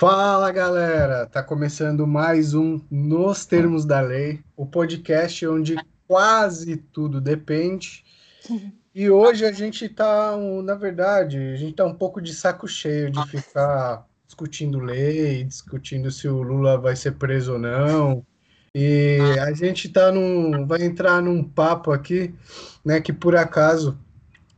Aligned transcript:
Fala 0.00 0.50
galera, 0.50 1.26
tá 1.26 1.42
começando 1.42 2.06
mais 2.06 2.54
um 2.54 2.80
Nos 2.90 3.44
Termos 3.44 3.84
da 3.84 4.00
Lei, 4.00 4.42
o 4.56 4.64
podcast 4.64 5.46
onde 5.46 5.76
quase 6.08 6.78
tudo 6.78 7.20
depende. 7.20 8.02
E 8.94 9.08
hoje 9.10 9.44
a 9.44 9.52
gente 9.52 9.88
tá, 9.90 10.36
na 10.64 10.74
verdade, 10.74 11.38
a 11.38 11.56
gente 11.56 11.74
tá 11.74 11.84
um 11.84 11.94
pouco 11.94 12.20
de 12.20 12.34
saco 12.34 12.66
cheio 12.66 13.10
de 13.10 13.24
ficar 13.28 14.04
discutindo 14.26 14.80
lei, 14.80 15.44
discutindo 15.44 16.10
se 16.10 16.26
o 16.26 16.42
Lula 16.42 16.76
vai 16.76 16.96
ser 16.96 17.12
preso 17.12 17.52
ou 17.52 17.58
não. 17.58 18.26
E 18.74 19.18
a 19.40 19.52
gente 19.52 19.88
tá 19.90 20.10
num, 20.10 20.66
vai 20.66 20.82
entrar 20.82 21.22
num 21.22 21.44
papo 21.44 21.92
aqui, 21.92 22.34
né, 22.84 23.00
que 23.00 23.12
por 23.12 23.36
acaso 23.36 23.96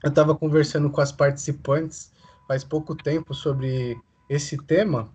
eu 0.03 0.09
estava 0.09 0.35
conversando 0.35 0.89
com 0.89 1.01
as 1.01 1.13
participantes 1.13 2.11
faz 2.49 2.65
pouco 2.65 2.95
tempo 2.95 3.35
sobre 3.35 4.01
esse 4.31 4.57
tema, 4.57 5.11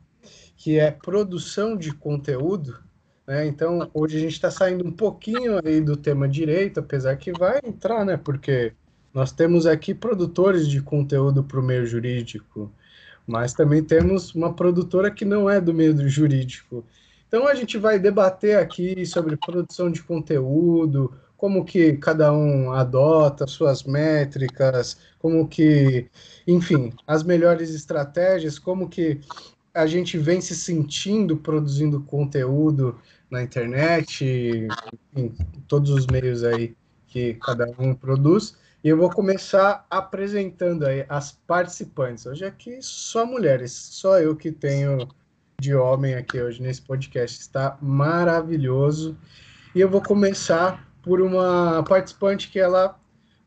que 0.57 0.79
é 0.79 0.89
produção 0.91 1.77
de 1.77 1.93
conteúdo. 1.93 2.79
Né? 3.25 3.45
Então, 3.45 3.89
hoje 3.93 4.17
a 4.17 4.19
gente 4.19 4.33
está 4.33 4.49
saindo 4.49 4.85
um 4.85 4.91
pouquinho 4.91 5.59
aí 5.63 5.79
do 5.79 5.95
tema 5.95 6.27
direito, 6.27 6.79
apesar 6.79 7.15
que 7.15 7.31
vai 7.31 7.59
entrar, 7.63 8.03
né? 8.03 8.17
Porque 8.17 8.73
nós 9.13 9.31
temos 9.31 9.65
aqui 9.65 9.93
produtores 9.93 10.67
de 10.67 10.81
conteúdo 10.81 11.43
para 11.43 11.59
o 11.59 11.63
meio 11.63 11.85
jurídico, 11.85 12.71
mas 13.25 13.53
também 13.53 13.83
temos 13.83 14.33
uma 14.33 14.53
produtora 14.53 15.11
que 15.11 15.25
não 15.25 15.49
é 15.49 15.61
do 15.61 15.73
meio 15.73 16.09
jurídico. 16.09 16.83
Então, 17.27 17.47
a 17.47 17.53
gente 17.53 17.77
vai 17.77 17.99
debater 17.99 18.57
aqui 18.57 19.05
sobre 19.05 19.37
produção 19.37 19.91
de 19.91 20.01
conteúdo, 20.01 21.13
como 21.35 21.63
que 21.63 21.93
cada 21.97 22.33
um 22.33 22.71
adota 22.71 23.45
suas 23.45 23.83
métricas, 23.83 24.97
como 25.19 25.47
que, 25.47 26.07
enfim, 26.47 26.91
as 27.05 27.23
melhores 27.23 27.75
estratégias, 27.75 28.57
como 28.57 28.89
que 28.89 29.19
a 29.77 29.85
gente 29.85 30.17
vem 30.17 30.41
se 30.41 30.55
sentindo 30.55 31.37
produzindo 31.37 32.01
conteúdo 32.01 32.99
na 33.29 33.43
internet, 33.43 34.67
em 35.15 35.29
todos 35.67 35.91
os 35.91 36.07
meios 36.07 36.43
aí 36.43 36.75
que 37.05 37.35
cada 37.35 37.67
um 37.77 37.93
produz. 37.93 38.57
E 38.83 38.89
eu 38.89 38.97
vou 38.97 39.11
começar 39.11 39.85
apresentando 39.87 40.83
aí 40.83 41.05
as 41.07 41.31
participantes. 41.31 42.25
Hoje 42.25 42.43
aqui 42.43 42.79
só 42.81 43.23
mulheres, 43.23 43.71
só 43.71 44.19
eu 44.19 44.35
que 44.35 44.51
tenho 44.51 45.07
de 45.61 45.75
homem 45.75 46.15
aqui 46.15 46.41
hoje 46.41 46.59
nesse 46.59 46.81
podcast. 46.81 47.39
Está 47.39 47.77
maravilhoso. 47.79 49.15
E 49.75 49.79
eu 49.79 49.89
vou 49.89 50.01
começar 50.01 50.91
por 51.03 51.21
uma 51.21 51.83
participante 51.83 52.49
que 52.49 52.59
ela 52.59 52.99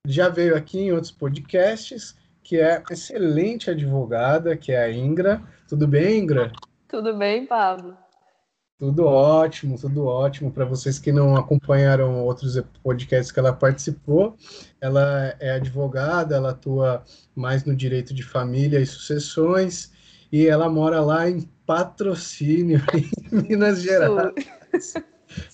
já 0.07 0.29
veio 0.29 0.57
aqui 0.57 0.79
em 0.79 0.93
outros 0.93 1.11
podcasts, 1.11 2.15
que 2.51 2.59
é 2.59 2.83
excelente 2.91 3.71
advogada, 3.71 4.57
que 4.57 4.73
é 4.73 4.83
a 4.83 4.93
Ingra. 4.93 5.41
Tudo 5.69 5.87
bem, 5.87 6.19
Ingra? 6.19 6.51
Tudo 6.89 7.17
bem, 7.17 7.47
Pablo. 7.47 7.97
Tudo 8.77 9.07
ótimo, 9.07 9.79
tudo 9.79 10.05
ótimo. 10.05 10.51
Para 10.51 10.65
vocês 10.65 10.99
que 10.99 11.13
não 11.13 11.37
acompanharam 11.37 12.25
outros 12.25 12.61
podcasts 12.83 13.31
que 13.31 13.39
ela 13.39 13.53
participou, 13.53 14.37
ela 14.81 15.33
é 15.39 15.53
advogada, 15.53 16.35
ela 16.35 16.51
atua 16.51 17.05
mais 17.37 17.65
no 17.65 17.77
direito 17.77 18.13
de 18.13 18.25
família 18.25 18.81
e 18.81 18.87
sucessões, 18.87 19.93
e 20.33 20.49
ela 20.49 20.69
mora 20.69 21.01
lá 21.01 21.31
em 21.31 21.43
Patrocínio, 21.65 22.83
em 23.33 23.43
Minas 23.43 23.81
Gerais. 23.81 24.35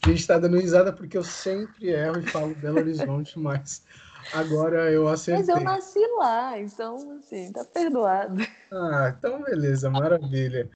A 0.03 0.09
gente 0.09 0.21
está 0.21 0.39
dando 0.39 0.59
risada 0.59 0.95
porque 0.95 1.19
eu 1.19 1.25
sempre 1.25 1.91
erro 1.91 2.21
e 2.21 2.23
falo 2.23 2.55
Belo 2.55 2.79
Horizonte, 2.79 3.39
mas 3.39 3.83
agora 4.33 4.91
eu 4.91 5.09
acertei. 5.09 5.45
Mas 5.47 5.49
eu 5.49 5.65
nasci 5.65 6.01
lá, 6.19 6.59
então, 6.59 7.19
assim, 7.19 7.53
tá 7.53 7.65
perdoado. 7.65 8.37
Ah, 8.73 9.15
então 9.17 9.43
beleza, 9.43 9.89
maravilha. 9.91 10.69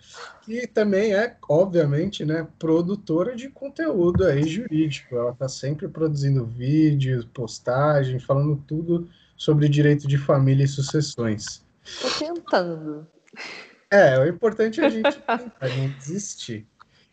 E 0.46 0.66
também 0.66 1.14
é, 1.14 1.36
obviamente, 1.48 2.24
né, 2.24 2.46
produtora 2.58 3.34
de 3.34 3.48
conteúdo 3.48 4.24
aí 4.24 4.42
jurídico. 4.46 5.16
Ela 5.16 5.34
tá 5.34 5.48
sempre 5.48 5.88
produzindo 5.88 6.44
vídeos, 6.44 7.24
postagens, 7.24 8.22
falando 8.22 8.56
tudo 8.66 9.08
sobre 9.36 9.68
direito 9.68 10.06
de 10.06 10.18
família 10.18 10.64
e 10.64 10.68
sucessões. 10.68 11.64
Tô 12.00 12.10
tentando. 12.18 13.06
É, 13.90 14.18
o 14.18 14.26
importante 14.28 14.80
é 14.80 14.86
a 14.86 14.90
gente 14.90 15.10
tentar, 15.10 15.38
não 15.76 15.88
desistir. 15.98 16.66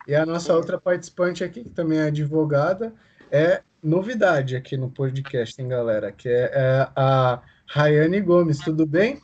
E 0.07 0.15
a 0.15 0.25
nossa 0.25 0.53
outra 0.53 0.79
participante 0.79 1.43
aqui, 1.43 1.63
que 1.63 1.69
também 1.69 1.99
é 1.99 2.03
advogada, 2.03 2.93
é 3.31 3.63
novidade 3.81 4.55
aqui 4.55 4.77
no 4.77 4.91
podcast, 4.91 5.61
hein, 5.61 5.67
galera? 5.67 6.11
Que 6.11 6.29
é, 6.29 6.51
é 6.53 6.91
a 6.95 7.41
Rayane 7.67 8.21
Gomes. 8.21 8.59
Tudo 8.59 8.85
bem? 8.85 9.21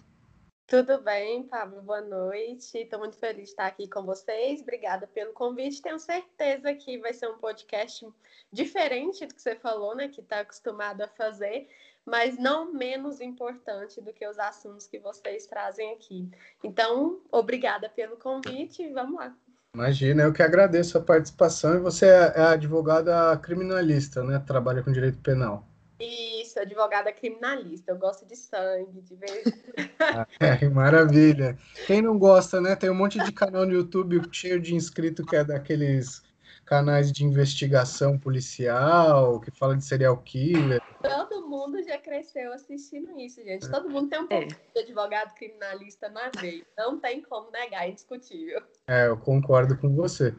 Tudo 0.67 1.01
bem, 1.01 1.43
Pablo. 1.43 1.81
Boa 1.81 2.01
noite. 2.01 2.77
Estou 2.77 2.99
muito 2.99 3.17
feliz 3.17 3.43
de 3.43 3.49
estar 3.49 3.67
aqui 3.67 3.87
com 3.87 4.03
vocês. 4.03 4.61
Obrigada 4.61 5.05
pelo 5.07 5.33
convite. 5.33 5.81
Tenho 5.81 5.99
certeza 5.99 6.73
que 6.73 6.97
vai 6.97 7.13
ser 7.13 7.27
um 7.27 7.37
podcast 7.37 8.07
diferente 8.51 9.25
do 9.25 9.35
que 9.35 9.41
você 9.41 9.55
falou, 9.55 9.95
né? 9.95 10.07
Que 10.07 10.21
está 10.21 10.39
acostumado 10.39 11.01
a 11.01 11.07
fazer, 11.07 11.69
mas 12.05 12.37
não 12.37 12.73
menos 12.73 13.21
importante 13.21 14.01
do 14.01 14.13
que 14.13 14.27
os 14.27 14.39
assuntos 14.39 14.87
que 14.87 14.99
vocês 14.99 15.45
trazem 15.45 15.93
aqui. 15.93 16.29
Então, 16.63 17.21
obrigada 17.31 17.89
pelo 17.89 18.17
convite. 18.17 18.89
Vamos 18.93 19.15
lá. 19.19 19.35
Imagina, 19.75 20.21
eu 20.21 20.31
que 20.31 20.43
agradeço 20.43 20.99
a 20.99 21.01
participação. 21.01 21.75
E 21.75 21.79
você 21.79 22.05
é, 22.05 22.33
é 22.35 22.41
advogada 22.43 23.35
criminalista, 23.37 24.23
né? 24.23 24.37
Trabalha 24.37 24.83
com 24.83 24.91
direito 24.91 25.17
penal. 25.17 25.67
Isso, 25.99 26.59
advogada 26.59 27.11
criminalista. 27.11 27.91
Eu 27.91 27.97
gosto 27.97 28.23
de 28.23 28.35
sangue, 28.35 29.01
de 29.01 29.15
ver. 29.15 29.43
é, 30.39 30.69
maravilha. 30.69 31.57
Quem 31.87 32.03
não 32.03 32.19
gosta, 32.19 32.61
né? 32.61 32.75
Tem 32.75 32.91
um 32.91 32.93
monte 32.93 33.17
de 33.23 33.31
canal 33.31 33.65
no 33.65 33.73
YouTube 33.73 34.21
cheio 34.31 34.61
de 34.61 34.75
inscrito 34.75 35.25
que 35.25 35.35
é 35.35 35.43
daqueles 35.43 36.21
canais 36.65 37.11
de 37.11 37.25
investigação 37.25 38.17
policial, 38.17 39.39
que 39.39 39.49
fala 39.49 39.75
de 39.75 39.83
serial 39.83 40.17
killer. 40.17 40.83
Todo 41.03 41.45
mundo 41.49 41.83
já 41.83 41.97
cresceu 41.97 42.53
assistindo 42.53 43.19
isso, 43.19 43.43
gente. 43.43 43.69
Todo 43.69 43.89
mundo 43.89 44.09
tem 44.09 44.21
um 44.21 44.27
pouco 44.27 44.45
é. 44.45 44.47
de 44.73 44.79
advogado 44.79 45.35
criminalista 45.35 46.07
na 46.07 46.31
veia. 46.39 46.65
Não 46.77 46.97
tem 46.97 47.21
como 47.21 47.51
negar, 47.51 47.85
é 47.85 47.91
indiscutível. 47.91 48.61
É, 48.87 49.07
eu 49.07 49.17
concordo 49.17 49.77
com 49.77 49.93
você. 49.93 50.33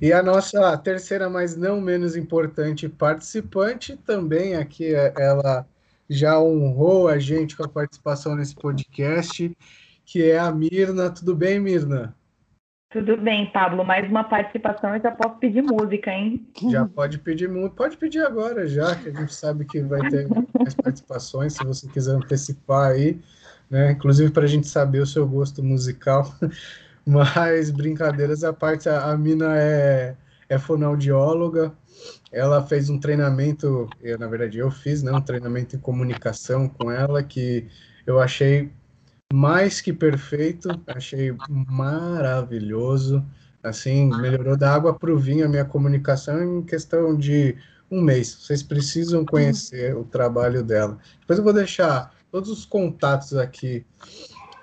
E 0.00 0.12
a 0.12 0.22
nossa 0.22 0.76
terceira, 0.76 1.30
mas 1.30 1.56
não 1.56 1.80
menos 1.80 2.14
importante 2.14 2.90
participante 2.90 3.96
também 3.96 4.54
aqui, 4.54 4.94
é, 4.94 5.14
ela 5.16 5.66
já 6.10 6.38
honrou 6.38 7.08
a 7.08 7.18
gente 7.18 7.56
com 7.56 7.64
a 7.64 7.68
participação 7.68 8.36
nesse 8.36 8.54
podcast, 8.54 9.56
que 10.04 10.30
é 10.30 10.38
a 10.38 10.52
Mirna. 10.52 11.10
Tudo 11.10 11.34
bem, 11.34 11.58
Mirna? 11.58 12.14
Tudo 12.92 13.16
bem, 13.16 13.50
Pablo. 13.50 13.82
Mais 13.82 14.06
uma 14.06 14.22
participação 14.22 14.94
e 14.94 15.00
já 15.00 15.10
posso 15.10 15.36
pedir 15.38 15.62
música, 15.62 16.10
hein? 16.10 16.46
Já 16.70 16.84
pode 16.84 17.18
pedir 17.18 17.48
música. 17.48 17.74
Pode 17.74 17.96
pedir 17.96 18.20
agora, 18.20 18.66
já 18.68 18.94
que 18.94 19.08
a 19.08 19.12
gente 19.12 19.34
sabe 19.34 19.64
que 19.64 19.80
vai 19.80 20.10
ter 20.10 20.28
mais 20.58 20.74
participações, 20.74 21.54
se 21.54 21.64
você 21.64 21.88
quiser 21.88 22.12
antecipar 22.12 22.90
aí, 22.90 23.18
né? 23.70 23.92
Inclusive 23.92 24.30
para 24.30 24.44
a 24.44 24.46
gente 24.46 24.68
saber 24.68 25.00
o 25.00 25.06
seu 25.06 25.26
gosto 25.26 25.62
musical. 25.62 26.34
Mas 27.06 27.70
brincadeiras 27.70 28.44
à 28.44 28.52
parte, 28.52 28.90
a, 28.90 29.16
Mina 29.16 29.58
é, 29.58 30.14
é 30.46 30.58
fonoaudióloga. 30.58 31.72
Ela 32.30 32.62
fez 32.62 32.90
um 32.90 33.00
treinamento, 33.00 33.88
eu, 34.02 34.18
na 34.18 34.26
verdade 34.26 34.58
eu 34.58 34.70
fiz, 34.70 35.02
né? 35.02 35.12
Um 35.12 35.20
treinamento 35.22 35.76
em 35.76 35.78
comunicação 35.78 36.68
com 36.68 36.90
ela 36.90 37.22
que 37.22 37.66
eu 38.06 38.20
achei 38.20 38.70
mais 39.32 39.80
que 39.80 39.92
perfeito, 39.92 40.68
achei 40.86 41.34
maravilhoso. 41.48 43.24
Assim, 43.62 44.10
melhorou 44.20 44.56
da 44.56 44.74
água 44.74 44.92
para 44.92 45.12
o 45.12 45.18
vinho 45.18 45.46
a 45.46 45.48
minha 45.48 45.64
comunicação 45.64 46.42
em 46.42 46.62
questão 46.62 47.16
de 47.16 47.56
um 47.90 48.00
mês. 48.00 48.34
Vocês 48.40 48.62
precisam 48.62 49.24
conhecer 49.24 49.96
o 49.96 50.04
trabalho 50.04 50.62
dela. 50.62 50.98
Depois 51.20 51.38
eu 51.38 51.44
vou 51.44 51.52
deixar 51.52 52.12
todos 52.30 52.50
os 52.50 52.64
contatos 52.64 53.34
aqui 53.36 53.86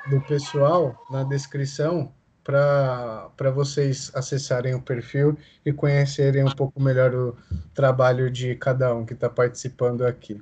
do 0.09 0.19
pessoal 0.21 0.95
na 1.09 1.23
descrição 1.23 2.11
para 2.43 3.51
vocês 3.53 4.11
acessarem 4.15 4.73
o 4.73 4.81
perfil 4.81 5.37
e 5.63 5.71
conhecerem 5.71 6.43
um 6.43 6.51
pouco 6.51 6.81
melhor 6.81 7.13
o 7.13 7.37
trabalho 7.73 8.29
de 8.29 8.55
cada 8.55 8.93
um 8.93 9.05
que 9.05 9.13
está 9.13 9.29
participando 9.29 10.05
aqui. 10.05 10.41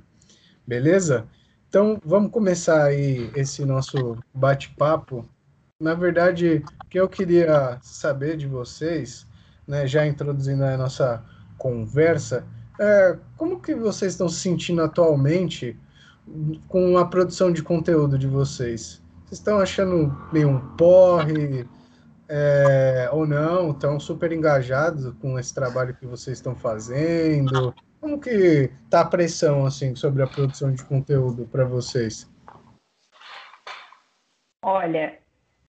Beleza? 0.65 1.27
Então, 1.69 1.99
vamos 2.03 2.31
começar 2.31 2.85
aí 2.85 3.29
esse 3.35 3.65
nosso 3.65 4.17
bate-papo. 4.33 5.25
Na 5.79 5.93
verdade, 5.93 6.63
o 6.83 6.87
que 6.87 6.99
eu 6.99 7.09
queria 7.09 7.77
saber 7.81 8.37
de 8.37 8.47
vocês, 8.47 9.27
né, 9.67 9.85
já 9.85 10.07
introduzindo 10.07 10.63
a 10.63 10.77
nossa 10.77 11.23
conversa, 11.57 12.45
é 12.79 13.17
como 13.35 13.61
que 13.61 13.75
vocês 13.75 14.13
estão 14.13 14.29
se 14.29 14.39
sentindo 14.39 14.81
atualmente 14.81 15.77
com 16.69 16.97
a 16.97 17.05
produção 17.05 17.51
de 17.51 17.61
conteúdo 17.61 18.17
de 18.17 18.27
vocês? 18.27 19.01
Vocês 19.25 19.39
estão 19.39 19.59
achando 19.59 20.15
meio 20.31 20.49
um 20.49 20.59
porre 20.77 21.67
é, 22.29 23.09
ou 23.11 23.27
não? 23.27 23.71
Estão 23.71 23.99
super 23.99 24.31
engajados 24.31 25.13
com 25.19 25.37
esse 25.37 25.53
trabalho 25.53 25.93
que 25.93 26.05
vocês 26.05 26.37
estão 26.37 26.55
fazendo? 26.55 27.73
Como 27.99 28.19
que 28.19 28.71
tá 28.89 29.01
a 29.01 29.09
pressão 29.09 29.65
assim 29.65 29.95
sobre 29.95 30.21
a 30.23 30.27
produção 30.27 30.71
de 30.71 30.83
conteúdo 30.85 31.47
para 31.47 31.65
vocês? 31.65 32.29
Olha, 34.63 35.19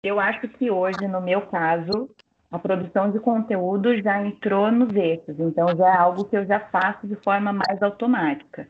eu 0.02 0.20
acho 0.20 0.48
que 0.48 0.70
hoje, 0.70 1.06
no 1.08 1.20
meu 1.20 1.46
caso, 1.46 2.10
a 2.50 2.58
produção 2.58 3.10
de 3.10 3.18
conteúdo 3.20 4.00
já 4.02 4.24
entrou 4.24 4.70
nos 4.70 4.94
eixos, 4.94 5.38
então 5.38 5.68
já 5.76 5.88
é 5.88 5.96
algo 5.96 6.24
que 6.24 6.36
eu 6.36 6.46
já 6.46 6.60
faço 6.60 7.06
de 7.06 7.16
forma 7.16 7.52
mais 7.52 7.82
automática. 7.82 8.68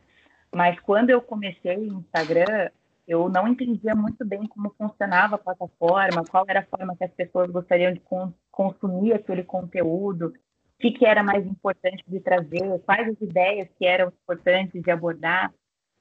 Mas 0.55 0.79
quando 0.81 1.11
eu 1.11 1.21
comecei 1.21 1.77
no 1.77 2.01
Instagram, 2.01 2.71
eu 3.07 3.29
não 3.29 3.49
entendia 3.49 3.95
muito 3.95 4.25
bem 4.25 4.47
como 4.47 4.75
funcionava 4.77 5.37
a 5.37 5.39
plataforma, 5.39 6.25
qual 6.31 6.45
era 6.49 6.61
a 6.61 6.67
forma 6.67 6.97
que 6.97 7.05
as 7.05 7.13
pessoas 7.13 7.51
gostariam 7.51 7.93
de 7.93 8.03
consumir 8.51 9.15
aquele 9.15 9.43
conteúdo, 9.43 10.35
o 10.79 10.81
que, 10.81 10.93
que 10.93 11.05
era 11.05 11.25
mais 11.25 11.45
importante 11.45 12.05
de 12.07 12.21
trazer, 12.21 12.79
quais 12.87 13.09
as 13.09 13.21
ideias 13.21 13.69
que 13.77 13.85
eram 13.85 14.09
importantes 14.09 14.81
de 14.81 14.91
abordar. 14.93 15.53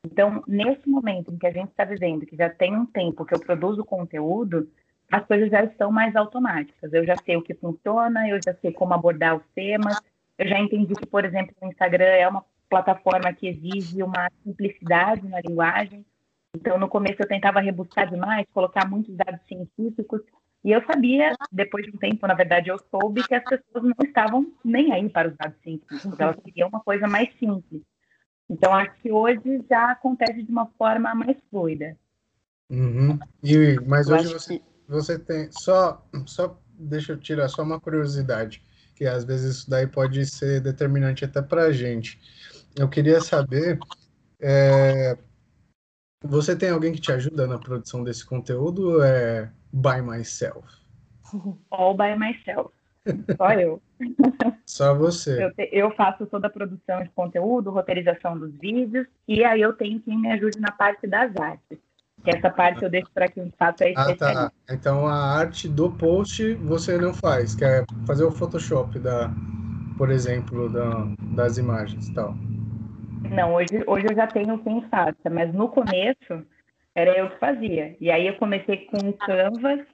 Então, 0.06 0.44
nesse 0.48 0.88
momento 0.88 1.34
em 1.34 1.38
que 1.38 1.48
a 1.48 1.52
gente 1.52 1.70
está 1.70 1.84
vivendo, 1.84 2.28
que 2.28 2.36
já 2.36 2.48
tem 2.48 2.76
um 2.76 2.86
tempo 2.86 3.26
que 3.26 3.34
eu 3.34 3.40
produzo 3.40 3.84
conteúdo, 3.84 4.72
as 5.12 5.26
coisas 5.26 5.50
já 5.50 5.64
estão 5.64 5.92
mais 5.92 6.16
automáticas. 6.16 6.94
Eu 6.94 7.04
já 7.04 7.16
sei 7.18 7.36
o 7.36 7.42
que 7.42 7.56
funciona, 7.56 8.30
eu 8.30 8.40
já 8.44 8.54
sei 8.54 8.72
como 8.72 8.94
abordar 8.94 9.36
os 9.36 9.44
temas, 9.56 10.00
eu 10.38 10.48
já 10.48 10.60
entendi 10.60 10.94
que, 10.94 11.08
por 11.08 11.26
exemplo, 11.26 11.56
o 11.60 11.68
Instagram 11.68 12.06
é 12.06 12.28
uma 12.28 12.46
plataforma 12.70 13.34
que 13.34 13.48
exige 13.48 14.04
uma 14.04 14.30
simplicidade 14.44 15.28
na 15.28 15.42
linguagem. 15.42 16.06
Então, 16.56 16.78
no 16.78 16.88
começo 16.88 17.16
eu 17.20 17.28
tentava 17.28 17.60
rebuscar 17.60 18.08
demais, 18.08 18.46
colocar 18.54 18.88
muitos 18.88 19.16
dados 19.16 19.42
científicos, 19.48 20.22
e 20.68 20.72
eu 20.74 20.84
sabia, 20.86 21.34
depois 21.50 21.86
de 21.86 21.96
um 21.96 21.98
tempo, 21.98 22.28
na 22.28 22.34
verdade, 22.34 22.68
eu 22.68 22.78
soube 22.92 23.26
que 23.26 23.34
as 23.34 23.42
pessoas 23.42 23.86
não 23.86 23.96
estavam 24.04 24.52
nem 24.66 24.92
aí 24.92 25.08
para 25.08 25.30
os 25.30 25.38
dados 25.38 25.58
científicos, 25.64 26.20
elas 26.20 26.36
queriam 26.44 26.68
uma 26.68 26.82
coisa 26.82 27.08
mais 27.08 27.30
simples. 27.40 27.82
Então, 28.50 28.74
acho 28.74 28.94
que 29.02 29.10
hoje 29.10 29.64
já 29.70 29.92
acontece 29.92 30.44
de 30.44 30.52
uma 30.52 30.66
forma 30.78 31.16
mais 31.16 31.38
fluida. 31.50 31.96
Uhum. 32.70 33.18
E, 33.42 33.80
mas 33.88 34.10
eu 34.10 34.18
hoje 34.18 34.34
você, 34.34 34.60
que... 34.60 34.66
você 34.90 35.18
tem. 35.18 35.50
Só, 35.54 36.06
só 36.26 36.60
deixa 36.78 37.14
eu 37.14 37.18
tirar 37.18 37.48
só 37.48 37.64
uma 37.64 37.80
curiosidade, 37.80 38.62
que 38.94 39.06
às 39.06 39.24
vezes 39.24 39.60
isso 39.60 39.70
daí 39.70 39.88
pode 39.88 40.26
ser 40.26 40.60
determinante 40.60 41.24
até 41.24 41.42
para 41.42 41.64
a 41.64 41.72
gente. 41.72 42.20
Eu 42.76 42.90
queria 42.90 43.22
saber. 43.22 43.80
É, 44.38 45.18
você 46.26 46.58
tem 46.58 46.72
alguém 46.72 46.92
que 46.92 47.00
te 47.00 47.14
ajuda 47.14 47.48
na 47.48 47.58
produção 47.58 48.04
desse 48.04 48.26
conteúdo 48.26 49.02
é 49.02 49.50
by 49.74 50.02
myself? 50.02 50.66
All 51.72 51.96
by 51.96 52.16
myself. 52.16 52.72
Só 53.38 53.52
eu. 53.54 53.82
Só 54.66 54.94
você. 54.94 55.44
Eu, 55.44 55.52
eu, 55.72 55.92
faço 55.92 56.26
toda 56.26 56.48
a 56.48 56.50
produção 56.50 57.04
de 57.04 57.10
conteúdo, 57.10 57.72
roteirização 57.72 58.38
dos 58.38 58.54
vídeos, 58.58 59.08
e 59.28 59.44
aí 59.44 59.62
eu 59.62 59.74
tenho 59.74 60.00
quem 60.02 60.20
me 60.20 60.32
ajude 60.32 60.60
na 60.60 60.72
parte 60.72 61.08
das 61.08 61.36
artes. 61.38 61.80
Que 62.24 62.32
essa 62.32 62.50
parte 62.50 62.84
eu 62.84 62.90
deixo 62.90 63.10
para 63.14 63.28
quem 63.28 63.52
faça 63.58 63.86
é 63.86 63.94
Ah, 63.96 64.16
tá. 64.16 64.52
Então 64.70 65.08
a 65.08 65.16
arte 65.16 65.70
do 65.70 65.92
post 65.92 66.54
você 66.56 66.98
não 66.98 67.14
faz, 67.14 67.56
que 67.56 67.64
é 67.64 67.86
fazer 68.06 68.26
o 68.26 68.32
Photoshop 68.32 69.00
da, 69.00 69.32
por 69.98 70.10
exemplo, 70.10 70.68
da, 70.70 71.08
das 71.36 71.58
imagens 71.58 72.10
e 72.10 72.14
tal. 72.14 72.36
Não, 73.30 73.54
hoje, 73.54 73.84
hoje 73.86 74.08
eu 74.10 74.16
já 74.16 74.28
tenho 74.28 74.58
quem 74.60 74.82
faça, 74.90 75.30
mas 75.30 75.54
no 75.54 75.70
começo 75.70 76.46
era 76.98 77.16
eu 77.16 77.30
que 77.30 77.38
fazia. 77.38 77.96
E 78.02 78.10
aí 78.10 78.26
eu 78.26 78.36
comecei 78.38 78.88
com 78.88 79.14
Canvas, 79.14 79.86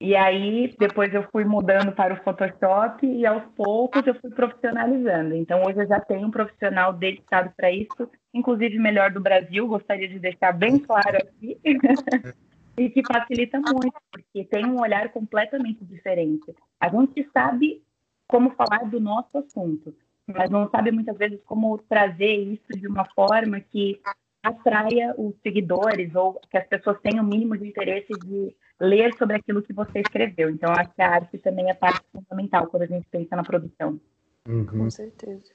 e 0.00 0.16
aí 0.16 0.74
depois 0.78 1.12
eu 1.12 1.22
fui 1.30 1.44
mudando 1.44 1.92
para 1.92 2.14
o 2.14 2.24
Photoshop 2.24 3.06
e 3.06 3.26
aos 3.26 3.44
poucos 3.54 4.06
eu 4.06 4.14
fui 4.14 4.30
profissionalizando. 4.30 5.34
Então 5.34 5.62
hoje 5.62 5.82
eu 5.82 5.86
já 5.86 6.00
tenho 6.00 6.26
um 6.26 6.30
profissional 6.30 6.94
dedicado 6.94 7.52
para 7.54 7.70
isso, 7.70 8.10
inclusive 8.32 8.78
melhor 8.78 9.10
do 9.10 9.20
Brasil, 9.20 9.68
gostaria 9.68 10.08
de 10.08 10.18
deixar 10.18 10.52
bem 10.52 10.78
claro 10.78 11.18
aqui. 11.18 11.60
e 12.78 12.88
que 12.88 13.02
facilita 13.06 13.60
muito, 13.60 14.00
porque 14.10 14.42
tem 14.44 14.64
um 14.64 14.80
olhar 14.80 15.10
completamente 15.10 15.84
diferente. 15.84 16.54
A 16.80 16.88
gente 16.88 17.28
sabe 17.34 17.82
como 18.26 18.52
falar 18.52 18.88
do 18.88 18.98
nosso 18.98 19.36
assunto, 19.36 19.94
mas 20.26 20.48
não 20.48 20.70
sabe 20.70 20.90
muitas 20.90 21.18
vezes 21.18 21.38
como 21.44 21.76
trazer 21.76 22.32
isso 22.34 22.72
de 22.72 22.86
uma 22.86 23.04
forma 23.14 23.60
que 23.60 24.00
atraia 24.42 25.14
os 25.18 25.34
seguidores 25.42 26.14
ou 26.14 26.40
que 26.50 26.56
as 26.56 26.66
pessoas 26.66 26.98
tenham 27.00 27.24
o 27.24 27.26
mínimo 27.26 27.56
de 27.56 27.68
interesse 27.68 28.12
de 28.12 28.56
ler 28.80 29.14
sobre 29.16 29.36
aquilo 29.36 29.62
que 29.62 29.72
você 29.72 30.00
escreveu. 30.00 30.48
Então, 30.50 30.72
acho 30.72 30.90
que 30.94 31.02
a 31.02 31.10
arte 31.10 31.38
também 31.38 31.70
é 31.70 31.74
parte 31.74 32.04
fundamental 32.12 32.66
quando 32.66 32.82
a 32.82 32.86
gente 32.86 33.06
pensa 33.10 33.36
na 33.36 33.42
produção. 33.42 34.00
Uhum. 34.48 34.66
Com 34.66 34.90
certeza. 34.90 35.52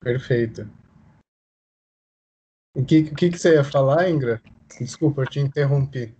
Perfeito. 0.00 0.68
O 2.74 2.84
que, 2.84 3.02
que, 3.14 3.30
que 3.30 3.38
você 3.38 3.54
ia 3.54 3.64
falar, 3.64 4.08
Ingra? 4.08 4.40
Desculpa, 4.78 5.22
eu 5.22 5.26
te 5.26 5.40
interrompi. 5.40 6.14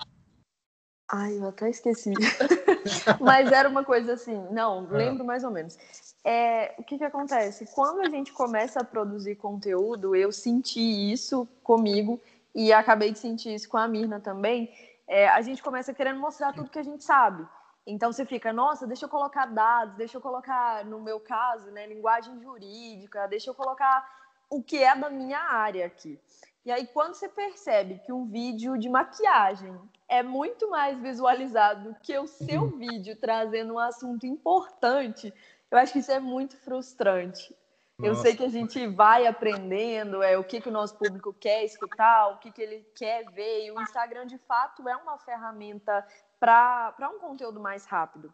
Ai, 1.12 1.38
eu 1.38 1.49
até 1.49 1.70
esqueci. 1.70 2.12
Mas 3.20 3.50
era 3.53 3.69
uma 3.69 3.85
coisa 3.85 4.14
assim, 4.14 4.37
não, 4.50 4.87
ah. 4.91 4.96
lembro 4.96 5.25
mais 5.25 5.44
ou 5.44 5.50
menos. 5.50 5.76
É, 6.22 6.75
o 6.78 6.84
que, 6.84 6.99
que 6.99 7.05
acontece? 7.05 7.67
Quando 7.75 8.00
a 8.00 8.11
gente 8.11 8.32
começa 8.32 8.81
a 8.81 8.84
produzir 8.84 9.37
conteúdo, 9.37 10.14
eu 10.14 10.31
senti 10.31 11.12
isso 11.12 11.49
comigo 11.62 12.20
e 12.55 12.72
acabei 12.72 13.11
de 13.12 13.19
sentir 13.19 13.55
isso 13.55 13.69
com 13.69 13.78
a 13.78 13.88
Mirna 13.88 14.20
também. 14.20 14.72
É, 15.06 15.28
a 15.28 15.40
gente 15.40 15.62
começa 15.62 15.94
querendo 15.94 16.20
mostrar 16.20 16.52
tudo 16.52 16.70
que 16.70 16.78
a 16.78 16.82
gente 16.82 17.02
sabe. 17.05 17.46
Então 17.87 18.12
você 18.12 18.26
fica, 18.26 18.52
nossa, 18.52 18.87
deixa 18.87 19.06
eu 19.06 19.08
colocar 19.08 19.46
dados, 19.46 19.96
deixa 19.96 20.19
eu 20.19 20.20
colocar, 20.20 20.84
no 20.84 21.00
meu 21.00 21.19
caso, 21.19 21.70
né, 21.70 21.87
linguagem 21.87 22.38
jurídica, 22.40 23.26
deixa 23.26 23.50
eu 23.50 23.55
colocar 23.55 24.06
o 24.50 24.62
que 24.62 24.78
é 24.78 24.94
da 24.94 25.08
minha 25.08 25.38
área 25.38 25.87
aqui. 25.87 26.20
E 26.64 26.70
aí, 26.70 26.87
quando 26.88 27.14
você 27.14 27.26
percebe 27.26 28.00
que 28.05 28.12
um 28.12 28.26
vídeo 28.26 28.76
de 28.76 28.88
maquiagem 28.88 29.75
é 30.06 30.22
muito 30.22 30.69
mais 30.69 31.00
visualizado 31.00 31.96
que 32.02 32.19
o 32.19 32.26
seu 32.26 32.62
uhum. 32.62 32.76
vídeo 32.76 33.17
trazendo 33.17 33.75
um 33.75 33.78
assunto 33.78 34.26
importante, 34.26 35.32
eu 35.70 35.78
acho 35.78 35.93
que 35.93 35.99
isso 36.00 36.11
é 36.11 36.20
muito 36.20 36.56
frustrante. 36.58 37.55
Nossa. 37.99 38.11
Eu 38.11 38.14
sei 38.17 38.34
que 38.34 38.44
a 38.44 38.49
gente 38.49 38.87
vai 38.87 39.26
aprendendo 39.26 40.22
é, 40.22 40.37
o 40.38 40.44
que, 40.44 40.61
que 40.61 40.69
o 40.69 40.72
nosso 40.72 40.96
público 40.96 41.34
quer 41.34 41.64
escutar, 41.64 42.28
o 42.28 42.38
que, 42.38 42.50
que 42.50 42.62
ele 42.62 42.82
quer 42.94 43.31
ver, 43.31 43.67
e 43.67 43.70
o 43.70 43.81
Instagram, 43.81 44.26
de 44.26 44.38
fato, 44.38 44.88
é 44.88 44.96
uma 44.96 45.19
ferramenta 45.19 46.06
para 46.38 47.11
um 47.14 47.19
conteúdo 47.19 47.61
mais 47.61 47.84
rápido. 47.84 48.32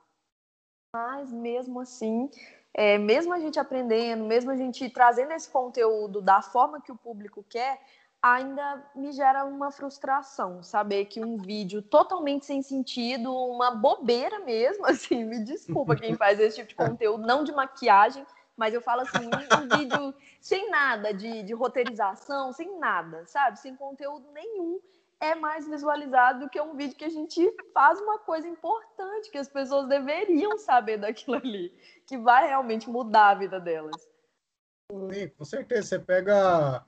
Mas, 0.94 1.32
mesmo 1.32 1.80
assim, 1.80 2.30
é, 2.72 2.96
mesmo 2.96 3.32
a 3.32 3.40
gente 3.40 3.58
aprendendo, 3.58 4.24
mesmo 4.24 4.50
a 4.50 4.56
gente 4.56 4.88
trazendo 4.88 5.32
esse 5.32 5.50
conteúdo 5.50 6.22
da 6.22 6.40
forma 6.40 6.80
que 6.80 6.92
o 6.92 6.96
público 6.96 7.44
quer, 7.48 7.80
ainda 8.22 8.84
me 8.94 9.12
gera 9.12 9.44
uma 9.44 9.70
frustração 9.70 10.62
saber 10.62 11.06
que 11.06 11.22
um 11.24 11.36
vídeo 11.36 11.82
totalmente 11.82 12.46
sem 12.46 12.62
sentido, 12.62 13.32
uma 13.32 13.70
bobeira 13.70 14.40
mesmo, 14.40 14.84
assim, 14.86 15.24
me 15.24 15.44
desculpa 15.44 15.96
quem 15.96 16.14
faz 16.16 16.40
esse 16.40 16.56
tipo 16.56 16.68
de 16.68 16.74
conteúdo, 16.74 17.26
não 17.26 17.44
de 17.44 17.52
maquiagem, 17.52 18.26
mas 18.56 18.72
eu 18.72 18.80
falo 18.80 19.02
assim, 19.02 19.26
um, 19.26 19.76
vídeo 19.76 20.14
sem 20.40 20.70
nada 20.70 21.12
de, 21.12 21.42
de 21.42 21.52
roteirização, 21.52 22.52
sem 22.52 22.78
nada, 22.78 23.26
sabe? 23.26 23.60
Sem 23.60 23.76
conteúdo 23.76 24.26
nenhum, 24.32 24.80
é 25.20 25.34
mais 25.34 25.68
visualizado 25.68 26.40
do 26.40 26.48
que 26.48 26.60
um 26.60 26.74
vídeo 26.74 26.96
que 26.96 27.04
a 27.04 27.10
gente 27.10 27.54
faz 27.74 28.00
uma 28.00 28.18
coisa 28.18 28.48
importante, 28.48 29.30
que 29.30 29.38
as 29.38 29.48
pessoas 29.48 29.86
deveriam 29.88 30.56
saber 30.58 30.96
daquilo 30.98 31.36
ali, 31.36 31.72
que 32.06 32.16
vai 32.16 32.46
realmente 32.46 32.88
mudar 32.88 33.30
a 33.30 33.34
vida 33.34 33.60
delas. 33.60 34.08
Com 34.88 35.44
certeza. 35.44 35.82
Você 35.82 35.98
pega 35.98 36.84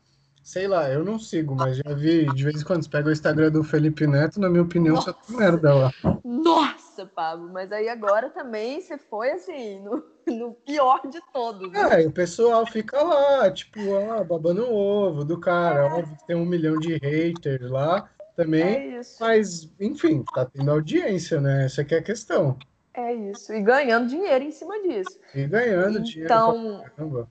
Sei 0.49 0.67
lá, 0.67 0.89
eu 0.89 1.05
não 1.05 1.19
sigo, 1.19 1.55
mas 1.55 1.77
já 1.77 1.93
vi 1.95 2.25
de 2.33 2.43
vez 2.43 2.63
em 2.63 2.65
quando 2.65 2.83
você 2.83 2.89
pega 2.89 3.11
o 3.11 3.13
Instagram 3.13 3.51
do 3.51 3.63
Felipe 3.63 4.07
Neto, 4.07 4.41
na 4.41 4.49
minha 4.49 4.63
opinião, 4.63 4.95
Nossa. 4.95 5.13
só 5.13 5.19
tem 5.19 5.37
merda 5.37 5.75
lá. 5.75 5.93
Nossa, 6.25 7.05
Pablo, 7.05 7.51
mas 7.53 7.71
aí 7.71 7.87
agora 7.87 8.31
também 8.31 8.81
você 8.81 8.97
foi 8.97 9.31
assim, 9.33 9.79
no, 9.81 10.03
no 10.27 10.55
pior 10.55 11.03
de 11.07 11.21
todos. 11.35 11.71
Né? 11.71 12.03
É, 12.03 12.07
o 12.07 12.11
pessoal 12.11 12.65
fica 12.65 13.03
lá, 13.03 13.51
tipo, 13.51 13.79
ó, 13.91 14.25
babando 14.25 14.65
o 14.65 14.75
ovo 14.75 15.23
do 15.23 15.39
cara. 15.39 15.81
É. 15.81 15.93
Óbvio 15.93 16.17
que 16.17 16.27
tem 16.27 16.37
um 16.37 16.47
milhão 16.47 16.79
de 16.79 16.97
haters 16.97 17.71
lá 17.71 18.09
também. 18.35 18.63
É 18.63 19.01
isso. 19.01 19.19
Mas, 19.21 19.71
enfim, 19.79 20.25
tá 20.35 20.47
tendo 20.47 20.71
audiência, 20.71 21.43
né? 21.43 21.67
Essa 21.67 21.83
aqui 21.83 21.95
é 21.95 21.99
a 21.99 22.03
questão. 22.03 22.57
É 22.95 23.13
isso. 23.13 23.53
E 23.53 23.61
ganhando 23.61 24.09
dinheiro 24.09 24.43
em 24.43 24.51
cima 24.51 24.81
disso. 24.81 25.21
E 25.35 25.47
ganhando 25.47 25.99
então, 25.99 26.03
dinheiro. 26.03 26.83
Então 26.95 27.29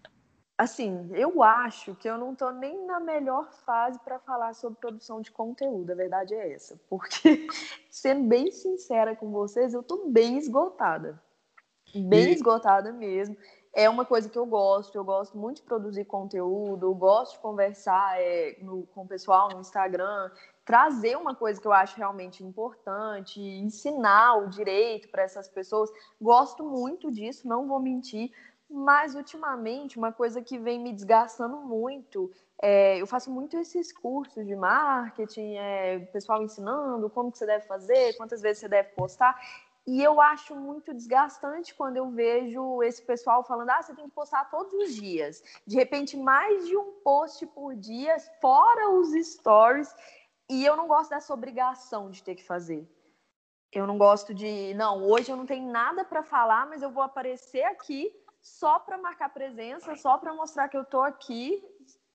assim, 0.57 1.09
eu 1.13 1.43
acho 1.43 1.93
que 1.95 2.09
eu 2.09 2.17
não 2.17 2.33
estou 2.33 2.51
nem 2.51 2.85
na 2.85 2.99
melhor 2.99 3.51
fase 3.65 3.99
para 3.99 4.17
falar 4.19 4.55
sobre 4.55 4.79
produção 4.79 5.21
de 5.21 5.31
conteúdo, 5.31 5.91
a 5.91 5.95
verdade 5.95 6.33
é 6.33 6.53
essa. 6.53 6.79
Porque, 6.89 7.47
sendo 7.91 8.27
bem 8.27 8.51
sincera 8.51 9.15
com 9.15 9.31
vocês, 9.31 9.73
eu 9.73 9.81
estou 9.81 10.09
bem 10.09 10.37
esgotada. 10.37 11.21
Bem 11.93 12.29
e... 12.29 12.33
esgotada 12.33 12.91
mesmo. 12.91 13.37
É 13.73 13.87
uma 13.87 14.03
coisa 14.03 14.27
que 14.27 14.37
eu 14.37 14.45
gosto, 14.47 14.95
eu 14.95 15.05
gosto 15.05 15.37
muito 15.37 15.57
de 15.57 15.67
produzir 15.67 16.05
conteúdo, 16.05 16.87
eu 16.87 16.95
gosto 16.95 17.33
de 17.33 17.39
conversar 17.39 18.19
é, 18.19 18.57
no, 18.59 18.87
com 18.87 19.03
o 19.03 19.07
pessoal 19.07 19.49
no 19.49 19.59
Instagram, 19.59 20.31
trazer 20.65 21.15
uma 21.15 21.35
coisa 21.35 21.61
que 21.61 21.67
eu 21.67 21.71
acho 21.71 21.95
realmente 21.95 22.43
importante, 22.43 23.39
ensinar 23.39 24.37
o 24.37 24.49
direito 24.49 25.09
para 25.09 25.21
essas 25.21 25.47
pessoas. 25.47 25.91
Gosto 26.19 26.63
muito 26.63 27.11
disso, 27.11 27.47
não 27.47 27.67
vou 27.67 27.79
mentir, 27.79 28.31
mas 28.69 29.15
ultimamente, 29.15 29.97
uma 29.97 30.11
coisa 30.11 30.41
que 30.41 30.57
vem 30.57 30.79
me 30.79 30.91
desgastando 30.91 31.57
muito, 31.57 32.31
é, 32.61 32.99
eu 33.01 33.07
faço 33.07 33.31
muito 33.31 33.57
esses 33.57 33.93
cursos 33.93 34.45
de 34.45 34.55
marketing, 34.55 35.55
é, 35.55 35.99
pessoal 36.11 36.43
ensinando 36.43 37.09
como 37.09 37.31
que 37.31 37.37
você 37.37 37.45
deve 37.45 37.65
fazer, 37.65 38.17
quantas 38.17 38.41
vezes 38.41 38.59
você 38.59 38.67
deve 38.67 38.89
postar. 38.89 39.39
E 39.85 40.03
eu 40.03 40.19
acho 40.19 40.53
muito 40.53 40.93
desgastante 40.93 41.73
quando 41.73 41.95
eu 41.95 42.09
vejo 42.09 42.83
esse 42.83 43.01
pessoal 43.01 43.41
falando: 43.41 43.69
ah, 43.69 43.81
você 43.81 43.95
tem 43.95 44.09
que 44.09 44.13
postar 44.13 44.49
todos 44.49 44.73
os 44.73 44.93
dias. 44.93 45.41
De 45.65 45.77
repente, 45.77 46.17
mais 46.17 46.67
de 46.67 46.75
um 46.75 46.91
post 47.01 47.45
por 47.47 47.73
dia, 47.73 48.17
fora 48.41 48.89
os 48.89 49.13
stories. 49.25 49.95
E 50.49 50.65
eu 50.65 50.75
não 50.75 50.87
gosto 50.87 51.11
dessa 51.11 51.33
obrigação 51.33 52.11
de 52.11 52.21
ter 52.21 52.35
que 52.35 52.43
fazer. 52.43 52.85
Eu 53.71 53.87
não 53.87 53.97
gosto 53.97 54.33
de, 54.33 54.73
não, 54.75 55.03
hoje 55.03 55.29
eu 55.29 55.35
não 55.35 55.45
tenho 55.45 55.69
nada 55.69 56.03
para 56.03 56.23
falar, 56.23 56.65
mas 56.67 56.81
eu 56.81 56.89
vou 56.89 57.03
aparecer 57.03 57.63
aqui 57.63 58.13
só 58.47 58.79
para 58.79 58.97
marcar 58.97 59.29
presença, 59.29 59.95
só 59.95 60.17
para 60.17 60.33
mostrar 60.33 60.69
que 60.69 60.77
eu 60.77 60.83
estou 60.83 61.01
aqui 61.01 61.63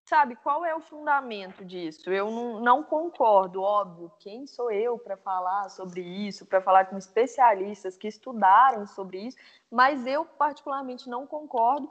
sabe, 0.04 0.36
qual 0.36 0.64
é 0.64 0.74
o 0.74 0.80
fundamento 0.80 1.64
disso? 1.64 2.10
Eu 2.10 2.30
não, 2.30 2.60
não 2.60 2.82
concordo, 2.82 3.62
óbvio. 3.62 4.12
Quem 4.18 4.46
sou 4.46 4.70
eu 4.70 4.98
para 4.98 5.16
falar 5.16 5.70
sobre 5.70 6.02
isso, 6.02 6.44
para 6.44 6.60
falar 6.60 6.86
com 6.86 6.98
especialistas 6.98 7.96
que 7.96 8.08
estudaram 8.08 8.86
sobre 8.86 9.26
isso? 9.26 9.38
Mas 9.70 10.06
eu, 10.06 10.24
particularmente, 10.24 11.08
não 11.08 11.26
concordo. 11.26 11.90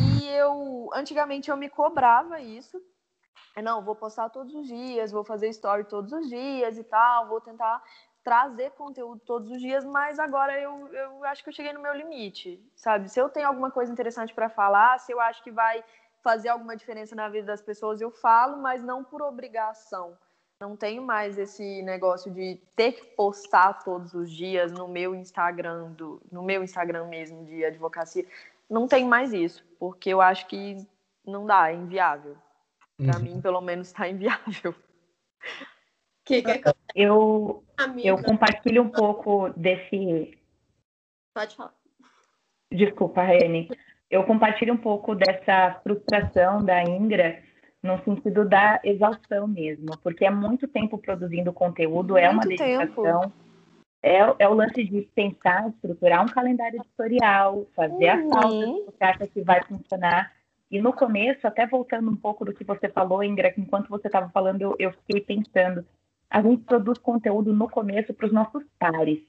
E 0.00 0.28
eu, 0.28 0.88
antigamente, 0.94 1.50
eu 1.50 1.56
me 1.56 1.68
cobrava 1.68 2.40
isso. 2.40 2.80
Não, 3.62 3.84
vou 3.84 3.96
postar 3.96 4.30
todos 4.30 4.54
os 4.54 4.66
dias, 4.66 5.10
vou 5.10 5.24
fazer 5.24 5.48
story 5.48 5.84
todos 5.84 6.12
os 6.12 6.28
dias 6.28 6.78
e 6.78 6.84
tal, 6.84 7.28
vou 7.28 7.40
tentar 7.40 7.82
trazer 8.28 8.72
conteúdo 8.72 9.22
todos 9.24 9.50
os 9.50 9.58
dias, 9.58 9.86
mas 9.86 10.18
agora 10.18 10.60
eu, 10.60 10.86
eu 10.88 11.24
acho 11.24 11.42
que 11.42 11.48
eu 11.48 11.52
cheguei 11.54 11.72
no 11.72 11.80
meu 11.80 11.94
limite, 11.94 12.62
sabe? 12.76 13.08
Se 13.08 13.18
eu 13.18 13.30
tenho 13.30 13.48
alguma 13.48 13.70
coisa 13.70 13.90
interessante 13.90 14.34
para 14.34 14.50
falar, 14.50 15.00
se 15.00 15.10
eu 15.10 15.18
acho 15.18 15.42
que 15.42 15.50
vai 15.50 15.82
fazer 16.22 16.50
alguma 16.50 16.76
diferença 16.76 17.16
na 17.16 17.30
vida 17.30 17.46
das 17.46 17.62
pessoas, 17.62 18.02
eu 18.02 18.10
falo, 18.10 18.58
mas 18.58 18.82
não 18.82 19.02
por 19.02 19.22
obrigação. 19.22 20.14
Não 20.60 20.76
tenho 20.76 21.00
mais 21.00 21.38
esse 21.38 21.80
negócio 21.80 22.30
de 22.30 22.60
ter 22.76 22.92
que 22.92 23.04
postar 23.16 23.82
todos 23.82 24.12
os 24.12 24.30
dias 24.30 24.70
no 24.72 24.86
meu 24.86 25.14
Instagram, 25.14 25.92
do, 25.92 26.20
no 26.30 26.42
meu 26.42 26.62
Instagram 26.62 27.06
mesmo 27.06 27.46
de 27.46 27.64
advocacia. 27.64 28.26
Não 28.68 28.86
tem 28.86 29.06
mais 29.06 29.32
isso, 29.32 29.64
porque 29.78 30.10
eu 30.10 30.20
acho 30.20 30.46
que 30.48 30.86
não 31.24 31.46
dá, 31.46 31.70
é 31.70 31.74
inviável. 31.74 32.36
Para 32.98 33.16
uhum. 33.16 33.22
mim, 33.22 33.40
pelo 33.40 33.62
menos, 33.62 33.86
está 33.86 34.06
inviável. 34.06 34.74
Que 36.28 36.42
que 36.42 36.50
é 36.50 36.60
eu, 36.94 37.64
eu 38.04 38.22
compartilho 38.22 38.82
um 38.82 38.90
pouco 38.90 39.48
desse. 39.56 40.38
Pode 41.34 41.56
falar. 41.56 41.74
Desculpa, 42.70 43.22
Rene 43.22 43.68
eu 44.10 44.24
compartilho 44.24 44.74
um 44.74 44.78
pouco 44.78 45.14
dessa 45.14 45.80
frustração 45.82 46.64
da 46.64 46.82
Ingra 46.82 47.42
no 47.82 48.02
sentido 48.04 48.48
da 48.48 48.80
exaustão 48.82 49.46
mesmo, 49.46 49.96
porque 50.02 50.24
é 50.24 50.30
muito 50.30 50.66
tempo 50.66 50.98
produzindo 50.98 51.52
conteúdo, 51.52 52.14
muito 52.14 52.24
é 52.24 52.30
uma 52.30 52.42
dedicação. 52.42 53.32
É, 54.02 54.18
é, 54.38 54.48
o 54.48 54.54
lance 54.54 54.82
de 54.84 55.02
pensar, 55.14 55.68
estruturar 55.68 56.24
um 56.24 56.28
calendário 56.28 56.80
editorial, 56.80 57.66
fazer 57.74 58.16
uhum. 58.16 58.30
a 58.30 58.40
pauta 58.40 58.66
que 58.66 58.84
você 58.84 59.04
acha 59.04 59.26
que 59.26 59.40
vai 59.42 59.62
funcionar. 59.64 60.32
E 60.70 60.80
no 60.80 60.92
começo, 60.92 61.46
até 61.46 61.66
voltando 61.66 62.10
um 62.10 62.16
pouco 62.16 62.44
do 62.44 62.52
que 62.52 62.64
você 62.64 62.88
falou, 62.88 63.24
Ingra, 63.24 63.52
enquanto 63.56 63.88
você 63.88 64.06
estava 64.06 64.28
falando, 64.30 64.62
eu, 64.62 64.76
eu 64.78 64.92
fiquei 64.92 65.20
pensando. 65.20 65.84
A 66.30 66.42
gente 66.42 66.64
produz 66.64 66.98
conteúdo 66.98 67.52
no 67.52 67.68
começo 67.68 68.12
para 68.12 68.26
os 68.26 68.32
nossos 68.32 68.64
pares. 68.78 69.20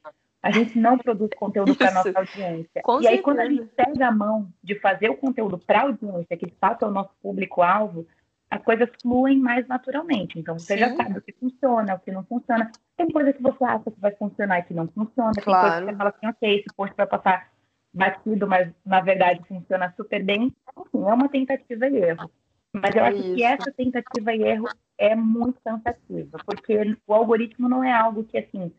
A 0.41 0.51
gente 0.51 0.77
não 0.77 0.97
produz 0.97 1.31
conteúdo 1.35 1.75
para 1.75 1.91
nossa 1.91 2.17
audiência. 2.17 2.81
Com 2.81 2.99
e 2.99 3.03
certeza. 3.03 3.09
aí, 3.09 3.21
quando 3.21 3.39
a 3.39 3.49
gente 3.49 3.65
pega 3.75 4.07
a 4.07 4.11
mão 4.11 4.49
de 4.63 4.79
fazer 4.79 5.09
o 5.09 5.17
conteúdo 5.17 5.57
para 5.57 5.79
a 5.79 5.83
audiência, 5.83 6.37
que 6.37 6.45
de 6.45 6.55
fato 6.59 6.85
é 6.85 6.87
o 6.87 6.91
nosso 6.91 7.11
público-alvo, 7.21 8.07
as 8.49 8.63
coisas 8.63 8.89
fluem 9.01 9.37
mais 9.39 9.67
naturalmente. 9.67 10.39
Então, 10.39 10.57
você 10.57 10.73
Sim. 10.73 10.79
já 10.79 10.95
sabe 10.95 11.19
o 11.19 11.21
que 11.21 11.33
funciona, 11.33 11.95
o 11.95 11.99
que 11.99 12.11
não 12.11 12.23
funciona. 12.23 12.71
Tem 12.97 13.09
coisa 13.11 13.33
que 13.33 13.41
você 13.41 13.63
acha 13.63 13.91
que 13.91 13.99
vai 13.99 14.11
funcionar 14.11 14.59
e 14.59 14.63
que 14.63 14.73
não 14.73 14.87
funciona. 14.87 15.31
Tem 15.33 15.43
claro. 15.43 15.61
coisa 15.61 15.79
que 15.79 15.91
você 15.91 15.97
fala 15.97 16.09
assim, 16.09 16.27
ok, 16.27 16.59
esse 16.59 16.75
post 16.75 16.95
vai 16.95 17.05
passar 17.05 17.49
batido, 17.93 18.47
mas 18.47 18.71
na 18.85 19.01
verdade 19.01 19.41
funciona 19.47 19.93
super 19.95 20.23
bem. 20.23 20.55
Enfim, 20.77 21.03
é 21.03 21.13
uma 21.13 21.29
tentativa 21.29 21.87
e 21.87 21.97
erro. 21.97 22.31
Mas 22.73 22.95
eu 22.95 23.03
é 23.03 23.07
acho 23.09 23.19
isso. 23.19 23.35
que 23.35 23.43
essa 23.43 23.71
tentativa 23.71 24.33
e 24.33 24.41
erro 24.43 24.67
é 24.97 25.15
muito 25.15 25.59
cansativa, 25.63 26.37
porque 26.45 26.97
o 27.07 27.13
algoritmo 27.13 27.67
não 27.67 27.83
é 27.83 27.91
algo 27.91 28.23
que, 28.23 28.37
assim, 28.37 28.71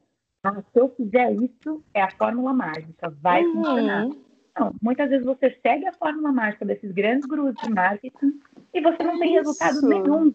ah, 0.45 0.63
se 0.73 0.81
eu 0.81 0.89
fizer 0.97 1.33
isso, 1.33 1.83
é 1.93 2.03
a 2.03 2.11
fórmula 2.11 2.53
mágica, 2.53 3.11
vai 3.21 3.45
uhum. 3.45 3.55
funcionar. 3.55 4.09
Não, 4.59 4.75
muitas 4.83 5.09
vezes 5.09 5.25
você 5.25 5.59
segue 5.63 5.87
a 5.87 5.93
fórmula 5.93 6.33
mágica 6.33 6.65
desses 6.65 6.93
grandes 6.93 7.27
grupos 7.27 7.55
de 7.63 7.73
marketing 7.73 8.41
e 8.75 8.81
você 8.81 9.03
não 9.03 9.19
tem 9.19 9.33
resultado 9.33 9.81
nenhum. 9.83 10.35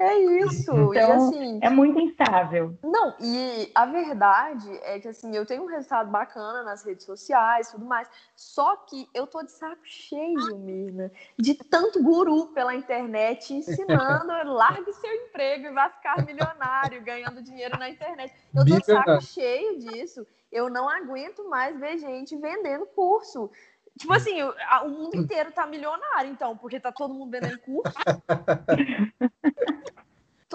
É 0.00 0.18
isso. 0.18 0.72
Então, 0.72 0.94
e, 0.94 0.98
assim, 0.98 1.58
é 1.62 1.68
muito 1.68 2.00
instável. 2.00 2.74
Não, 2.82 3.14
e 3.20 3.70
a 3.74 3.84
verdade 3.84 4.70
é 4.82 4.98
que 4.98 5.06
assim, 5.06 5.36
eu 5.36 5.44
tenho 5.44 5.64
um 5.64 5.66
resultado 5.66 6.10
bacana 6.10 6.62
nas 6.62 6.82
redes 6.82 7.04
sociais 7.04 7.70
tudo 7.70 7.84
mais. 7.84 8.08
Só 8.34 8.76
que 8.76 9.06
eu 9.12 9.26
tô 9.26 9.42
de 9.42 9.52
saco 9.52 9.82
cheio, 9.84 10.56
Mirna, 10.56 11.12
de 11.38 11.54
tanto 11.54 12.02
guru 12.02 12.46
pela 12.46 12.74
internet 12.74 13.52
ensinando, 13.52 14.32
largue 14.50 14.90
seu 14.94 15.12
emprego 15.12 15.66
e 15.66 15.72
vá 15.72 15.90
ficar 15.90 16.24
milionário, 16.24 17.02
ganhando 17.02 17.42
dinheiro 17.42 17.78
na 17.78 17.90
internet. 17.90 18.32
Eu 18.54 18.64
tô 18.64 18.78
de 18.78 18.84
saco 18.84 19.20
cheio 19.20 19.78
disso. 19.80 20.26
Eu 20.50 20.70
não 20.70 20.88
aguento 20.88 21.46
mais 21.46 21.78
ver 21.78 21.98
gente 21.98 22.34
vendendo 22.36 22.86
curso. 22.86 23.50
Tipo 23.98 24.14
assim, 24.14 24.42
o, 24.42 24.54
a, 24.66 24.82
o 24.82 24.88
mundo 24.88 25.14
inteiro 25.14 25.52
tá 25.52 25.66
milionário, 25.66 26.30
então, 26.30 26.56
porque 26.56 26.80
tá 26.80 26.90
todo 26.90 27.12
mundo 27.12 27.30
vendendo 27.30 27.58
curso. 27.58 27.94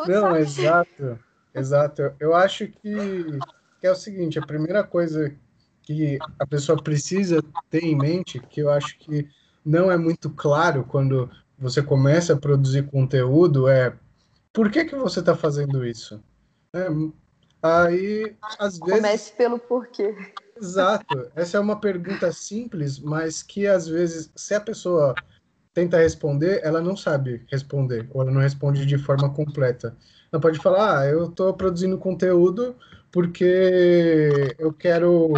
Não, 0.07 0.35
exato, 0.35 1.19
exato. 1.53 2.13
Eu 2.19 2.35
acho 2.35 2.67
que, 2.67 3.39
que 3.79 3.87
é 3.87 3.91
o 3.91 3.95
seguinte, 3.95 4.39
a 4.39 4.45
primeira 4.45 4.83
coisa 4.83 5.35
que 5.83 6.17
a 6.39 6.47
pessoa 6.47 6.81
precisa 6.81 7.43
ter 7.69 7.83
em 7.83 7.95
mente, 7.95 8.39
que 8.39 8.61
eu 8.61 8.69
acho 8.69 8.97
que 8.97 9.29
não 9.63 9.91
é 9.91 9.97
muito 9.97 10.29
claro 10.29 10.83
quando 10.83 11.29
você 11.57 11.81
começa 11.81 12.33
a 12.33 12.37
produzir 12.37 12.87
conteúdo, 12.87 13.67
é 13.67 13.95
por 14.51 14.71
que, 14.71 14.85
que 14.85 14.95
você 14.95 15.19
está 15.19 15.35
fazendo 15.35 15.85
isso? 15.85 16.21
É, 16.73 16.87
aí, 17.61 18.35
às 18.59 18.79
vezes... 18.79 18.95
Comece 18.95 19.31
pelo 19.33 19.59
porquê. 19.59 20.15
Exato. 20.57 21.29
Essa 21.35 21.57
é 21.57 21.59
uma 21.59 21.79
pergunta 21.79 22.31
simples, 22.31 22.97
mas 22.99 23.43
que 23.43 23.67
às 23.67 23.87
vezes, 23.87 24.31
se 24.35 24.53
a 24.53 24.61
pessoa 24.61 25.13
tenta 25.75 25.97
responder, 25.97 26.61
ela 26.63 26.81
não 26.81 26.95
sabe 26.95 27.43
responder, 27.51 28.07
ou 28.11 28.21
ela 28.21 28.31
não 28.31 28.39
responde 28.39 28.85
de 28.85 28.97
forma 28.97 29.29
completa. 29.29 29.95
Ela 30.31 30.41
pode 30.41 30.57
falar, 30.57 31.01
ah, 31.01 31.05
eu 31.05 31.25
estou 31.25 31.53
produzindo 31.53 31.97
conteúdo 31.97 32.75
porque 33.11 34.55
eu 34.57 34.71
quero, 34.71 35.33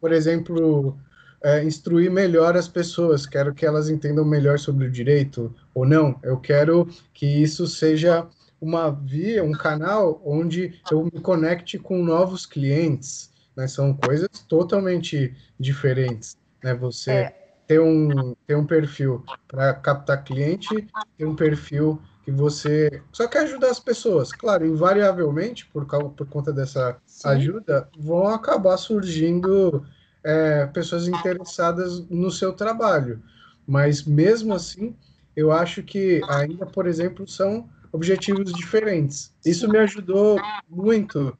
por 0.00 0.12
exemplo, 0.12 0.98
é, 1.42 1.62
instruir 1.62 2.10
melhor 2.10 2.56
as 2.56 2.66
pessoas, 2.66 3.24
quero 3.24 3.54
que 3.54 3.64
elas 3.64 3.88
entendam 3.88 4.24
melhor 4.24 4.58
sobre 4.58 4.86
o 4.86 4.90
direito, 4.90 5.54
ou 5.72 5.86
não, 5.86 6.18
eu 6.24 6.38
quero 6.38 6.88
que 7.14 7.26
isso 7.26 7.66
seja 7.66 8.26
uma 8.60 8.90
via, 8.90 9.44
um 9.44 9.52
canal 9.52 10.20
onde 10.24 10.80
eu 10.90 11.04
me 11.04 11.20
conecte 11.20 11.78
com 11.78 12.02
novos 12.02 12.44
clientes, 12.44 13.30
né? 13.56 13.68
São 13.68 13.94
coisas 13.94 14.28
totalmente 14.48 15.32
diferentes, 15.58 16.36
né? 16.62 16.74
Você 16.74 17.10
é. 17.12 17.47
Ter 17.68 17.80
um 17.80 18.34
ter 18.46 18.56
um 18.56 18.66
perfil 18.66 19.24
para 19.46 19.74
captar 19.74 20.24
cliente, 20.24 20.88
ter 21.16 21.26
um 21.26 21.36
perfil 21.36 22.00
que 22.24 22.32
você 22.32 23.02
só 23.12 23.28
quer 23.28 23.40
ajudar 23.40 23.70
as 23.70 23.78
pessoas. 23.78 24.32
Claro, 24.32 24.66
invariavelmente 24.66 25.66
por 25.66 25.86
causa 25.86 26.08
por 26.08 26.26
conta 26.26 26.52
dessa 26.52 26.96
Sim. 27.06 27.28
ajuda 27.28 27.88
vão 27.98 28.26
acabar 28.28 28.76
surgindo 28.78 29.86
é, 30.24 30.66
pessoas 30.66 31.06
interessadas 31.06 32.00
no 32.08 32.30
seu 32.30 32.52
trabalho. 32.52 33.22
Mas 33.66 34.02
mesmo 34.02 34.54
assim, 34.54 34.96
eu 35.36 35.52
acho 35.52 35.82
que 35.82 36.22
ainda, 36.28 36.64
por 36.66 36.86
exemplo, 36.86 37.28
são 37.28 37.68
objetivos 37.92 38.52
diferentes. 38.52 39.32
Isso 39.44 39.68
me 39.68 39.78
ajudou 39.78 40.40
muito 40.68 41.36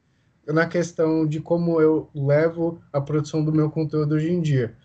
na 0.53 0.65
questão 0.65 1.25
de 1.25 1.39
como 1.39 1.79
eu 1.79 2.09
levo 2.13 2.81
a 2.91 2.99
produção 2.99 3.43
do 3.43 3.51
meu 3.51 3.69
conteúdo 3.69 4.15
hoje 4.15 4.31
em 4.31 4.41
dia. 4.41 4.75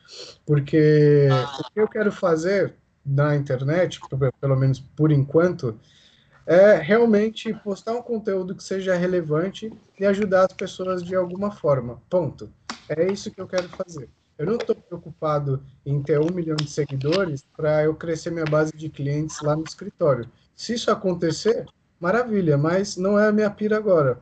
Porque 0.44 1.28
o 1.58 1.72
que 1.72 1.80
eu 1.80 1.88
quero 1.88 2.12
fazer 2.12 2.74
na 3.04 3.34
internet, 3.36 4.00
pelo 4.40 4.56
menos 4.56 4.80
por 4.80 5.10
enquanto, 5.10 5.78
é 6.46 6.76
realmente 6.76 7.52
postar 7.64 7.92
um 7.92 8.02
conteúdo 8.02 8.54
que 8.54 8.62
seja 8.62 8.94
relevante 8.94 9.72
e 9.98 10.04
ajudar 10.04 10.44
as 10.44 10.52
pessoas 10.52 11.02
de 11.02 11.14
alguma 11.14 11.50
forma. 11.50 12.00
Ponto. 12.10 12.50
É 12.88 13.10
isso 13.10 13.30
que 13.30 13.40
eu 13.40 13.46
quero 13.46 13.68
fazer. 13.70 14.08
Eu 14.36 14.46
não 14.46 14.56
estou 14.56 14.74
preocupado 14.74 15.62
em 15.86 16.02
ter 16.02 16.20
um 16.20 16.30
milhão 16.30 16.56
de 16.56 16.68
seguidores 16.68 17.44
para 17.56 17.84
eu 17.84 17.94
crescer 17.94 18.30
minha 18.30 18.44
base 18.44 18.72
de 18.76 18.88
clientes 18.90 19.40
lá 19.40 19.56
no 19.56 19.64
escritório. 19.64 20.28
Se 20.54 20.74
isso 20.74 20.90
acontecer, 20.90 21.66
maravilha, 22.00 22.58
mas 22.58 22.96
não 22.96 23.18
é 23.18 23.28
a 23.28 23.32
minha 23.32 23.48
pira 23.48 23.76
agora 23.78 24.20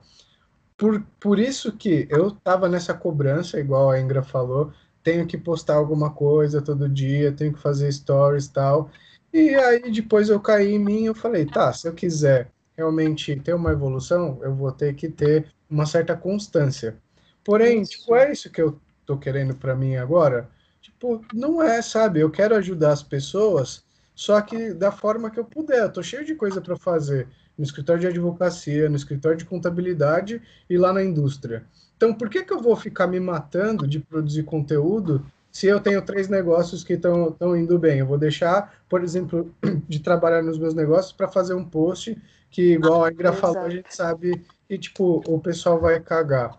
por, 0.76 1.02
por 1.21 1.38
isso 1.38 1.73
que 1.73 2.07
eu 2.11 2.31
tava 2.31 2.69
nessa 2.69 2.95
cobrança, 2.95 3.61
igual 3.61 3.91
a 3.91 4.00
Ingra 4.00 4.23
falou, 4.23 4.73
tenho 5.02 5.26
que 5.26 5.37
postar 5.37 5.75
alguma 5.75 6.11
coisa 6.11 6.62
todo 6.62 6.88
dia, 6.88 7.33
tenho 7.33 7.52
que 7.52 7.61
fazer 7.61 7.93
stories 7.93 8.47
e 8.47 8.52
tal. 8.52 8.91
E 9.33 9.55
aí 9.55 9.91
depois 9.91 10.29
eu 10.29 10.41
caí 10.41 10.75
em 10.75 10.79
mim 10.79 11.02
e 11.02 11.07
eu 11.07 11.14
falei, 11.14 11.47
tá, 11.47 11.73
se 11.73 11.88
eu 11.88 11.95
quiser 11.95 12.50
realmente 12.76 13.35
ter 13.37 13.55
uma 13.55 13.73
evolução, 13.73 14.38
eu 14.43 14.55
vou 14.55 14.73
ter 14.73 14.95
que 14.95 15.09
ter 15.09 15.52
uma 15.69 15.87
certa 15.87 16.17
constância. 16.17 16.97
Porém, 17.45 17.83
isso. 17.83 17.93
tipo, 17.93 18.14
é 18.14 18.31
isso 18.33 18.50
que 18.50 18.61
eu 18.61 18.79
tô 19.07 19.17
querendo 19.17 19.55
para 19.55 19.75
mim 19.75 19.97
agora? 19.97 20.49
Tipo, 20.81 21.25
não 21.33 21.62
é, 21.62 21.81
sabe? 21.83 22.21
Eu 22.21 22.31
quero 22.31 22.55
ajudar 22.57 22.93
as 22.93 23.02
pessoas, 23.02 23.85
só 24.14 24.41
que 24.41 24.73
da 24.75 24.93
forma 24.93 25.31
que 25.31 25.38
eu 25.38 25.45
puder. 25.45 25.83
Eu 25.83 25.93
tô 25.93 26.02
cheio 26.02 26.25
de 26.25 26.35
coisa 26.35 26.61
para 26.61 26.76
fazer 26.76 27.29
no 27.56 27.64
escritório 27.64 28.00
de 28.00 28.06
advocacia, 28.06 28.88
no 28.88 28.97
escritório 28.97 29.37
de 29.37 29.44
contabilidade 29.44 30.40
e 30.68 30.76
lá 30.76 30.92
na 30.92 31.02
indústria. 31.02 31.64
Então, 31.97 32.12
por 32.14 32.28
que, 32.28 32.42
que 32.42 32.52
eu 32.52 32.61
vou 32.61 32.75
ficar 32.75 33.06
me 33.06 33.21
matando 33.21 33.87
de 33.87 34.00
produzir 34.00 34.42
conteúdo 34.42 35.25
se 35.50 35.66
eu 35.66 35.78
tenho 35.78 36.02
três 36.02 36.28
negócios 36.28 36.82
que 36.82 36.94
estão 36.94 37.56
indo 37.56 37.78
bem? 37.78 37.99
Eu 37.99 38.06
vou 38.06 38.18
deixar, 38.18 38.75
por 38.88 39.04
exemplo, 39.04 39.54
de 39.88 40.00
trabalhar 40.00 40.42
nos 40.42 40.59
meus 40.59 40.75
negócios 40.75 41.12
para 41.12 41.28
fazer 41.28 41.54
um 41.54 41.64
post 41.64 42.21
que, 42.50 42.73
igual 42.73 43.04
a 43.04 43.11
Ingra 43.11 43.32
falou, 43.32 43.62
a 43.62 43.71
gente 43.71 43.94
sabe 43.94 44.44
que 44.68 44.78
tipo, 44.78 45.23
o 45.26 45.38
pessoal 45.40 45.80
vai 45.80 46.00
cagar. 46.00 46.59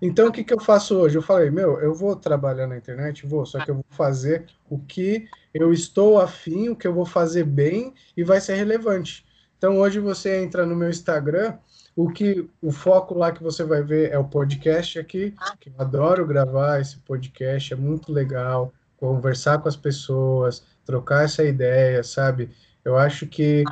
Então, 0.00 0.28
o 0.28 0.32
que, 0.32 0.42
que 0.42 0.52
eu 0.52 0.60
faço 0.60 0.96
hoje? 0.96 1.16
Eu 1.16 1.22
falei, 1.22 1.48
meu, 1.48 1.78
eu 1.78 1.94
vou 1.94 2.16
trabalhar 2.16 2.66
na 2.66 2.76
internet, 2.76 3.24
vou, 3.24 3.46
só 3.46 3.64
que 3.64 3.70
eu 3.70 3.76
vou 3.76 3.84
fazer 3.90 4.46
o 4.68 4.78
que 4.78 5.28
eu 5.54 5.72
estou 5.72 6.20
afim, 6.20 6.68
o 6.68 6.76
que 6.76 6.86
eu 6.86 6.92
vou 6.92 7.06
fazer 7.06 7.44
bem 7.44 7.94
e 8.16 8.24
vai 8.24 8.40
ser 8.40 8.54
relevante. 8.54 9.24
Então, 9.62 9.78
hoje 9.78 10.00
você 10.00 10.42
entra 10.42 10.66
no 10.66 10.74
meu 10.74 10.90
Instagram, 10.90 11.54
o 11.94 12.10
que 12.10 12.50
o 12.60 12.72
foco 12.72 13.14
lá 13.14 13.30
que 13.30 13.40
você 13.40 13.62
vai 13.62 13.80
ver 13.80 14.10
é 14.10 14.18
o 14.18 14.24
podcast 14.24 14.98
aqui, 14.98 15.36
que 15.60 15.68
eu 15.68 15.74
adoro 15.78 16.26
gravar 16.26 16.80
esse 16.80 16.98
podcast, 16.98 17.72
é 17.72 17.76
muito 17.76 18.12
legal 18.12 18.72
conversar 18.96 19.58
com 19.58 19.68
as 19.68 19.76
pessoas, 19.76 20.64
trocar 20.84 21.26
essa 21.26 21.44
ideia, 21.44 22.02
sabe? 22.02 22.50
Eu 22.84 22.98
acho 22.98 23.24
que 23.28 23.62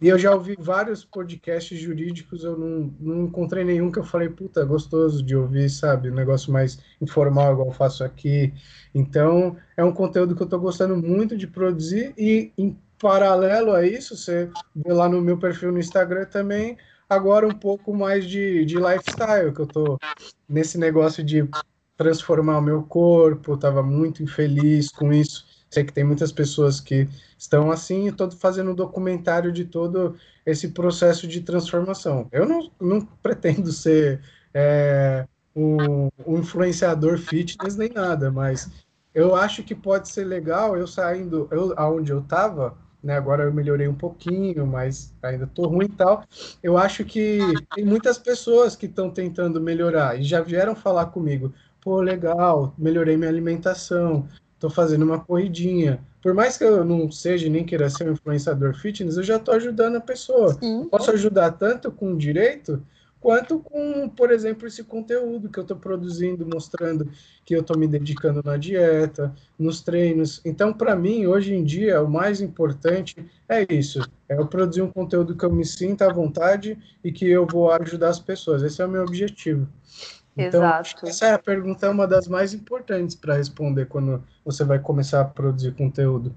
e 0.00 0.08
eu 0.08 0.18
já 0.18 0.34
ouvi 0.34 0.56
vários 0.58 1.04
podcasts 1.04 1.78
jurídicos, 1.78 2.42
eu 2.42 2.58
não, 2.58 2.94
não 2.98 3.24
encontrei 3.24 3.64
nenhum 3.64 3.92
que 3.92 3.98
eu 3.98 4.04
falei, 4.04 4.28
puta, 4.28 4.64
gostoso 4.64 5.22
de 5.22 5.36
ouvir, 5.36 5.70
sabe? 5.70 6.10
Um 6.10 6.14
negócio 6.14 6.52
mais 6.52 6.78
informal, 7.00 7.52
igual 7.52 7.68
eu 7.68 7.72
faço 7.72 8.02
aqui. 8.02 8.52
Então, 8.94 9.56
é 9.76 9.84
um 9.84 9.92
conteúdo 9.92 10.34
que 10.34 10.42
eu 10.42 10.46
estou 10.46 10.60
gostando 10.60 10.96
muito 10.96 11.36
de 11.36 11.46
produzir 11.46 12.12
e, 12.18 12.52
em 12.58 12.76
paralelo 12.98 13.72
a 13.72 13.86
isso, 13.86 14.16
você 14.16 14.50
vê 14.74 14.92
lá 14.92 15.08
no 15.08 15.20
meu 15.20 15.38
perfil 15.38 15.72
no 15.72 15.78
Instagram 15.78 16.24
também, 16.26 16.76
agora 17.08 17.46
um 17.46 17.54
pouco 17.54 17.94
mais 17.94 18.24
de, 18.24 18.64
de 18.64 18.76
lifestyle, 18.76 19.52
que 19.52 19.60
eu 19.60 19.66
estou 19.66 19.98
nesse 20.48 20.78
negócio 20.78 21.22
de 21.22 21.48
transformar 21.96 22.58
o 22.58 22.62
meu 22.62 22.82
corpo, 22.82 23.54
estava 23.54 23.82
muito 23.82 24.22
infeliz 24.22 24.90
com 24.90 25.12
isso. 25.12 25.44
Sei 25.70 25.84
que 25.84 25.92
tem 25.92 26.04
muitas 26.04 26.30
pessoas 26.30 26.80
que 26.80 27.08
estão 27.36 27.70
assim, 27.70 28.08
estou 28.08 28.30
fazendo 28.30 28.70
um 28.70 28.74
documentário 28.74 29.52
de 29.52 29.64
todo 29.64 30.16
esse 30.46 30.68
processo 30.68 31.26
de 31.26 31.40
transformação. 31.40 32.28
Eu 32.30 32.46
não, 32.46 32.70
não 32.80 33.00
pretendo 33.00 33.72
ser 33.72 34.20
é, 34.52 35.26
um, 35.54 36.08
um, 36.26 36.38
influenciador 36.38 37.18
fitness 37.18 37.76
nem 37.76 37.88
nada, 37.88 38.30
mas 38.30 38.70
eu 39.14 39.34
acho 39.34 39.62
que 39.62 39.74
pode 39.74 40.08
ser 40.08 40.24
legal 40.24 40.76
eu 40.76 40.86
saindo, 40.86 41.48
eu, 41.50 41.72
aonde 41.76 42.12
eu 42.12 42.20
estava, 42.20 42.76
né, 43.04 43.14
agora 43.14 43.44
eu 43.44 43.52
melhorei 43.52 43.86
um 43.86 43.94
pouquinho, 43.94 44.66
mas 44.66 45.12
ainda 45.22 45.44
estou 45.44 45.68
ruim 45.68 45.84
e 45.84 45.96
tal. 45.96 46.24
Eu 46.62 46.78
acho 46.78 47.04
que 47.04 47.38
tem 47.74 47.84
muitas 47.84 48.16
pessoas 48.16 48.74
que 48.74 48.86
estão 48.86 49.10
tentando 49.10 49.60
melhorar 49.60 50.18
e 50.18 50.22
já 50.22 50.40
vieram 50.40 50.74
falar 50.74 51.06
comigo. 51.06 51.52
Pô, 51.82 52.00
legal, 52.00 52.74
melhorei 52.78 53.14
minha 53.16 53.28
alimentação, 53.28 54.26
estou 54.54 54.70
fazendo 54.70 55.02
uma 55.02 55.20
corridinha, 55.20 56.00
por 56.22 56.32
mais 56.32 56.56
que 56.56 56.64
eu 56.64 56.82
não 56.82 57.12
seja 57.12 57.50
nem 57.50 57.62
queira 57.62 57.90
ser 57.90 58.08
um 58.08 58.12
influenciador 58.12 58.74
fitness, 58.74 59.18
eu 59.18 59.22
já 59.22 59.36
estou 59.36 59.54
ajudando 59.54 59.96
a 59.96 60.00
pessoa. 60.00 60.54
Sim. 60.54 60.88
Posso 60.90 61.10
ajudar 61.10 61.52
tanto 61.52 61.92
com 61.92 62.16
direito 62.16 62.82
quanto 63.24 63.58
com, 63.58 64.06
por 64.06 64.30
exemplo, 64.30 64.68
esse 64.68 64.84
conteúdo 64.84 65.48
que 65.48 65.58
eu 65.58 65.62
estou 65.62 65.78
produzindo, 65.78 66.46
mostrando 66.46 67.10
que 67.42 67.56
eu 67.56 67.62
estou 67.62 67.74
me 67.78 67.88
dedicando 67.88 68.42
na 68.44 68.58
dieta, 68.58 69.34
nos 69.58 69.80
treinos. 69.80 70.42
Então, 70.44 70.74
para 70.74 70.94
mim, 70.94 71.24
hoje 71.24 71.54
em 71.54 71.64
dia, 71.64 72.02
o 72.02 72.10
mais 72.10 72.42
importante 72.42 73.16
é 73.48 73.64
isso: 73.72 74.06
é 74.28 74.36
eu 74.36 74.46
produzir 74.46 74.82
um 74.82 74.90
conteúdo 74.90 75.34
que 75.34 75.42
eu 75.42 75.50
me 75.50 75.64
sinta 75.64 76.04
à 76.04 76.12
vontade 76.12 76.78
e 77.02 77.10
que 77.10 77.26
eu 77.26 77.46
vou 77.46 77.72
ajudar 77.72 78.10
as 78.10 78.20
pessoas. 78.20 78.62
Esse 78.62 78.82
é 78.82 78.84
o 78.84 78.90
meu 78.90 79.02
objetivo. 79.02 79.66
Então, 80.36 80.62
Exato. 80.62 81.06
essa 81.06 81.26
é 81.28 81.32
a 81.32 81.38
pergunta 81.38 81.86
é 81.86 81.88
uma 81.88 82.06
das 82.06 82.28
mais 82.28 82.52
importantes 82.52 83.16
para 83.16 83.36
responder 83.36 83.86
quando 83.86 84.22
você 84.44 84.64
vai 84.64 84.78
começar 84.78 85.22
a 85.22 85.24
produzir 85.24 85.72
conteúdo. 85.72 86.36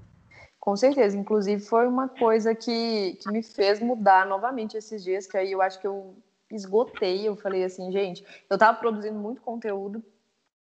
Com 0.58 0.74
certeza, 0.74 1.18
inclusive 1.18 1.60
foi 1.60 1.86
uma 1.86 2.08
coisa 2.08 2.54
que, 2.54 3.18
que 3.20 3.30
me 3.30 3.42
fez 3.42 3.78
mudar 3.78 4.26
novamente 4.26 4.74
esses 4.74 5.04
dias, 5.04 5.26
que 5.26 5.36
aí 5.36 5.52
eu 5.52 5.60
acho 5.60 5.78
que 5.80 5.86
eu 5.86 6.16
esgotei, 6.50 7.28
eu 7.28 7.36
falei 7.36 7.64
assim, 7.64 7.90
gente, 7.92 8.24
eu 8.48 8.54
estava 8.54 8.78
produzindo 8.78 9.18
muito 9.18 9.40
conteúdo 9.40 10.02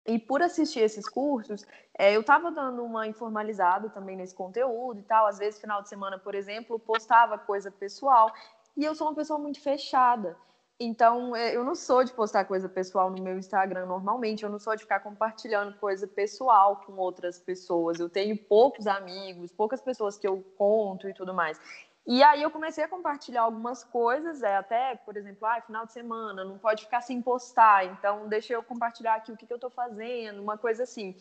e 0.04 0.18
por 0.18 0.42
assistir 0.42 0.80
esses 0.80 1.08
cursos, 1.08 1.64
é, 1.96 2.14
eu 2.14 2.22
estava 2.22 2.50
dando 2.50 2.82
uma 2.82 3.06
informalizada 3.06 3.88
também 3.88 4.16
nesse 4.16 4.35
conteúdo 4.35 4.98
e 4.98 5.02
tal, 5.02 5.26
às 5.26 5.38
vezes 5.38 5.61
final 5.61 5.80
de 5.80 5.88
semana, 5.88 6.18
por 6.18 6.35
exemplo, 6.35 6.78
postava 6.78 7.38
coisa 7.38 7.70
pessoal, 7.70 8.32
e 8.76 8.85
eu 8.85 8.94
sou 8.94 9.06
uma 9.06 9.14
pessoa 9.14 9.38
muito 9.38 9.61
fechada. 9.61 10.37
Então, 10.80 11.37
é, 11.37 11.54
eu 11.54 11.62
não 11.62 11.76
sou 11.76 12.02
de 12.02 12.12
postar 12.12 12.44
coisa 12.46 12.68
pessoal 12.68 13.08
no 13.11 13.22
meu 13.22 13.38
Instagram 13.38 13.87
normalmente, 13.87 14.42
eu 14.42 14.50
não 14.50 14.58
sou 14.58 14.74
de 14.74 14.82
ficar 14.82 14.98
compartilhando 14.98 15.78
coisa 15.78 16.08
pessoal 16.08 16.82
com 16.85 16.94
outras 16.94 17.38
pessoas. 17.38 18.00
Eu 18.00 18.08
tenho 18.08 18.37
poucos 18.37 18.88
amigos, 18.88 19.52
poucas 19.52 19.80
pessoas 19.80 20.18
que 20.18 20.26
eu 20.26 20.42
conto 20.58 21.08
e 21.08 21.14
tudo 21.14 21.32
mais. 21.32 21.61
E 22.06 22.22
aí 22.22 22.42
eu 22.42 22.50
comecei 22.50 22.82
a 22.82 22.88
compartilhar 22.88 23.42
algumas 23.42 23.84
coisas, 23.84 24.42
é, 24.42 24.56
até, 24.56 24.96
por 24.96 25.16
exemplo, 25.16 25.46
ah, 25.46 25.60
final 25.60 25.86
de 25.86 25.92
semana, 25.92 26.44
não 26.44 26.58
pode 26.58 26.84
ficar 26.84 27.00
sem 27.00 27.22
postar, 27.22 27.84
então 27.84 28.28
deixa 28.28 28.52
eu 28.52 28.62
compartilhar 28.62 29.14
aqui 29.14 29.30
o 29.30 29.36
que, 29.36 29.46
que 29.46 29.52
eu 29.52 29.56
estou 29.56 29.70
fazendo, 29.70 30.42
uma 30.42 30.58
coisa 30.58 30.82
assim. 30.82 31.16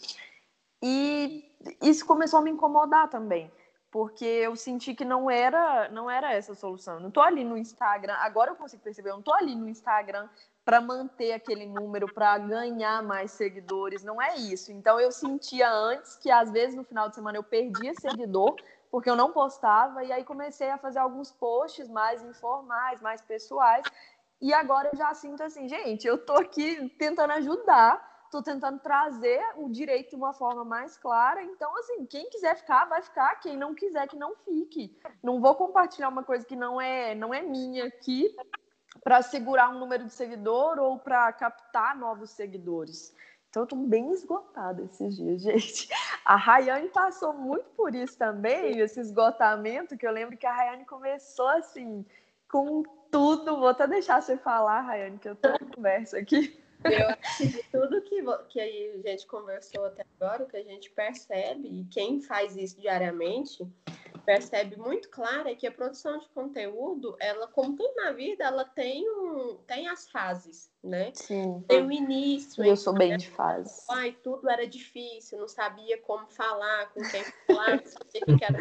E 0.82 1.46
isso 1.82 2.06
começou 2.06 2.40
a 2.40 2.42
me 2.42 2.50
incomodar 2.50 3.08
também 3.10 3.52
porque 3.92 4.24
eu 4.24 4.56
senti 4.56 4.96
que 4.96 5.04
não 5.04 5.30
era 5.30 5.90
não 5.90 6.10
era 6.10 6.34
essa 6.34 6.54
a 6.54 6.56
solução. 6.56 6.96
Eu 6.96 7.00
não 7.02 7.12
tô 7.12 7.20
ali 7.20 7.44
no 7.44 7.58
Instagram, 7.58 8.16
agora 8.20 8.52
eu 8.52 8.56
consigo 8.56 8.82
perceber, 8.82 9.10
eu 9.10 9.16
não 9.16 9.22
tô 9.22 9.34
ali 9.34 9.54
no 9.54 9.68
Instagram 9.68 10.30
para 10.72 10.80
manter 10.80 11.34
aquele 11.34 11.66
número, 11.66 12.08
para 12.14 12.38
ganhar 12.38 13.04
mais 13.04 13.32
seguidores, 13.32 14.06
não 14.06 14.22
é 14.22 14.38
isso. 14.38 14.72
Então 14.72 14.98
eu 15.02 15.12
sentia 15.12 15.70
antes 15.70 16.16
que 16.16 16.32
às 16.32 16.50
vezes 16.50 16.78
no 16.78 16.86
final 16.86 17.10
de 17.10 17.16
semana 17.16 17.38
eu 17.38 17.44
perdia 17.44 17.94
seguidor 17.94 18.56
porque 18.90 19.10
eu 19.10 19.16
não 19.18 19.34
postava 19.34 20.02
e 20.02 20.14
aí 20.14 20.24
comecei 20.24 20.70
a 20.70 20.78
fazer 20.78 21.00
alguns 21.00 21.30
posts 21.30 21.90
mais 21.90 22.24
informais, 22.24 23.02
mais 23.02 23.22
pessoais. 23.22 23.86
E 24.40 24.54
agora 24.54 24.90
eu 24.94 24.98
já 24.98 25.14
sinto 25.14 25.44
assim, 25.44 25.68
gente, 25.68 26.08
eu 26.08 26.18
tô 26.18 26.36
aqui 26.36 26.88
tentando 26.98 27.32
ajudar 27.32 28.10
Estou 28.24 28.42
tentando 28.42 28.80
trazer 28.80 29.44
o 29.58 29.68
direito 29.70 30.12
de 30.12 30.16
uma 30.16 30.32
forma 30.32 30.64
mais 30.64 30.98
clara. 30.98 31.44
Então, 31.44 31.78
assim, 31.80 32.06
quem 32.06 32.30
quiser 32.30 32.56
ficar, 32.56 32.86
vai 32.86 33.02
ficar. 33.02 33.36
Quem 33.42 33.58
não 33.58 33.76
quiser, 33.76 34.08
que 34.08 34.16
não 34.16 34.38
fique. 34.46 34.98
Não 35.22 35.42
vou 35.42 35.54
compartilhar 35.54 36.08
uma 36.08 36.24
coisa 36.24 36.46
que 36.46 36.56
não 36.56 36.80
é, 36.80 37.14
não 37.14 37.34
é 37.34 37.42
minha 37.42 37.88
aqui 37.88 38.34
para 39.04 39.22
segurar 39.22 39.70
um 39.70 39.80
número 39.80 40.06
de 40.06 40.14
seguidor 40.14 40.80
ou 40.80 41.00
para 41.00 41.32
captar 41.34 41.98
novos 41.98 42.32
seguidores. 42.32 43.14
Então, 43.50 43.64
eu 43.64 43.68
tô 43.68 43.76
bem 43.76 44.12
esgotada 44.12 44.82
esses 44.84 45.16
dias, 45.16 45.42
gente. 45.44 45.90
A 46.24 46.36
Rayane 46.36 46.90
passou 46.90 47.34
muito 47.34 47.70
por 47.72 47.94
isso 47.94 48.18
também, 48.18 48.80
esse 48.80 49.00
esgotamento, 49.00 49.98
que 49.98 50.08
eu 50.08 50.12
lembro 50.12 50.38
que 50.38 50.46
a 50.46 50.54
Rayane 50.54 50.86
começou 50.86 51.48
assim, 51.50 52.06
com 52.50 52.84
tudo. 53.10 53.58
Vou 53.58 53.68
até 53.68 53.88
deixar 53.88 54.22
você 54.22 54.38
falar, 54.38 54.82
Rayane, 54.82 55.18
que 55.18 55.28
eu 55.28 55.36
tô 55.36 55.50
em 55.50 55.70
conversa 55.70 56.18
aqui. 56.18 56.61
Eu 56.84 57.10
acho 57.10 57.38
que 57.38 57.48
de 57.48 57.64
tudo 57.72 58.02
que, 58.02 58.24
que 58.50 58.60
a 58.60 59.10
gente 59.10 59.28
conversou 59.28 59.86
até 59.86 60.06
agora, 60.20 60.44
o 60.44 60.48
que 60.48 60.58
a 60.58 60.64
gente 60.64 60.90
percebe, 60.92 61.68
e 61.68 61.86
quem 61.86 62.22
faz 62.22 62.56
isso 62.56 62.80
diariamente, 62.80 63.68
percebe 64.26 64.78
muito 64.78 65.10
claro 65.10 65.50
é 65.50 65.56
que 65.56 65.68
a 65.68 65.72
produção 65.72 66.18
de 66.20 66.28
conteúdo, 66.30 67.16
ela, 67.20 67.48
como 67.48 67.76
tudo 67.76 67.94
na 67.96 68.12
vida, 68.12 68.44
ela 68.44 68.64
tem, 68.64 69.10
um, 69.10 69.58
tem 69.68 69.88
as 69.88 70.10
fases, 70.10 70.72
né? 70.84 71.12
Sim. 71.14 71.64
Tem 71.68 71.86
o 71.86 71.92
início. 71.92 72.64
Eu 72.64 72.78
sou 72.78 72.94
bem 72.94 73.18
de 73.18 73.30
fase. 73.30 73.84
Ai, 73.90 74.16
tudo 74.24 74.50
era 74.50 74.68
difícil, 74.68 75.40
não 75.40 75.48
sabia 75.48 75.98
como 76.00 76.28
falar, 76.28 76.92
com 76.94 77.02
quem 77.02 77.24
falar, 77.48 77.78
não 77.78 77.86
sabia 77.86 78.22
o 78.28 78.38
que 78.38 78.46
era 78.46 78.60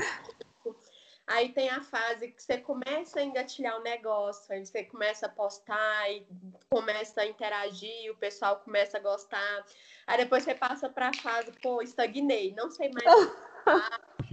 Aí 1.31 1.51
tem 1.51 1.71
a 1.71 1.81
fase 1.81 2.27
que 2.33 2.43
você 2.43 2.59
começa 2.59 3.21
a 3.21 3.23
engatilhar 3.23 3.79
o 3.79 3.85
negócio, 3.85 4.53
aí 4.53 4.66
você 4.66 4.83
começa 4.83 5.27
a 5.27 5.29
postar 5.29 6.11
e 6.11 6.27
começa 6.69 7.21
a 7.21 7.27
interagir, 7.27 8.11
o 8.11 8.16
pessoal 8.16 8.57
começa 8.57 8.99
a 8.99 9.01
gostar. 9.01 9.64
Aí 10.09 10.19
depois 10.19 10.43
você 10.43 10.57
passa 10.57 10.88
para 10.88 11.11
a 11.11 11.14
fase, 11.14 11.53
pô, 11.62 11.81
estagnei, 11.83 12.53
não 12.57 12.69
sei 12.69 12.90
mais 12.90 13.31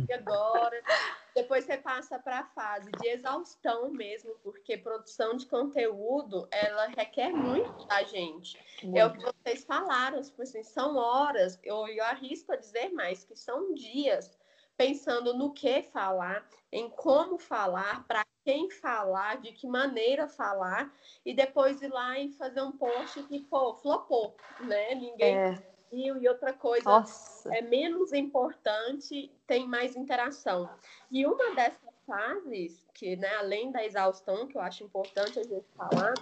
e 0.10 0.12
agora. 0.12 0.82
Depois 1.36 1.66
você 1.66 1.78
passa 1.78 2.18
para 2.18 2.40
a 2.40 2.46
fase 2.46 2.90
de 3.00 3.08
exaustão 3.10 3.92
mesmo, 3.92 4.34
porque 4.44 4.76
produção 4.76 5.38
de 5.38 5.46
conteúdo, 5.46 6.48
ela 6.50 6.88
requer 6.88 7.30
muito 7.30 7.86
da 7.86 8.02
gente. 8.02 8.60
Muito. 8.82 8.98
É 8.98 9.06
o 9.06 9.14
que 9.14 9.24
vocês 9.24 9.64
falaram, 9.66 10.20
tipo 10.20 10.42
assim, 10.42 10.64
são 10.64 10.96
horas, 10.96 11.60
eu, 11.64 11.88
eu 11.90 12.04
arrisco 12.06 12.54
a 12.54 12.56
dizer 12.56 12.90
mais, 12.92 13.24
que 13.24 13.36
são 13.36 13.76
dias 13.76 14.36
pensando 14.78 15.34
no 15.34 15.52
que 15.52 15.82
falar, 15.82 16.48
em 16.72 16.90
como 16.90 17.38
falar, 17.38 18.06
para 18.08 18.24
quem 18.46 18.70
falar, 18.70 19.42
de 19.42 19.52
que 19.52 19.68
maneira 19.68 20.28
falar, 20.28 20.94
e 21.26 21.34
depois 21.34 21.82
ir 21.82 21.90
lá 21.90 22.18
e 22.20 22.32
fazer 22.34 22.62
um 22.62 22.72
post 22.72 23.22
que, 23.24 23.42
pô, 23.42 23.74
flopou, 23.74 24.36
né? 24.62 24.96
Ninguém. 24.96 25.36
É. 25.36 25.64
view 25.92 26.18
e 26.18 26.28
outra 26.28 26.54
coisa 26.54 26.90
Nossa. 26.90 27.54
é 27.56 27.62
menos 27.62 28.14
importante, 28.14 29.32
tem 29.48 29.68
mais 29.68 29.96
interação. 29.96 30.70
E 31.10 31.26
uma 31.26 31.56
dessas 31.56 31.94
fases, 32.06 32.86
que 32.94 33.16
né, 33.16 33.36
além 33.36 33.72
da 33.72 33.84
exaustão, 33.84 34.48
que 34.48 34.58
eu 34.58 34.62
acho 34.62 34.84
importante 34.84 35.40
a 35.40 35.44
gente 35.44 35.66
falar, 35.76 36.14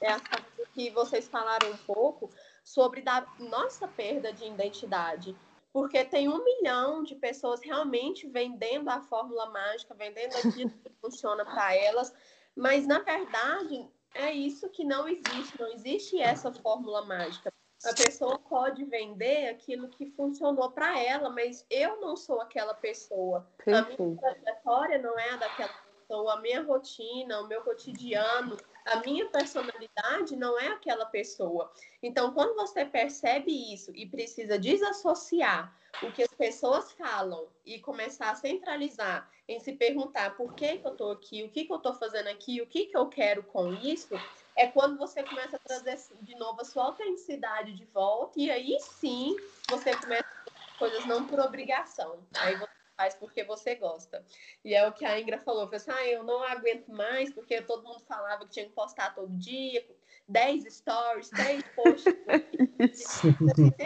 é 0.00 0.12
a 0.12 0.18
fase 0.18 0.70
que 0.72 0.90
vocês 0.90 1.28
falaram 1.28 1.70
um 1.70 1.76
pouco 1.78 2.30
sobre 2.62 3.02
da 3.02 3.26
nossa 3.38 3.88
perda 3.88 4.32
de 4.32 4.44
identidade. 4.44 5.36
Porque 5.78 6.04
tem 6.04 6.28
um 6.28 6.42
milhão 6.42 7.04
de 7.04 7.14
pessoas 7.14 7.60
realmente 7.62 8.26
vendendo 8.26 8.90
a 8.90 9.00
fórmula 9.00 9.48
mágica, 9.48 9.94
vendendo 9.94 10.34
aquilo 10.34 10.70
que 10.70 10.90
funciona 11.00 11.44
para 11.44 11.72
elas, 11.72 12.12
mas 12.56 12.84
na 12.84 12.98
verdade 12.98 13.88
é 14.12 14.32
isso 14.32 14.68
que 14.70 14.82
não 14.84 15.06
existe, 15.06 15.56
não 15.56 15.68
existe 15.68 16.20
essa 16.20 16.52
fórmula 16.52 17.04
mágica. 17.04 17.52
A 17.84 17.94
pessoa 17.94 18.40
pode 18.40 18.84
vender 18.86 19.50
aquilo 19.50 19.88
que 19.88 20.06
funcionou 20.06 20.68
para 20.72 20.98
ela, 20.98 21.30
mas 21.30 21.64
eu 21.70 22.00
não 22.00 22.16
sou 22.16 22.40
aquela 22.40 22.74
pessoa. 22.74 23.48
Perfeito. 23.64 24.02
A 24.02 24.06
minha 24.06 24.18
trajetória 24.18 24.98
não 24.98 25.16
é 25.16 25.30
a 25.30 25.36
daquela 25.36 25.72
pessoa, 26.00 26.34
a 26.34 26.40
minha 26.40 26.60
rotina, 26.64 27.40
o 27.40 27.46
meu 27.46 27.62
cotidiano, 27.62 28.56
a 28.92 29.00
minha 29.00 29.26
personalidade 29.26 30.36
não 30.36 30.58
é 30.58 30.68
aquela 30.68 31.06
pessoa. 31.06 31.70
Então, 32.02 32.32
quando 32.32 32.54
você 32.54 32.84
percebe 32.84 33.52
isso 33.72 33.92
e 33.94 34.06
precisa 34.06 34.58
desassociar 34.58 35.74
o 36.02 36.12
que 36.12 36.22
as 36.22 36.32
pessoas 36.32 36.92
falam 36.92 37.48
e 37.64 37.78
começar 37.78 38.30
a 38.30 38.34
centralizar 38.34 39.28
em 39.48 39.58
se 39.58 39.72
perguntar 39.72 40.36
por 40.36 40.54
que, 40.54 40.78
que 40.78 40.86
eu 40.86 40.92
estou 40.92 41.12
aqui, 41.12 41.42
o 41.42 41.50
que, 41.50 41.64
que 41.64 41.72
eu 41.72 41.76
estou 41.76 41.94
fazendo 41.94 42.28
aqui, 42.28 42.60
o 42.60 42.66
que, 42.66 42.86
que 42.86 42.96
eu 42.96 43.06
quero 43.06 43.42
com 43.42 43.72
isso, 43.72 44.14
é 44.54 44.66
quando 44.66 44.98
você 44.98 45.22
começa 45.22 45.56
a 45.56 45.60
trazer 45.60 45.98
de 46.20 46.34
novo 46.36 46.60
a 46.60 46.64
sua 46.64 46.84
autenticidade 46.84 47.74
de 47.74 47.84
volta, 47.86 48.38
e 48.38 48.50
aí 48.50 48.76
sim 48.80 49.36
você 49.70 49.96
começa 49.96 50.26
a 50.26 50.50
fazer 50.50 50.78
coisas 50.78 51.06
não 51.06 51.26
por 51.26 51.40
obrigação. 51.40 52.18
Aí 52.34 52.56
você 52.56 52.77
faz 52.98 53.14
porque 53.14 53.44
você 53.44 53.76
gosta. 53.76 54.26
E 54.64 54.74
é 54.74 54.86
o 54.86 54.92
que 54.92 55.04
a 55.04 55.20
Ingra 55.20 55.38
falou, 55.38 55.66
falou 55.66 55.76
assim, 55.76 55.92
ah, 55.92 56.06
eu 56.08 56.24
não 56.24 56.42
aguento 56.42 56.88
mais, 56.88 57.32
porque 57.32 57.62
todo 57.62 57.84
mundo 57.84 58.00
falava 58.00 58.44
que 58.44 58.50
tinha 58.50 58.66
que 58.66 58.72
postar 58.72 59.14
todo 59.14 59.32
dia, 59.38 59.86
10 60.28 60.64
stories, 60.74 61.30
10 61.30 61.62
posts. 61.76 62.14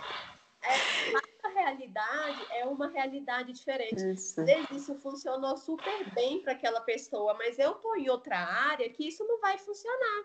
é, 0.65 1.47
a 1.47 1.49
realidade 1.49 2.47
é 2.53 2.65
uma 2.65 2.89
realidade 2.89 3.53
diferente. 3.53 4.13
Isso. 4.13 4.41
Às 4.41 4.47
vezes 4.47 4.71
isso 4.71 4.95
funcionou 4.95 5.59
super 5.59 6.11
bem 6.15 6.41
para 6.41 6.55
aquela 6.55 6.81
pessoa, 6.81 7.35
mas 7.35 7.59
eu 7.59 7.75
tô 7.75 7.95
em 7.97 8.09
outra 8.09 8.39
área 8.39 8.89
que 8.89 9.07
isso 9.07 9.23
não 9.27 9.39
vai 9.41 9.59
funcionar 9.59 10.25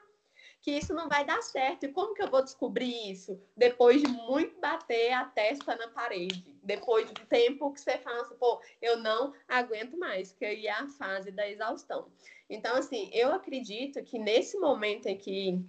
que 0.61 0.71
isso 0.71 0.93
não 0.93 1.07
vai 1.07 1.25
dar 1.25 1.41
certo. 1.41 1.85
E 1.85 1.91
como 1.91 2.13
que 2.13 2.21
eu 2.21 2.29
vou 2.29 2.43
descobrir 2.43 3.11
isso? 3.11 3.39
Depois 3.55 4.01
de 4.01 4.07
muito 4.07 4.59
bater 4.59 5.13
a 5.13 5.25
testa 5.25 5.75
na 5.75 5.87
parede. 5.89 6.43
Depois 6.63 7.09
do 7.11 7.25
tempo 7.25 7.71
que 7.71 7.79
você 7.81 7.97
fala 7.99 8.21
assim, 8.21 8.35
pô, 8.35 8.61
eu 8.81 8.97
não 8.97 9.33
aguento 9.47 9.97
mais, 9.97 10.31
que 10.31 10.45
aí 10.45 10.67
é 10.67 10.71
a 10.71 10.87
fase 10.87 11.31
da 11.31 11.49
exaustão. 11.49 12.11
Então, 12.49 12.75
assim, 12.75 13.09
eu 13.13 13.31
acredito 13.33 14.03
que 14.03 14.17
nesse 14.19 14.57
momento 14.57 15.07
em 15.07 15.17
que 15.17 15.59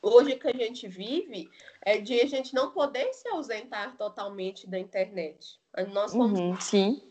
hoje 0.00 0.36
que 0.36 0.48
a 0.48 0.52
gente 0.54 0.86
vive, 0.86 1.50
é 1.82 1.98
de 1.98 2.20
a 2.20 2.26
gente 2.26 2.54
não 2.54 2.70
poder 2.70 3.12
se 3.12 3.28
ausentar 3.28 3.96
totalmente 3.96 4.68
da 4.68 4.78
internet. 4.78 5.60
Nós 5.92 6.12
somos 6.12 6.40
Uhum, 6.40 6.54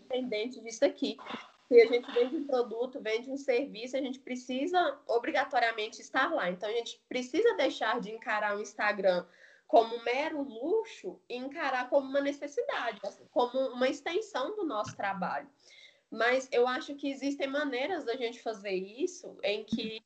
dependentes 0.08 0.62
disso 0.64 0.86
aqui 0.86 1.18
se 1.68 1.82
a 1.82 1.86
gente 1.86 2.10
vende 2.12 2.36
um 2.38 2.48
produto, 2.48 3.02
vende 3.02 3.30
um 3.30 3.38
serviço, 3.38 3.98
a 3.98 4.02
gente 4.02 4.20
precisa 4.20 5.00
obrigatoriamente 5.06 6.02
estar 6.02 6.34
lá. 6.34 6.50
Então, 6.50 6.70
a 6.70 6.74
gente 6.74 7.02
precisa 7.10 7.56
deixar 7.56 8.00
de 8.00 8.10
encarar 8.10 8.56
o 8.56 8.62
Instagram 8.62 9.26
como 9.68 9.96
um 9.96 10.04
mero 10.04 10.42
luxo 10.42 11.20
e 11.28 11.36
encarar 11.36 11.90
como 11.90 12.08
uma 12.08 12.22
necessidade, 12.22 13.00
assim, 13.04 13.26
como 13.32 13.60
uma 13.74 13.90
extensão 13.90 14.56
do 14.56 14.64
nosso 14.64 14.96
trabalho. 14.96 15.50
Mas 16.10 16.48
eu 16.54 16.66
acho 16.66 16.96
que 16.96 17.12
existem 17.12 17.48
maneiras 17.48 18.06
da 18.06 18.16
gente 18.16 18.42
fazer 18.42 18.76
isso 18.76 19.38
em 19.44 19.66
que 19.66 20.02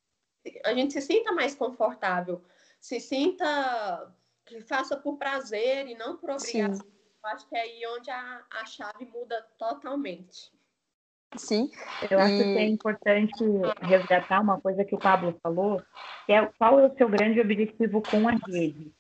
a 0.65 0.73
gente 0.73 0.93
se 0.93 1.01
sinta 1.01 1.31
mais 1.31 1.53
confortável, 1.53 2.43
se 2.79 2.99
sinta 2.99 4.11
que 4.45 4.61
faça 4.61 4.97
por 4.97 5.17
prazer 5.17 5.87
e 5.87 5.93
não 5.93 6.17
por 6.17 6.31
obrigação. 6.31 6.73
Sim. 6.83 6.91
Eu 7.23 7.29
acho 7.29 7.47
que 7.47 7.55
é 7.55 7.61
aí 7.61 7.81
onde 7.85 8.09
a, 8.09 8.43
a 8.49 8.65
chave 8.65 9.05
muda 9.05 9.39
totalmente. 9.59 10.51
Sim. 11.37 11.69
Eu 12.09 12.19
acho 12.19 12.41
E- 12.41 12.53
que 12.53 12.59
é 12.59 12.67
importante 12.67 13.43
resgatar 13.81 14.41
uma 14.41 14.59
coisa 14.59 14.83
que 14.83 14.95
o 14.95 14.99
Pablo 14.99 15.37
falou, 15.41 15.81
que 16.25 16.33
é 16.33 16.45
qual 16.57 16.79
é 16.79 16.87
o 16.87 16.95
seu 16.95 17.07
grande 17.09 17.39
objetivo 17.39 18.01
com 18.01 18.27
a 18.27 18.31
rede. 18.47 18.91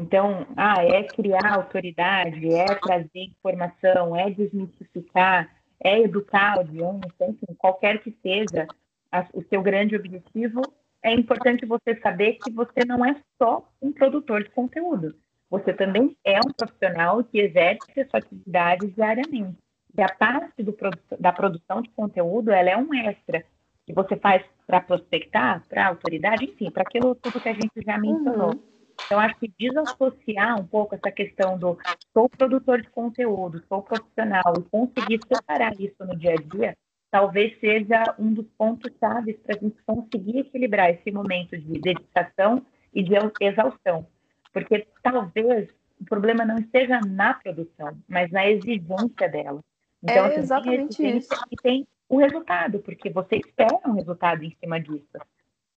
Então, 0.00 0.46
ah, 0.56 0.84
é 0.84 1.02
criar 1.04 1.54
autoridade, 1.54 2.52
é 2.52 2.74
trazer 2.74 3.24
informação, 3.24 4.14
é 4.14 4.30
desmistificar, 4.30 5.50
é 5.82 6.00
educar 6.00 6.54
a 6.54 6.58
audiência, 6.58 7.26
enfim, 7.28 7.46
qualquer 7.56 8.00
que 8.00 8.16
seja 8.22 8.66
a- 9.10 9.26
o 9.32 9.42
seu 9.44 9.60
grande 9.62 9.96
objetivo, 9.96 10.62
é 11.02 11.12
importante 11.12 11.66
você 11.66 11.96
saber 12.00 12.34
que 12.34 12.50
você 12.50 12.84
não 12.86 13.04
é 13.04 13.16
só 13.40 13.68
um 13.80 13.92
produtor 13.92 14.42
de 14.42 14.50
conteúdo. 14.50 15.16
Você 15.50 15.72
também 15.72 16.16
é 16.24 16.38
um 16.40 16.52
profissional 16.52 17.24
que 17.24 17.38
exerce 17.40 18.00
a 18.00 18.08
sua 18.08 18.18
atividade 18.18 18.86
diariamente. 18.88 19.56
E 19.98 20.02
a 20.02 20.08
parte 20.08 20.62
do 20.62 20.76
da 21.18 21.32
produção 21.32 21.82
de 21.82 21.90
conteúdo, 21.90 22.52
ela 22.52 22.70
é 22.70 22.76
um 22.76 22.94
extra 22.94 23.44
que 23.84 23.92
você 23.92 24.16
faz 24.16 24.44
para 24.64 24.80
prospectar, 24.80 25.66
para 25.68 25.88
autoridade, 25.88 26.44
enfim, 26.44 26.70
para 26.70 26.84
aquilo 26.84 27.16
tudo 27.16 27.40
que 27.40 27.48
a 27.48 27.52
gente 27.52 27.82
já 27.84 27.98
mencionou. 27.98 28.52
Uhum. 28.52 28.62
Então, 29.04 29.18
acho 29.18 29.36
que 29.40 29.52
desassociar 29.58 30.60
um 30.60 30.64
pouco 30.64 30.94
essa 30.94 31.10
questão 31.10 31.58
do 31.58 31.76
sou 32.12 32.28
produtor 32.28 32.80
de 32.80 32.88
conteúdo, 32.90 33.60
sou 33.68 33.82
profissional, 33.82 34.54
e 34.58 34.62
conseguir 34.70 35.18
separar 35.26 35.72
isso 35.80 36.04
no 36.04 36.16
dia 36.16 36.34
a 36.34 36.36
dia, 36.36 36.76
talvez 37.10 37.58
seja 37.58 38.14
um 38.20 38.32
dos 38.32 38.46
pontos 38.56 38.92
chaves 39.00 39.36
para 39.38 39.56
a 39.56 39.58
gente 39.58 39.82
conseguir 39.84 40.40
equilibrar 40.40 40.90
esse 40.90 41.10
momento 41.10 41.58
de 41.58 41.80
dedicação 41.80 42.64
e 42.94 43.02
de 43.02 43.14
exaustão. 43.40 44.06
Porque 44.52 44.86
talvez 45.02 45.68
o 46.00 46.04
problema 46.04 46.44
não 46.44 46.56
esteja 46.56 47.00
na 47.00 47.34
produção, 47.34 47.98
mas 48.08 48.30
na 48.30 48.48
exigência 48.48 49.28
dela. 49.28 49.60
Então, 50.02 50.16
É 50.16 50.20
assim, 50.20 50.34
tem 50.34 50.42
exatamente 50.42 51.02
exigência 51.02 51.36
E 51.50 51.56
tem 51.56 51.86
o 52.08 52.18
resultado, 52.18 52.78
porque 52.80 53.10
você 53.10 53.36
espera 53.36 53.80
um 53.86 53.92
resultado 53.92 54.42
em 54.44 54.54
cima 54.60 54.80
disso. 54.80 55.18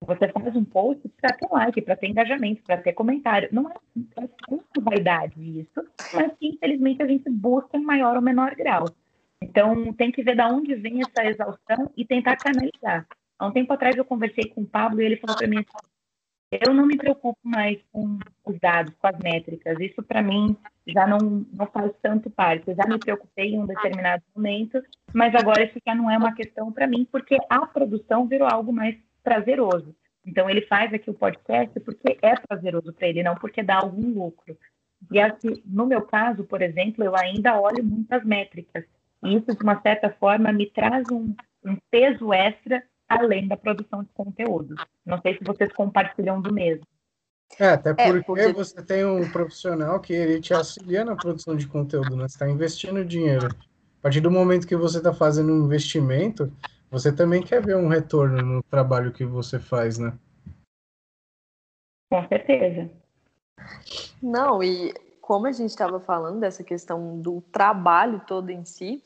Você 0.01 0.29
faz 0.29 0.55
um 0.55 0.63
post 0.63 1.07
para 1.19 1.35
ter 1.35 1.47
like, 1.51 1.81
para 1.81 1.95
ter 1.95 2.07
engajamento, 2.07 2.63
para 2.63 2.77
ter 2.77 2.93
comentário. 2.93 3.49
Não 3.51 3.69
é, 3.69 3.73
é 4.17 4.29
muito 4.49 4.81
vaidade 4.81 5.59
isso, 5.59 5.85
mas 6.13 6.31
que 6.37 6.47
infelizmente 6.47 7.03
a 7.03 7.07
gente 7.07 7.29
busca 7.29 7.77
em 7.77 7.83
maior 7.83 8.15
ou 8.15 8.21
menor 8.21 8.55
grau. 8.55 8.85
Então 9.41 9.91
tem 9.93 10.11
que 10.11 10.23
ver 10.23 10.35
de 10.35 10.43
onde 10.43 10.75
vem 10.75 11.01
essa 11.01 11.25
exaustão 11.25 11.91
e 11.97 12.05
tentar 12.05 12.37
canalizar. 12.37 13.05
Há 13.37 13.47
um 13.47 13.51
tempo 13.51 13.73
atrás 13.73 13.95
eu 13.97 14.05
conversei 14.05 14.45
com 14.45 14.61
o 14.61 14.65
Pablo 14.65 15.01
e 15.01 15.05
ele 15.05 15.17
falou 15.17 15.35
para 15.35 15.47
mim 15.47 15.57
assim, 15.57 15.87
eu 16.51 16.73
não 16.73 16.85
me 16.85 16.97
preocupo 16.97 17.39
mais 17.43 17.79
com 17.91 18.17
os 18.45 18.59
dados, 18.59 18.93
com 18.95 19.07
as 19.07 19.17
métricas. 19.19 19.79
Isso 19.79 20.01
para 20.01 20.21
mim 20.21 20.57
já 20.87 21.05
não, 21.05 21.45
não 21.53 21.67
faz 21.67 21.91
tanto 22.01 22.29
parte. 22.29 22.69
Eu 22.69 22.75
já 22.75 22.87
me 22.87 22.97
preocupei 22.97 23.53
em 23.53 23.59
um 23.59 23.67
determinado 23.67 24.23
momento, 24.35 24.81
mas 25.13 25.33
agora 25.35 25.63
isso 25.63 25.79
já 25.85 25.93
não 25.93 26.09
é 26.09 26.17
uma 26.17 26.33
questão 26.33 26.71
para 26.71 26.87
mim, 26.87 27.07
porque 27.11 27.37
a 27.49 27.65
produção 27.67 28.27
virou 28.27 28.47
algo 28.47 28.73
mais 28.73 28.97
prazeroso. 29.23 29.95
Então 30.25 30.49
ele 30.49 30.61
faz 30.61 30.93
aqui 30.93 31.09
o 31.09 31.13
podcast 31.13 31.79
porque 31.81 32.17
é 32.21 32.35
prazeroso 32.35 32.93
para 32.93 33.07
ele, 33.07 33.23
não 33.23 33.35
porque 33.35 33.61
dá 33.61 33.77
algum 33.77 34.11
lucro. 34.11 34.57
E 35.11 35.19
assim, 35.19 35.61
no 35.65 35.85
meu 35.85 36.01
caso, 36.01 36.43
por 36.43 36.61
exemplo, 36.61 37.03
eu 37.03 37.15
ainda 37.15 37.59
olho 37.59 37.83
muitas 37.83 38.23
métricas. 38.25 38.83
E 39.23 39.35
isso, 39.35 39.55
de 39.55 39.63
uma 39.63 39.81
certa 39.81 40.09
forma, 40.09 40.51
me 40.51 40.65
traz 40.69 41.09
um, 41.11 41.33
um 41.63 41.77
peso 41.89 42.33
extra 42.33 42.83
além 43.09 43.47
da 43.47 43.57
produção 43.57 44.03
de 44.03 44.09
conteúdo. 44.13 44.75
Não 45.05 45.19
sei 45.21 45.37
se 45.37 45.43
vocês 45.43 45.73
compartilham 45.73 46.39
do 46.39 46.53
mesmo. 46.53 46.85
É, 47.59 47.69
até 47.69 47.93
porque, 47.93 48.09
É, 48.09 48.23
porque- 48.23 48.53
você 48.53 48.81
tem 48.83 49.03
um 49.03 49.29
profissional 49.31 49.99
que 49.99 50.13
ele 50.13 50.39
te 50.39 50.53
auxilia 50.53 51.03
na 51.03 51.15
produção 51.15 51.55
de 51.55 51.67
conteúdo, 51.67 52.15
né? 52.15 52.27
Você 52.27 52.35
está 52.35 52.47
investindo 52.47 53.03
dinheiro. 53.03 53.47
A 53.47 54.01
partir 54.03 54.21
do 54.21 54.29
momento 54.31 54.67
que 54.67 54.75
você 54.75 54.99
está 54.99 55.11
fazendo 55.11 55.51
um 55.51 55.65
investimento, 55.65 56.53
você 56.91 57.11
também 57.11 57.41
quer 57.41 57.61
ver 57.65 57.75
um 57.75 57.87
retorno 57.87 58.41
no 58.41 58.63
trabalho 58.63 59.11
que 59.11 59.25
você 59.25 59.59
faz, 59.59 59.97
né? 59.97 60.13
Com 62.11 62.27
certeza. 62.27 62.89
Não, 64.21 64.63
e 64.63 64.93
como 65.21 65.47
a 65.47 65.51
gente 65.51 65.69
estava 65.69 65.99
falando 65.99 66.39
dessa 66.39 66.63
questão 66.63 67.19
do 67.19 67.41
trabalho 67.51 68.21
todo 68.25 68.49
em 68.49 68.63
si, 68.63 69.03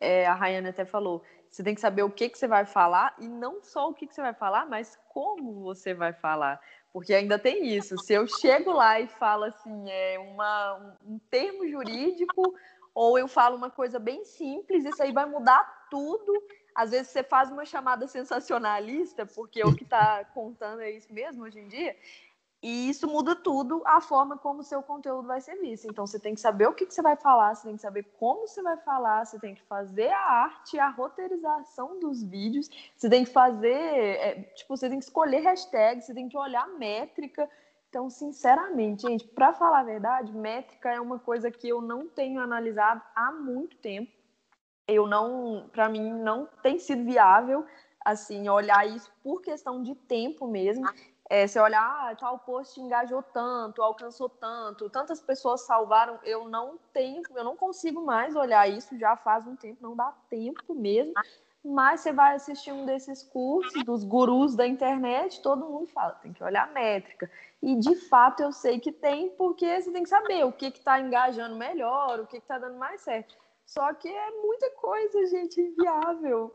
é, 0.00 0.26
a 0.26 0.34
Rayane 0.34 0.68
até 0.68 0.84
falou, 0.84 1.22
você 1.54 1.62
tem 1.62 1.72
que 1.76 1.80
saber 1.80 2.02
o 2.02 2.10
que, 2.10 2.28
que 2.28 2.36
você 2.36 2.48
vai 2.48 2.64
falar 2.64 3.14
e 3.16 3.28
não 3.28 3.62
só 3.62 3.88
o 3.88 3.94
que, 3.94 4.08
que 4.08 4.14
você 4.14 4.20
vai 4.20 4.34
falar, 4.34 4.66
mas 4.66 4.98
como 5.08 5.62
você 5.62 5.94
vai 5.94 6.12
falar. 6.12 6.60
Porque 6.92 7.14
ainda 7.14 7.38
tem 7.38 7.68
isso. 7.68 7.96
Se 7.96 8.12
eu 8.12 8.26
chego 8.26 8.72
lá 8.72 8.98
e 8.98 9.06
falo 9.06 9.44
assim, 9.44 9.88
é 9.88 10.18
uma, 10.18 10.96
um, 11.04 11.14
um 11.14 11.18
termo 11.30 11.64
jurídico, 11.68 12.56
ou 12.92 13.16
eu 13.16 13.28
falo 13.28 13.56
uma 13.56 13.70
coisa 13.70 14.00
bem 14.00 14.24
simples, 14.24 14.84
isso 14.84 15.00
aí 15.00 15.12
vai 15.12 15.26
mudar 15.26 15.86
tudo. 15.88 16.42
Às 16.74 16.90
vezes 16.90 17.12
você 17.12 17.22
faz 17.22 17.52
uma 17.52 17.64
chamada 17.64 18.08
sensacionalista, 18.08 19.24
porque 19.24 19.62
o 19.62 19.76
que 19.76 19.84
está 19.84 20.24
contando 20.34 20.82
é 20.82 20.90
isso 20.90 21.12
mesmo 21.12 21.44
hoje 21.44 21.60
em 21.60 21.68
dia, 21.68 21.96
E 22.66 22.88
isso 22.88 23.06
muda 23.06 23.36
tudo 23.36 23.82
a 23.84 24.00
forma 24.00 24.38
como 24.38 24.60
o 24.60 24.64
seu 24.64 24.82
conteúdo 24.82 25.28
vai 25.28 25.38
ser 25.38 25.56
visto. 25.56 25.86
Então, 25.86 26.06
você 26.06 26.18
tem 26.18 26.34
que 26.34 26.40
saber 26.40 26.66
o 26.66 26.72
que, 26.72 26.86
que, 26.86 26.94
você 26.94 27.02
vai 27.02 27.14
falar, 27.14 27.54
você 27.54 27.66
tem 27.66 27.76
que 27.76 27.82
saber 27.82 28.04
como 28.18 28.48
você 28.48 28.62
vai 28.62 28.78
falar, 28.78 29.26
você 29.26 29.38
tem 29.38 29.54
que 29.54 29.62
fazer 29.64 30.08
a 30.08 30.18
arte, 30.18 30.78
a 30.78 30.88
roteirização 30.88 32.00
dos 32.00 32.22
vídeos, 32.22 32.70
você 32.96 33.10
tem 33.10 33.22
que 33.22 33.30
fazer, 33.30 33.68
é, 33.68 34.42
tipo, 34.54 34.74
você 34.74 34.88
tem 34.88 34.98
que 34.98 35.04
escolher 35.04 35.40
hashtags, 35.40 36.06
você 36.06 36.14
tem 36.14 36.26
que 36.26 36.38
olhar 36.38 36.66
métrica. 36.78 37.50
Então, 37.90 38.08
sinceramente, 38.08 39.02
gente, 39.02 39.26
para 39.26 39.52
falar 39.52 39.80
a 39.80 39.84
verdade, 39.84 40.32
métrica 40.32 40.90
é 40.90 40.98
uma 40.98 41.18
coisa 41.18 41.50
que 41.50 41.68
eu 41.68 41.82
não 41.82 42.08
tenho 42.08 42.40
analisado 42.40 43.02
há 43.14 43.30
muito 43.30 43.76
tempo. 43.76 44.10
Eu 44.88 45.06
não, 45.06 45.68
para 45.70 45.86
mim, 45.90 46.14
não 46.14 46.48
tem 46.62 46.78
sido 46.78 47.04
viável 47.04 47.66
assim, 48.02 48.48
olhar 48.48 48.86
isso 48.86 49.12
por 49.22 49.42
questão 49.42 49.82
de 49.82 49.94
tempo 49.94 50.46
mesmo. 50.46 50.86
É, 51.30 51.46
você 51.46 51.58
olhar, 51.58 51.82
ah, 51.82 52.14
tal 52.14 52.38
post 52.38 52.78
engajou 52.78 53.22
tanto, 53.22 53.82
alcançou 53.82 54.28
tanto, 54.28 54.90
tantas 54.90 55.20
pessoas 55.22 55.62
salvaram, 55.62 56.18
eu 56.22 56.48
não 56.48 56.78
tenho, 56.92 57.22
eu 57.34 57.42
não 57.42 57.56
consigo 57.56 58.04
mais 58.04 58.36
olhar 58.36 58.68
isso, 58.68 58.98
já 58.98 59.16
faz 59.16 59.46
um 59.46 59.56
tempo, 59.56 59.78
não 59.82 59.96
dá 59.96 60.12
tempo 60.28 60.74
mesmo. 60.74 61.14
Mas 61.64 62.02
você 62.02 62.12
vai 62.12 62.34
assistir 62.34 62.72
um 62.72 62.84
desses 62.84 63.22
cursos 63.22 63.82
dos 63.84 64.04
gurus 64.04 64.54
da 64.54 64.66
internet, 64.66 65.40
todo 65.40 65.64
mundo 65.64 65.86
fala, 65.86 66.12
tem 66.22 66.30
que 66.30 66.44
olhar 66.44 66.68
a 66.68 66.72
métrica. 66.72 67.30
E 67.62 67.74
de 67.76 67.94
fato 67.94 68.42
eu 68.42 68.52
sei 68.52 68.78
que 68.78 68.92
tem, 68.92 69.30
porque 69.30 69.80
você 69.80 69.90
tem 69.90 70.02
que 70.02 70.10
saber 70.10 70.44
o 70.44 70.52
que 70.52 70.66
está 70.66 71.00
engajando 71.00 71.56
melhor, 71.56 72.20
o 72.20 72.26
que 72.26 72.36
está 72.36 72.58
dando 72.58 72.76
mais 72.76 73.00
certo. 73.00 73.34
Só 73.64 73.94
que 73.94 74.08
é 74.08 74.30
muita 74.42 74.68
coisa, 74.72 75.24
gente, 75.24 75.58
inviável 75.58 76.54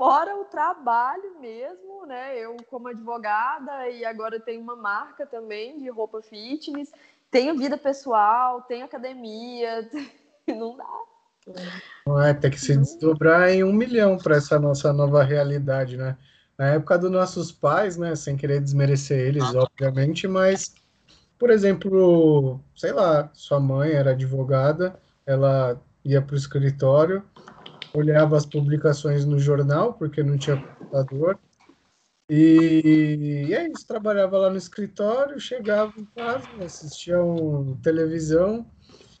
fora 0.00 0.34
o 0.34 0.46
trabalho 0.46 1.38
mesmo, 1.38 2.06
né? 2.06 2.34
Eu 2.38 2.56
como 2.70 2.88
advogada 2.88 3.86
e 3.90 4.02
agora 4.02 4.40
tenho 4.40 4.62
uma 4.62 4.74
marca 4.74 5.26
também 5.26 5.78
de 5.78 5.90
roupa 5.90 6.22
fitness, 6.22 6.90
tenho 7.30 7.58
vida 7.58 7.76
pessoal, 7.76 8.62
tenho 8.62 8.86
academia, 8.86 9.86
não 10.48 10.74
dá. 10.74 12.24
É, 12.26 12.32
tem 12.32 12.50
que 12.50 12.58
se 12.58 12.78
desdobrar 12.78 13.50
em 13.50 13.62
um 13.62 13.74
milhão 13.74 14.16
para 14.16 14.36
essa 14.36 14.58
nossa 14.58 14.90
nova 14.90 15.22
realidade, 15.22 15.98
né? 15.98 16.16
Na 16.56 16.68
época 16.68 16.96
dos 16.96 17.10
nossos 17.10 17.52
pais, 17.52 17.98
né? 17.98 18.16
Sem 18.16 18.38
querer 18.38 18.62
desmerecer 18.62 19.18
eles, 19.20 19.54
obviamente, 19.54 20.26
mas, 20.26 20.74
por 21.38 21.50
exemplo, 21.50 22.58
sei 22.74 22.92
lá, 22.92 23.28
sua 23.34 23.60
mãe 23.60 23.90
era 23.90 24.12
advogada, 24.12 24.98
ela 25.26 25.78
ia 26.02 26.22
para 26.22 26.32
o 26.32 26.38
escritório, 26.38 27.22
olhava 27.92 28.36
as 28.36 28.46
publicações 28.46 29.24
no 29.24 29.38
jornal, 29.38 29.94
porque 29.94 30.22
não 30.22 30.38
tinha 30.38 30.56
computador. 30.56 31.38
E, 32.28 33.46
e 33.48 33.54
é 33.54 33.68
isso, 33.68 33.86
trabalhava 33.86 34.38
lá 34.38 34.50
no 34.50 34.56
escritório, 34.56 35.40
chegava 35.40 35.92
em 35.98 36.04
casa, 36.04 36.46
assistia 36.64 37.20
um, 37.20 37.76
televisão 37.82 38.64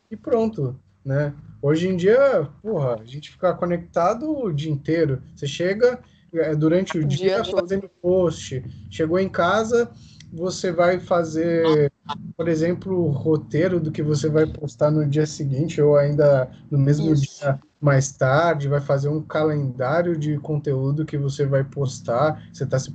e 0.08 0.16
pronto, 0.16 0.78
né? 1.04 1.34
Hoje 1.60 1.88
em 1.88 1.96
dia, 1.96 2.48
porra, 2.62 3.00
a 3.00 3.04
gente 3.04 3.32
fica 3.32 3.52
conectado 3.52 4.30
o 4.30 4.52
dia 4.52 4.70
inteiro. 4.70 5.20
Você 5.34 5.46
chega 5.48 5.98
é, 6.32 6.54
durante 6.54 6.98
o, 6.98 7.04
dia, 7.04 7.42
dia 7.42 7.44
fazendo 7.44 7.90
post, 8.00 8.62
chegou 8.88 9.18
em 9.18 9.28
casa, 9.28 9.90
você 10.32 10.70
vai 10.70 11.00
fazer, 11.00 11.92
por 12.36 12.46
exemplo, 12.46 12.96
o 12.96 13.10
roteiro 13.10 13.80
do 13.80 13.90
que 13.90 14.04
você 14.04 14.28
vai 14.28 14.46
postar 14.46 14.92
no 14.92 15.04
dia 15.04 15.26
seguinte 15.26 15.82
ou 15.82 15.96
ainda 15.96 16.48
no 16.70 16.78
mesmo 16.78 17.12
Isso. 17.12 17.40
dia 17.40 17.60
mais 17.80 18.12
tarde, 18.12 18.68
vai 18.68 18.80
fazer 18.80 19.08
um 19.08 19.22
calendário 19.22 20.16
de 20.16 20.36
conteúdo 20.38 21.06
que 21.06 21.16
você 21.16 21.46
vai 21.46 21.64
postar, 21.64 22.46
você 22.52 22.64
está 22.64 22.78
se, 22.78 22.94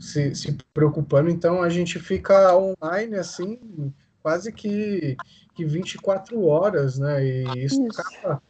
se, 0.00 0.34
se, 0.34 0.56
preocupando, 0.72 1.28
então 1.28 1.62
a 1.62 1.68
gente 1.68 1.98
fica 1.98 2.56
online 2.56 3.16
assim, 3.16 3.92
quase 4.22 4.50
que, 4.50 5.16
que 5.54 5.64
24 5.64 6.42
horas, 6.44 6.98
né? 6.98 7.24
E 7.24 7.64
isso, 7.64 7.86
isso. 7.86 8.00
Acaba, 8.00 8.42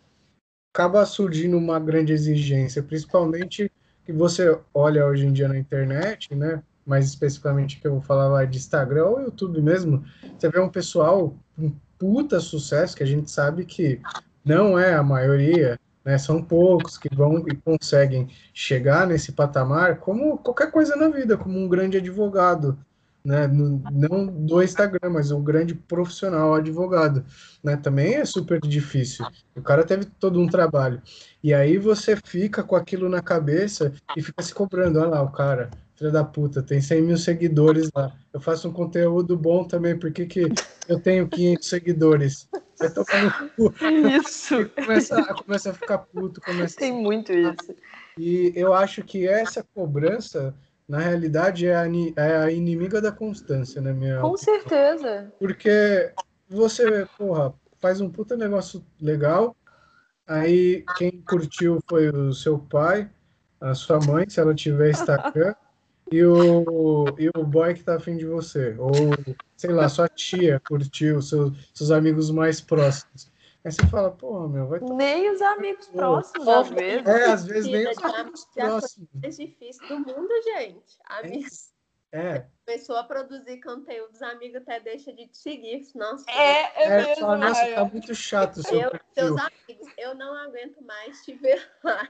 acaba 0.73 1.07
surgindo 1.07 1.59
uma 1.59 1.81
grande 1.81 2.13
exigência, 2.13 2.83
principalmente 2.83 3.71
que 4.05 4.13
você 4.13 4.57
olha 4.73 5.05
hoje 5.07 5.27
em 5.27 5.33
dia 5.33 5.49
na 5.49 5.59
internet, 5.59 6.35
né? 6.35 6.63
mais 6.85 7.07
especificamente 7.07 7.81
que 7.81 7.87
eu 7.87 7.93
vou 7.93 8.01
falar 8.01 8.29
lá 8.29 8.45
de 8.45 8.59
Instagram 8.59 9.07
ou 9.07 9.21
YouTube 9.21 9.61
mesmo, 9.63 10.05
você 10.37 10.49
vê 10.49 10.61
um 10.61 10.69
pessoal 10.69 11.37
com 11.57 11.73
puta 11.99 12.41
sucesso, 12.41 12.97
que 12.97 13.03
a 13.03 13.07
gente 13.07 13.31
sabe 13.31 13.65
que 13.65 14.01
não 14.45 14.79
é 14.79 14.95
a 14.95 15.03
maioria, 15.03 15.79
né? 16.05 16.19
São 16.19 16.43
poucos 16.43 16.99
que 16.99 17.09
vão 17.15 17.45
e 17.47 17.55
conseguem 17.57 18.29
chegar 18.53 19.07
nesse 19.07 19.33
patamar, 19.33 19.99
como 19.99 20.39
qualquer 20.39 20.71
coisa 20.71 20.97
na 20.97 21.09
vida, 21.09 21.37
como 21.37 21.59
um 21.59 21.69
grande 21.69 21.97
advogado, 21.97 22.79
né? 23.25 23.47
Não 23.47 24.27
do 24.27 24.63
Instagram, 24.63 25.11
mas 25.11 25.31
um 25.31 25.43
grande 25.43 25.75
profissional 25.75 26.55
advogado, 26.55 27.25
né? 27.63 27.77
Também 27.77 28.15
é 28.17 28.25
super 28.25 28.61
difícil. 28.61 29.25
O 29.55 29.63
cara 29.63 29.85
teve 29.85 30.05
todo 30.05 30.41
um 30.41 30.49
trabalho. 30.49 31.01
E 31.43 31.55
aí 31.55 31.79
você 31.79 32.17
fica 32.17 32.63
com 32.63 32.75
aquilo 32.75 33.09
na 33.09 33.23
cabeça 33.23 33.93
e 34.17 34.23
fica 34.23 34.43
se 34.43 34.53
cobrando, 34.53 34.99
olha 34.99 35.09
lá 35.09 35.23
o 35.23 35.31
cara, 35.31 35.71
filha 36.03 36.11
da 36.11 36.25
puta, 36.25 36.61
tem 36.61 36.81
100 36.81 37.03
mil 37.03 37.17
seguidores 37.17 37.89
lá. 37.95 38.13
Eu 38.33 38.41
faço 38.41 38.69
um 38.69 38.73
conteúdo 38.73 39.37
bom 39.37 39.65
também, 39.65 39.97
por 39.97 40.11
que, 40.11 40.27
que 40.27 40.53
eu 40.89 40.99
tenho 40.99 41.29
500 41.29 41.69
seguidores? 41.69 42.49
Vai 42.81 43.23
no 43.23 43.49
cu. 43.51 43.75
Isso. 44.21 44.69
começa, 44.71 45.35
começa 45.35 45.71
a 45.71 45.75
ficar 45.75 45.99
puto. 45.99 46.41
Começa 46.41 46.77
tem 46.77 46.93
muito 46.93 47.33
isso. 47.33 47.75
E 48.19 48.53
eu 48.57 48.75
acho 48.75 49.05
que 49.05 49.29
essa 49.29 49.65
cobrança, 49.75 50.53
na 50.89 50.99
realidade, 50.99 51.67
é 51.67 51.77
a, 51.77 51.85
é 52.17 52.37
a 52.37 52.51
inimiga 52.51 53.01
da 53.01 53.13
constância, 53.13 53.81
né, 53.81 53.93
minha 53.93 54.21
Com 54.21 54.31
opinião. 54.31 54.37
certeza. 54.37 55.33
Porque 55.39 56.13
você, 56.49 57.07
porra, 57.17 57.55
faz 57.81 58.01
um 58.01 58.11
puta 58.11 58.37
negócio 58.37 58.85
legal, 59.01 59.57
aí 60.27 60.85
quem 60.97 61.23
curtiu 61.23 61.79
foi 61.89 62.09
o 62.09 62.33
seu 62.33 62.59
pai, 62.59 63.09
a 63.61 63.75
sua 63.75 64.01
mãe, 64.01 64.29
se 64.29 64.41
ela 64.41 64.53
tiver 64.53 64.91
Instagram, 64.91 65.55
e 66.13 66.25
o, 66.25 67.07
e 67.19 67.31
o 67.35 67.45
boy 67.45 67.73
que 67.75 67.83
tá 67.83 67.97
afim 67.97 68.17
de 68.17 68.27
você. 68.27 68.77
Ou, 68.79 68.93
sei 69.57 69.71
lá, 69.71 69.89
sua 69.89 70.09
tia 70.09 70.61
curtiu, 70.69 71.23
seu, 71.23 71.53
seus 71.73 71.91
amigos 71.91 72.31
mais 72.31 72.61
próximos. 72.61 73.31
Aí 73.65 73.73
você 73.73 73.87
fala, 73.87 74.11
pô, 74.11 74.49
meu, 74.49 74.67
vai 74.67 74.81
Nem 74.81 75.31
os 75.31 75.41
amigos 75.41 75.87
pô, 75.87 75.99
próximos, 75.99 76.49
às 76.49 76.69
vezes. 76.69 77.07
É, 77.07 77.25
às 77.25 77.47
vezes 77.47 77.71
nem 77.71 77.89
os 77.89 77.99
amigos 77.99 78.45
próximos. 78.53 79.09
É 79.23 79.29
difícil 79.29 79.89
do 79.89 79.99
mundo, 80.01 80.29
gente. 80.45 80.99
Amigos. 81.07 81.72
É. 82.13 82.45
Começou 82.67 82.97
a 82.97 83.05
produzir 83.05 83.61
conteúdo, 83.63 84.13
os 84.13 84.21
amigos 84.21 84.57
até 84.57 84.79
deixam 84.79 85.15
de 85.15 85.27
te 85.29 85.39
seguir. 85.39 85.83
Nossa, 85.95 86.31
é, 86.31 86.83
é, 86.83 86.85
é 86.85 86.97
mesmo. 87.07 87.27
Fala, 87.27 87.39
Nossa, 87.39 87.75
tá 87.75 87.85
muito 87.87 88.15
chato 88.15 88.57
o 88.59 88.63
seu 88.63 88.81
eu, 88.81 88.91
Seus 89.15 89.41
amigos, 89.41 89.89
eu 89.97 90.15
não 90.15 90.35
aguento 90.37 90.85
mais 90.85 91.25
te 91.25 91.35
ver 91.35 91.67
lá. 91.83 92.07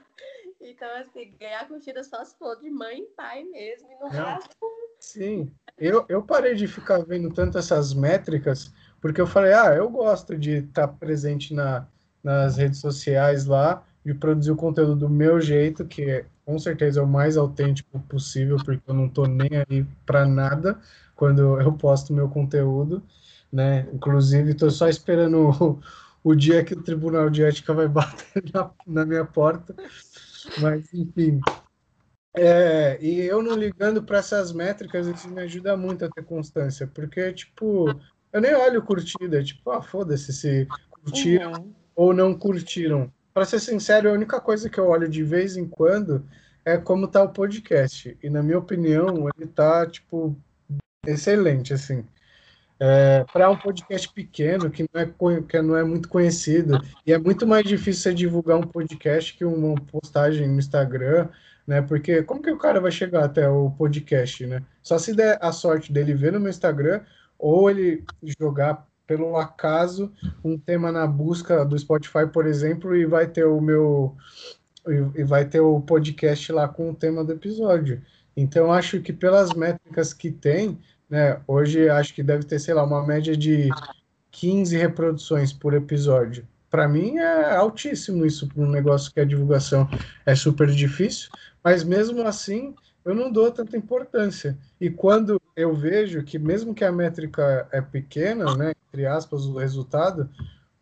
Então, 0.59 0.89
assim, 0.97 1.35
ganhar 1.39 1.67
curtida 1.67 2.03
só 2.03 2.23
se 2.23 2.37
for 2.37 2.59
de 2.59 2.69
mãe 2.69 2.99
e 2.99 3.07
pai 3.15 3.43
mesmo. 3.45 3.89
E 3.89 3.95
no 3.95 4.07
resto. 4.09 4.55
Sim. 4.99 5.53
Eu, 5.77 6.05
eu 6.09 6.21
parei 6.21 6.53
de 6.53 6.67
ficar 6.67 6.99
vendo 6.99 7.33
tanto 7.33 7.57
essas 7.57 7.93
métricas, 7.93 8.73
porque 9.01 9.21
eu 9.21 9.27
falei, 9.27 9.53
ah, 9.53 9.73
eu 9.73 9.89
gosto 9.89 10.37
de 10.37 10.59
estar 10.59 10.87
tá 10.87 10.93
presente 10.93 11.53
na, 11.53 11.87
nas 12.21 12.57
redes 12.57 12.79
sociais 12.79 13.45
lá, 13.45 13.85
de 14.05 14.13
produzir 14.13 14.51
o 14.51 14.55
conteúdo 14.55 14.95
do 14.95 15.09
meu 15.09 15.41
jeito, 15.41 15.85
que 15.85 16.03
é, 16.03 16.25
com 16.45 16.59
certeza 16.59 16.99
é 16.99 17.03
o 17.03 17.07
mais 17.07 17.37
autêntico 17.37 17.99
possível, 18.01 18.57
porque 18.57 18.83
eu 18.87 18.93
não 18.93 19.07
tô 19.07 19.25
nem 19.25 19.49
aí 19.69 19.85
para 20.05 20.25
nada 20.25 20.79
quando 21.15 21.59
eu 21.59 21.73
posto 21.73 22.13
meu 22.13 22.29
conteúdo, 22.29 23.01
né? 23.51 23.87
Inclusive, 23.93 24.53
tô 24.53 24.69
só 24.69 24.87
esperando 24.89 25.49
o, 26.23 26.31
o 26.31 26.35
dia 26.35 26.63
que 26.63 26.73
o 26.73 26.81
Tribunal 26.81 27.29
de 27.29 27.43
Ética 27.43 27.73
vai 27.73 27.87
bater 27.89 28.43
na, 28.53 28.71
na 28.85 29.05
minha 29.05 29.25
porta. 29.25 29.75
Mas, 30.59 30.93
enfim. 30.93 31.39
É, 32.35 32.97
e 32.99 33.21
eu 33.21 33.43
não 33.43 33.55
ligando 33.55 34.01
para 34.01 34.17
essas 34.17 34.51
métricas, 34.51 35.05
isso 35.07 35.29
me 35.29 35.41
ajuda 35.41 35.77
muito 35.77 36.03
a 36.03 36.09
ter 36.09 36.23
constância, 36.23 36.87
porque, 36.87 37.31
tipo, 37.31 37.87
eu 38.31 38.41
nem 38.41 38.55
olho 38.55 38.81
curtida, 38.81 39.43
tipo, 39.43 39.69
ah, 39.69 39.83
foda-se 39.83 40.33
se 40.33 40.67
curtiram 40.89 41.51
uhum. 41.51 41.73
ou 41.95 42.11
não 42.11 42.33
curtiram 42.33 43.11
para 43.33 43.45
ser 43.45 43.59
sincero, 43.59 44.09
a 44.09 44.13
única 44.13 44.39
coisa 44.39 44.69
que 44.69 44.79
eu 44.79 44.87
olho 44.87 45.09
de 45.09 45.23
vez 45.23 45.57
em 45.57 45.67
quando 45.67 46.25
é 46.63 46.77
como 46.77 47.07
tá 47.07 47.23
o 47.23 47.29
podcast. 47.29 48.17
E 48.21 48.29
na 48.29 48.43
minha 48.43 48.59
opinião, 48.59 49.27
ele 49.35 49.47
tá 49.47 49.85
tipo 49.85 50.37
excelente 51.05 51.73
assim. 51.73 52.05
É, 52.79 53.23
para 53.31 53.49
um 53.49 53.57
podcast 53.57 54.11
pequeno 54.11 54.69
que 54.69 54.85
não, 54.93 55.01
é, 55.01 55.41
que 55.47 55.61
não 55.61 55.77
é 55.77 55.83
muito 55.83 56.09
conhecido 56.09 56.81
e 57.05 57.13
é 57.13 57.17
muito 57.17 57.47
mais 57.47 57.63
difícil 57.65 58.03
você 58.03 58.13
divulgar 58.13 58.57
um 58.57 58.63
podcast 58.63 59.37
que 59.37 59.45
uma 59.45 59.75
postagem 59.75 60.47
no 60.47 60.59
Instagram, 60.59 61.29
né? 61.65 61.81
Porque 61.81 62.23
como 62.23 62.41
que 62.41 62.51
o 62.51 62.57
cara 62.57 62.81
vai 62.81 62.91
chegar 62.91 63.23
até 63.23 63.47
o 63.47 63.71
podcast, 63.71 64.45
né? 64.45 64.63
Só 64.81 64.97
se 64.97 65.15
der 65.15 65.37
a 65.41 65.51
sorte 65.51 65.93
dele 65.93 66.13
ver 66.13 66.33
no 66.33 66.39
meu 66.39 66.49
Instagram 66.49 67.01
ou 67.37 67.69
ele 67.69 68.03
jogar 68.39 68.87
pelo 69.05 69.35
acaso 69.37 70.11
um 70.43 70.57
tema 70.57 70.91
na 70.91 71.05
busca 71.05 71.65
do 71.65 71.77
Spotify, 71.77 72.27
por 72.31 72.45
exemplo, 72.45 72.95
e 72.95 73.05
vai 73.05 73.27
ter 73.27 73.45
o 73.45 73.59
meu 73.59 74.15
e 75.15 75.23
vai 75.23 75.45
ter 75.45 75.61
o 75.61 75.79
podcast 75.79 76.51
lá 76.51 76.67
com 76.67 76.89
o 76.89 76.95
tema 76.95 77.23
do 77.23 77.31
episódio. 77.31 78.01
Então 78.35 78.71
acho 78.71 78.99
que 78.99 79.13
pelas 79.13 79.53
métricas 79.53 80.13
que 80.13 80.29
tem, 80.31 80.77
né? 81.09 81.39
Hoje 81.47 81.89
acho 81.89 82.13
que 82.13 82.23
deve 82.23 82.43
ter, 82.43 82.59
sei 82.59 82.73
lá, 82.73 82.83
uma 82.83 83.05
média 83.05 83.37
de 83.37 83.69
15 84.31 84.75
reproduções 84.75 85.53
por 85.53 85.73
episódio. 85.73 86.45
Para 86.69 86.87
mim 86.87 87.17
é 87.17 87.55
altíssimo 87.55 88.25
isso 88.25 88.47
para 88.47 88.63
um 88.63 88.69
negócio 88.69 89.13
que 89.13 89.19
a 89.19 89.25
divulgação 89.25 89.87
é 90.25 90.35
super 90.35 90.67
difícil, 90.69 91.29
mas 91.63 91.83
mesmo 91.83 92.23
assim 92.23 92.75
eu 93.05 93.13
não 93.13 93.31
dou 93.31 93.51
tanta 93.51 93.77
importância. 93.77 94.57
E 94.79 94.89
quando 94.89 95.41
eu 95.55 95.73
vejo 95.73 96.23
que 96.23 96.39
mesmo 96.39 96.73
que 96.73 96.85
a 96.85 96.91
métrica 96.91 97.67
é 97.71 97.81
pequena, 97.81 98.55
né, 98.55 98.73
entre 98.89 99.05
aspas, 99.05 99.45
o 99.45 99.57
resultado, 99.57 100.29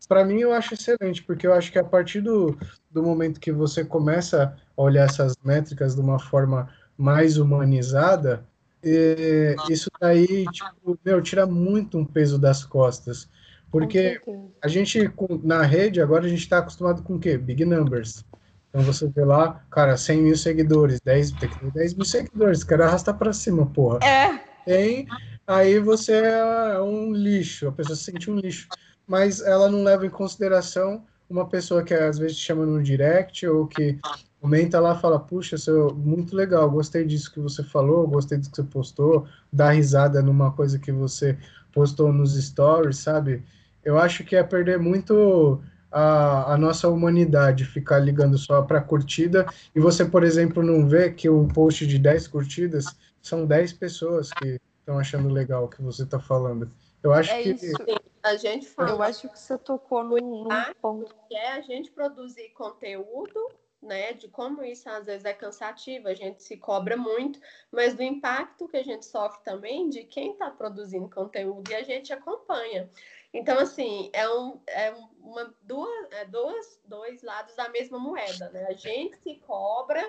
para 0.08 0.24
mim 0.24 0.40
eu 0.40 0.52
acho 0.52 0.74
excelente, 0.74 1.22
porque 1.22 1.46
eu 1.46 1.52
acho 1.52 1.72
que 1.72 1.78
a 1.78 1.84
partir 1.84 2.20
do, 2.20 2.56
do 2.90 3.02
momento 3.02 3.40
que 3.40 3.52
você 3.52 3.84
começa 3.84 4.56
a 4.76 4.82
olhar 4.82 5.08
essas 5.08 5.34
métricas 5.44 5.94
de 5.94 6.00
uma 6.00 6.18
forma 6.18 6.68
mais 6.96 7.38
humanizada, 7.38 8.44
e 8.84 9.54
isso 9.70 9.88
daí, 10.00 10.44
tipo, 10.50 10.98
meu, 11.04 11.22
tira 11.22 11.46
muito 11.46 11.96
um 11.96 12.04
peso 12.04 12.38
das 12.38 12.64
costas. 12.64 13.28
Porque 13.70 14.20
a 14.60 14.68
gente, 14.68 15.10
na 15.42 15.62
rede, 15.62 16.00
agora 16.00 16.26
a 16.26 16.28
gente 16.28 16.42
está 16.42 16.58
acostumado 16.58 17.02
com 17.02 17.14
o 17.14 17.18
quê? 17.18 17.38
Big 17.38 17.64
numbers. 17.64 18.24
Então 18.72 18.82
você 18.82 19.06
vê 19.06 19.22
lá, 19.22 19.62
cara, 19.70 19.98
100 19.98 20.22
mil 20.22 20.36
seguidores, 20.36 20.98
10, 21.04 21.32
10 21.74 21.94
mil 21.94 22.06
seguidores, 22.06 22.64
quero 22.64 22.82
arrastar 22.84 23.18
para 23.18 23.30
cima, 23.32 23.66
porra. 23.66 23.98
É. 24.02 24.40
Tem, 24.64 25.06
aí 25.46 25.78
você 25.78 26.14
é 26.14 26.80
um 26.80 27.12
lixo, 27.12 27.68
a 27.68 27.72
pessoa 27.72 27.94
se 27.94 28.04
sente 28.04 28.30
um 28.30 28.36
lixo. 28.36 28.68
Mas 29.06 29.42
ela 29.42 29.70
não 29.70 29.82
leva 29.82 30.06
em 30.06 30.10
consideração 30.10 31.04
uma 31.28 31.46
pessoa 31.46 31.82
que 31.82 31.92
às 31.92 32.18
vezes 32.18 32.38
te 32.38 32.44
chama 32.44 32.64
no 32.64 32.82
direct 32.82 33.46
ou 33.46 33.66
que 33.66 33.98
comenta 34.40 34.80
lá 34.80 34.98
fala, 34.98 35.20
puxa, 35.20 35.58
seu, 35.58 35.94
muito 35.94 36.34
legal, 36.34 36.70
gostei 36.70 37.04
disso 37.04 37.32
que 37.32 37.40
você 37.40 37.62
falou, 37.62 38.08
gostei 38.08 38.38
disso 38.38 38.50
que 38.50 38.56
você 38.56 38.62
postou, 38.62 39.26
dá 39.52 39.70
risada 39.70 40.22
numa 40.22 40.50
coisa 40.50 40.78
que 40.78 40.92
você 40.92 41.36
postou 41.72 42.12
nos 42.12 42.42
stories, 42.42 42.98
sabe? 42.98 43.42
Eu 43.84 43.98
acho 43.98 44.24
que 44.24 44.36
é 44.36 44.42
perder 44.42 44.78
muito 44.78 45.60
a, 45.92 46.54
a 46.54 46.56
nossa 46.56 46.88
humanidade, 46.88 47.64
ficar 47.64 47.98
ligando 47.98 48.38
só 48.38 48.62
para 48.62 48.80
curtida, 48.80 49.46
e 49.74 49.80
você, 49.80 50.04
por 50.04 50.24
exemplo, 50.24 50.62
não 50.62 50.88
vê 50.88 51.10
que 51.10 51.28
um 51.28 51.46
post 51.46 51.86
de 51.86 51.98
10 51.98 52.28
curtidas 52.28 52.86
são 53.20 53.46
10 53.46 53.74
pessoas 53.74 54.30
que 54.32 54.60
estão 54.80 54.98
achando 54.98 55.28
legal 55.28 55.64
o 55.64 55.68
que 55.68 55.82
você 55.82 56.02
está 56.02 56.18
falando. 56.18 56.70
Eu 57.02 57.12
acho 57.12 57.30
é 57.30 57.42
que... 57.42 57.50
Isso. 57.50 57.76
A 58.22 58.36
gente 58.36 58.68
fala. 58.68 58.90
Eu 58.90 59.02
acho 59.02 59.28
que 59.28 59.36
você 59.36 59.58
tocou 59.58 60.04
num, 60.04 60.44
num 60.44 60.74
ponto. 60.80 61.12
Que 61.28 61.34
é 61.34 61.54
a 61.54 61.60
gente 61.60 61.90
produzir 61.90 62.50
conteúdo 62.50 63.48
né, 63.82 64.12
de 64.12 64.28
como 64.28 64.62
isso 64.62 64.88
às 64.88 65.06
vezes 65.06 65.24
é 65.24 65.32
cansativo, 65.32 66.06
a 66.06 66.14
gente 66.14 66.42
se 66.42 66.56
cobra 66.56 66.96
muito, 66.96 67.40
mas 67.70 67.94
do 67.94 68.02
impacto 68.02 68.68
que 68.68 68.76
a 68.76 68.82
gente 68.82 69.04
sofre 69.04 69.42
também 69.42 69.88
de 69.88 70.04
quem 70.04 70.32
está 70.32 70.50
produzindo 70.50 71.10
conteúdo 71.10 71.68
e 71.70 71.74
a 71.74 71.82
gente 71.82 72.12
acompanha. 72.12 72.88
Então, 73.32 73.58
assim, 73.58 74.10
é, 74.12 74.28
um, 74.28 74.60
é 74.66 74.94
uma, 75.20 75.54
duas, 75.62 76.12
é 76.12 76.24
duas, 76.26 76.80
dois 76.84 77.22
lados 77.22 77.54
da 77.54 77.68
mesma 77.70 77.98
moeda, 77.98 78.50
né? 78.50 78.66
A 78.66 78.74
gente 78.74 79.16
se 79.18 79.36
cobra 79.36 80.02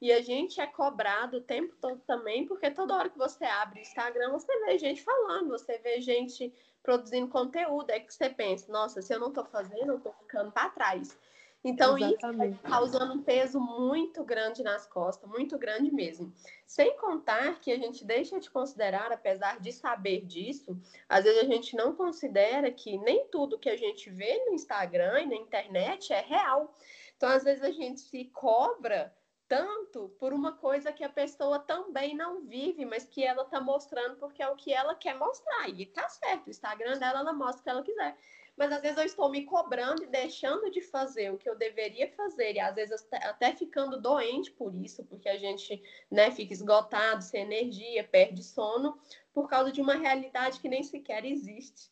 e 0.00 0.10
a 0.10 0.22
gente 0.22 0.60
é 0.60 0.66
cobrado 0.66 1.38
o 1.38 1.42
tempo 1.42 1.76
todo 1.76 2.00
também, 2.06 2.46
porque 2.46 2.70
toda 2.70 2.96
hora 2.96 3.10
que 3.10 3.18
você 3.18 3.44
abre 3.44 3.80
o 3.80 3.82
Instagram, 3.82 4.30
você 4.30 4.58
vê 4.64 4.78
gente 4.78 5.02
falando, 5.02 5.50
você 5.50 5.78
vê 5.78 6.00
gente 6.00 6.52
produzindo 6.82 7.28
conteúdo, 7.28 7.90
é 7.90 8.00
que 8.00 8.12
você 8.12 8.30
pensa, 8.30 8.72
nossa, 8.72 9.02
se 9.02 9.12
eu 9.12 9.20
não 9.20 9.28
estou 9.28 9.44
fazendo, 9.44 9.92
eu 9.92 9.98
estou 9.98 10.14
ficando 10.14 10.50
para 10.50 10.70
trás. 10.70 11.18
Então, 11.62 11.98
Exatamente. 11.98 12.54
isso 12.54 12.62
causando 12.62 13.12
um 13.12 13.22
peso 13.22 13.60
muito 13.60 14.24
grande 14.24 14.62
nas 14.62 14.86
costas, 14.86 15.28
muito 15.28 15.58
grande 15.58 15.92
mesmo. 15.92 16.32
Sem 16.66 16.96
contar 16.96 17.60
que 17.60 17.70
a 17.70 17.76
gente 17.76 18.04
deixa 18.04 18.40
de 18.40 18.50
considerar, 18.50 19.12
apesar 19.12 19.60
de 19.60 19.70
saber 19.70 20.24
disso, 20.24 20.80
às 21.06 21.24
vezes 21.24 21.42
a 21.42 21.44
gente 21.44 21.76
não 21.76 21.94
considera 21.94 22.70
que 22.70 22.96
nem 22.98 23.26
tudo 23.26 23.58
que 23.58 23.68
a 23.68 23.76
gente 23.76 24.08
vê 24.08 24.42
no 24.46 24.54
Instagram 24.54 25.20
e 25.20 25.26
na 25.26 25.36
internet 25.36 26.12
é 26.12 26.20
real. 26.22 26.74
Então, 27.16 27.28
às 27.28 27.44
vezes 27.44 27.62
a 27.62 27.70
gente 27.70 28.00
se 28.00 28.24
cobra 28.26 29.14
tanto 29.46 30.08
por 30.18 30.32
uma 30.32 30.52
coisa 30.52 30.92
que 30.92 31.04
a 31.04 31.08
pessoa 31.08 31.58
também 31.58 32.16
não 32.16 32.40
vive, 32.40 32.86
mas 32.86 33.04
que 33.04 33.22
ela 33.22 33.42
está 33.42 33.60
mostrando 33.60 34.16
porque 34.16 34.42
é 34.42 34.48
o 34.48 34.54
que 34.54 34.72
ela 34.72 34.94
quer 34.94 35.18
mostrar. 35.18 35.68
E 35.68 35.84
tá 35.84 36.08
certo, 36.08 36.46
o 36.46 36.50
Instagram 36.50 36.98
dela, 36.98 37.18
ela 37.18 37.32
mostra 37.32 37.60
o 37.60 37.64
que 37.64 37.68
ela 37.68 37.82
quiser 37.82 38.16
mas 38.60 38.72
às 38.72 38.82
vezes 38.82 38.98
eu 38.98 39.04
estou 39.04 39.30
me 39.30 39.46
cobrando 39.46 40.04
e 40.04 40.06
deixando 40.06 40.70
de 40.70 40.82
fazer 40.82 41.32
o 41.32 41.38
que 41.38 41.48
eu 41.48 41.56
deveria 41.56 42.12
fazer, 42.12 42.56
e 42.56 42.60
às 42.60 42.74
vezes 42.74 43.08
até 43.10 43.56
ficando 43.56 43.98
doente 43.98 44.50
por 44.50 44.74
isso, 44.74 45.02
porque 45.06 45.30
a 45.30 45.38
gente 45.38 45.82
né, 46.10 46.30
fica 46.30 46.52
esgotado, 46.52 47.24
sem 47.24 47.40
energia, 47.40 48.04
perde 48.04 48.44
sono, 48.44 49.00
por 49.32 49.48
causa 49.48 49.72
de 49.72 49.80
uma 49.80 49.94
realidade 49.94 50.60
que 50.60 50.68
nem 50.68 50.82
sequer 50.82 51.24
existe. 51.24 51.90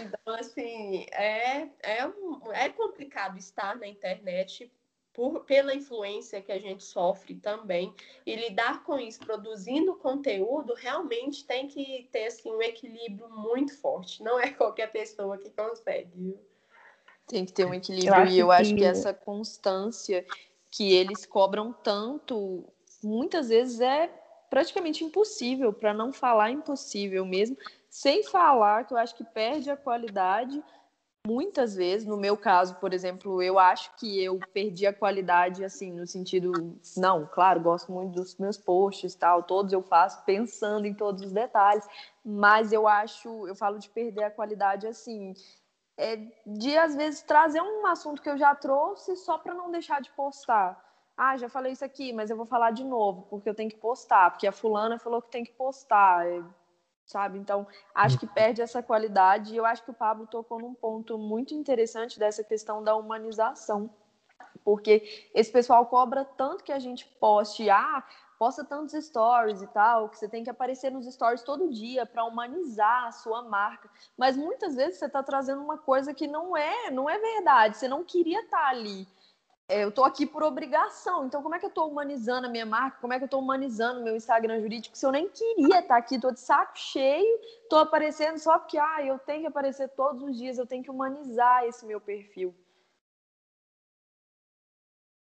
Então, 0.00 0.34
assim, 0.34 1.04
é, 1.12 1.68
é, 1.82 2.12
é 2.54 2.68
complicado 2.70 3.36
estar 3.36 3.76
na 3.76 3.86
internet 3.86 4.72
por, 5.20 5.40
pela 5.40 5.74
influência 5.74 6.40
que 6.40 6.50
a 6.50 6.58
gente 6.58 6.82
sofre 6.82 7.34
também, 7.34 7.92
e 8.24 8.34
lidar 8.34 8.82
com 8.84 8.98
isso, 8.98 9.20
produzindo 9.20 9.94
conteúdo, 9.96 10.72
realmente 10.72 11.44
tem 11.44 11.68
que 11.68 12.08
ter 12.10 12.28
assim, 12.28 12.50
um 12.50 12.62
equilíbrio 12.62 13.28
muito 13.28 13.78
forte. 13.78 14.22
Não 14.22 14.40
é 14.40 14.48
qualquer 14.56 14.90
pessoa 14.90 15.36
que 15.36 15.50
consegue. 15.50 16.40
Tem 17.26 17.44
que 17.44 17.52
ter 17.52 17.66
um 17.66 17.74
equilíbrio, 17.74 18.14
eu 18.14 18.26
e 18.28 18.38
eu 18.38 18.46
que... 18.46 18.52
acho 18.54 18.74
que 18.74 18.82
essa 18.84 19.12
constância 19.12 20.24
que 20.70 20.90
eles 20.90 21.26
cobram 21.26 21.70
tanto, 21.70 22.64
muitas 23.02 23.50
vezes 23.50 23.78
é 23.78 24.10
praticamente 24.48 25.04
impossível, 25.04 25.70
para 25.70 25.92
não 25.92 26.14
falar 26.14 26.50
impossível 26.50 27.26
mesmo, 27.26 27.58
sem 27.90 28.22
falar 28.22 28.86
que 28.86 28.94
eu 28.94 28.98
acho 28.98 29.14
que 29.14 29.24
perde 29.24 29.70
a 29.70 29.76
qualidade 29.76 30.64
muitas 31.26 31.74
vezes, 31.74 32.06
no 32.06 32.16
meu 32.16 32.36
caso, 32.36 32.76
por 32.76 32.92
exemplo, 32.92 33.42
eu 33.42 33.58
acho 33.58 33.94
que 33.96 34.22
eu 34.22 34.38
perdi 34.52 34.86
a 34.86 34.92
qualidade, 34.92 35.64
assim, 35.64 35.92
no 35.92 36.06
sentido, 36.06 36.76
não, 36.96 37.26
claro, 37.26 37.60
gosto 37.60 37.92
muito 37.92 38.12
dos 38.12 38.36
meus 38.36 38.56
posts, 38.56 39.14
tal, 39.14 39.42
todos 39.42 39.72
eu 39.72 39.82
faço 39.82 40.24
pensando 40.24 40.86
em 40.86 40.94
todos 40.94 41.22
os 41.22 41.32
detalhes, 41.32 41.86
mas 42.24 42.72
eu 42.72 42.88
acho, 42.88 43.46
eu 43.46 43.54
falo 43.54 43.78
de 43.78 43.88
perder 43.90 44.24
a 44.24 44.30
qualidade, 44.30 44.86
assim, 44.86 45.34
é 45.96 46.16
de 46.46 46.76
às 46.78 46.96
vezes 46.96 47.22
trazer 47.22 47.60
um 47.60 47.86
assunto 47.86 48.22
que 48.22 48.30
eu 48.30 48.38
já 48.38 48.54
trouxe 48.54 49.16
só 49.16 49.36
para 49.36 49.54
não 49.54 49.70
deixar 49.70 50.00
de 50.00 50.10
postar. 50.12 50.82
Ah, 51.16 51.36
já 51.36 51.50
falei 51.50 51.72
isso 51.72 51.84
aqui, 51.84 52.14
mas 52.14 52.30
eu 52.30 52.36
vou 52.36 52.46
falar 52.46 52.70
de 52.70 52.82
novo, 52.82 53.26
porque 53.28 53.48
eu 53.48 53.54
tenho 53.54 53.68
que 53.68 53.76
postar, 53.76 54.30
porque 54.30 54.46
a 54.46 54.52
fulana 54.52 54.98
falou 54.98 55.20
que 55.20 55.30
tem 55.30 55.44
que 55.44 55.52
postar. 55.52 56.24
Sabe? 57.10 57.40
Então, 57.40 57.66
acho 57.92 58.16
que 58.20 58.26
perde 58.26 58.62
essa 58.62 58.80
qualidade 58.80 59.52
e 59.52 59.56
eu 59.56 59.66
acho 59.66 59.82
que 59.82 59.90
o 59.90 59.94
Pablo 59.94 60.28
tocou 60.28 60.60
num 60.60 60.72
ponto 60.72 61.18
muito 61.18 61.52
interessante 61.52 62.20
dessa 62.20 62.44
questão 62.44 62.84
da 62.84 62.94
humanização. 62.94 63.90
Porque 64.64 65.28
esse 65.34 65.50
pessoal 65.50 65.84
cobra 65.86 66.24
tanto 66.24 66.62
que 66.62 66.70
a 66.70 66.78
gente 66.78 67.04
poste, 67.18 67.68
ah, 67.68 68.04
posta 68.38 68.62
tantos 68.62 68.92
stories 69.04 69.60
e 69.60 69.66
tal, 69.66 70.08
que 70.08 70.18
você 70.18 70.28
tem 70.28 70.44
que 70.44 70.50
aparecer 70.50 70.92
nos 70.92 71.04
stories 71.12 71.42
todo 71.42 71.68
dia 71.68 72.06
para 72.06 72.24
humanizar 72.24 73.06
a 73.06 73.10
sua 73.10 73.42
marca. 73.42 73.90
Mas 74.16 74.36
muitas 74.36 74.76
vezes 74.76 75.00
você 75.00 75.06
está 75.06 75.20
trazendo 75.20 75.60
uma 75.60 75.78
coisa 75.78 76.14
que 76.14 76.28
não 76.28 76.56
é, 76.56 76.92
não 76.92 77.10
é 77.10 77.18
verdade, 77.18 77.76
você 77.76 77.88
não 77.88 78.04
queria 78.04 78.40
estar 78.42 78.56
tá 78.56 78.68
ali 78.68 79.04
eu 79.70 79.90
estou 79.90 80.04
aqui 80.04 80.26
por 80.26 80.42
obrigação. 80.42 81.26
Então, 81.26 81.42
como 81.42 81.54
é 81.54 81.58
que 81.58 81.64
eu 81.64 81.68
estou 81.70 81.88
humanizando 81.88 82.46
a 82.46 82.50
minha 82.50 82.66
marca? 82.66 82.98
Como 83.00 83.12
é 83.12 83.18
que 83.18 83.22
eu 83.22 83.26
estou 83.26 83.40
humanizando 83.40 84.00
o 84.00 84.04
meu 84.04 84.16
Instagram 84.16 84.60
jurídico 84.60 84.98
se 84.98 85.06
eu 85.06 85.12
nem 85.12 85.28
queria 85.28 85.80
estar 85.80 85.94
tá 85.94 85.96
aqui? 85.96 86.16
Estou 86.16 86.32
de 86.32 86.40
saco 86.40 86.76
cheio, 86.76 87.38
estou 87.62 87.78
aparecendo 87.78 88.38
só 88.38 88.58
porque 88.58 88.76
ah, 88.76 89.04
eu 89.04 89.18
tenho 89.20 89.42
que 89.42 89.46
aparecer 89.46 89.88
todos 89.90 90.22
os 90.22 90.36
dias, 90.36 90.58
eu 90.58 90.66
tenho 90.66 90.82
que 90.82 90.90
humanizar 90.90 91.64
esse 91.64 91.86
meu 91.86 92.00
perfil. 92.00 92.54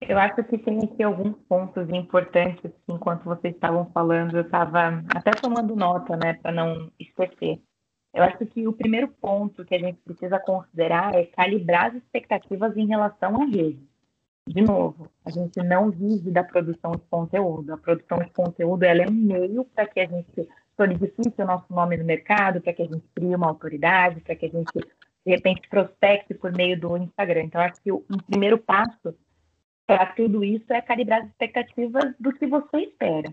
Eu 0.00 0.18
acho 0.18 0.42
que 0.44 0.58
tem 0.58 0.82
aqui 0.82 1.02
alguns 1.02 1.36
pontos 1.46 1.88
importantes. 1.90 2.72
Enquanto 2.88 3.24
vocês 3.24 3.54
estavam 3.54 3.88
falando, 3.92 4.36
eu 4.36 4.42
estava 4.42 5.04
até 5.14 5.30
tomando 5.30 5.76
nota, 5.76 6.16
né, 6.16 6.34
para 6.34 6.50
não 6.50 6.90
esquecer. 6.98 7.62
Eu 8.12 8.24
acho 8.24 8.44
que 8.46 8.66
o 8.66 8.72
primeiro 8.72 9.08
ponto 9.08 9.64
que 9.64 9.74
a 9.74 9.78
gente 9.78 10.00
precisa 10.00 10.40
considerar 10.40 11.14
é 11.14 11.26
calibrar 11.26 11.86
as 11.86 11.94
expectativas 11.94 12.76
em 12.76 12.86
relação 12.86 13.40
à 13.40 13.44
rede 13.44 13.91
de 14.46 14.60
novo, 14.60 15.08
a 15.24 15.30
gente 15.30 15.56
não 15.62 15.90
vive 15.90 16.30
da 16.30 16.42
produção 16.42 16.92
de 16.92 17.02
conteúdo. 17.08 17.72
A 17.72 17.78
produção 17.78 18.18
de 18.18 18.30
conteúdo 18.30 18.82
ela 18.82 19.02
é 19.02 19.08
um 19.08 19.12
meio 19.12 19.64
para 19.64 19.86
que 19.86 20.00
a 20.00 20.06
gente 20.06 20.48
solidifique 20.76 21.40
o 21.40 21.46
nosso 21.46 21.72
nome 21.72 21.96
no 21.96 22.04
mercado, 22.04 22.60
para 22.60 22.72
que 22.72 22.82
a 22.82 22.86
gente 22.86 23.04
crie 23.14 23.34
uma 23.34 23.48
autoridade, 23.48 24.20
para 24.20 24.34
que 24.34 24.46
a 24.46 24.48
gente, 24.48 24.72
de 24.74 25.30
repente, 25.30 25.68
prospecte 25.68 26.34
por 26.34 26.52
meio 26.52 26.78
do 26.78 26.96
Instagram. 26.96 27.44
Então, 27.44 27.60
acho 27.60 27.80
que 27.80 27.92
o 27.92 28.04
um 28.10 28.18
primeiro 28.18 28.58
passo 28.58 29.14
para 29.86 30.06
tudo 30.06 30.42
isso 30.42 30.72
é 30.72 30.80
calibrar 30.80 31.22
as 31.22 31.28
expectativas 31.28 32.14
do 32.18 32.32
que 32.32 32.46
você 32.46 32.78
espera. 32.78 33.32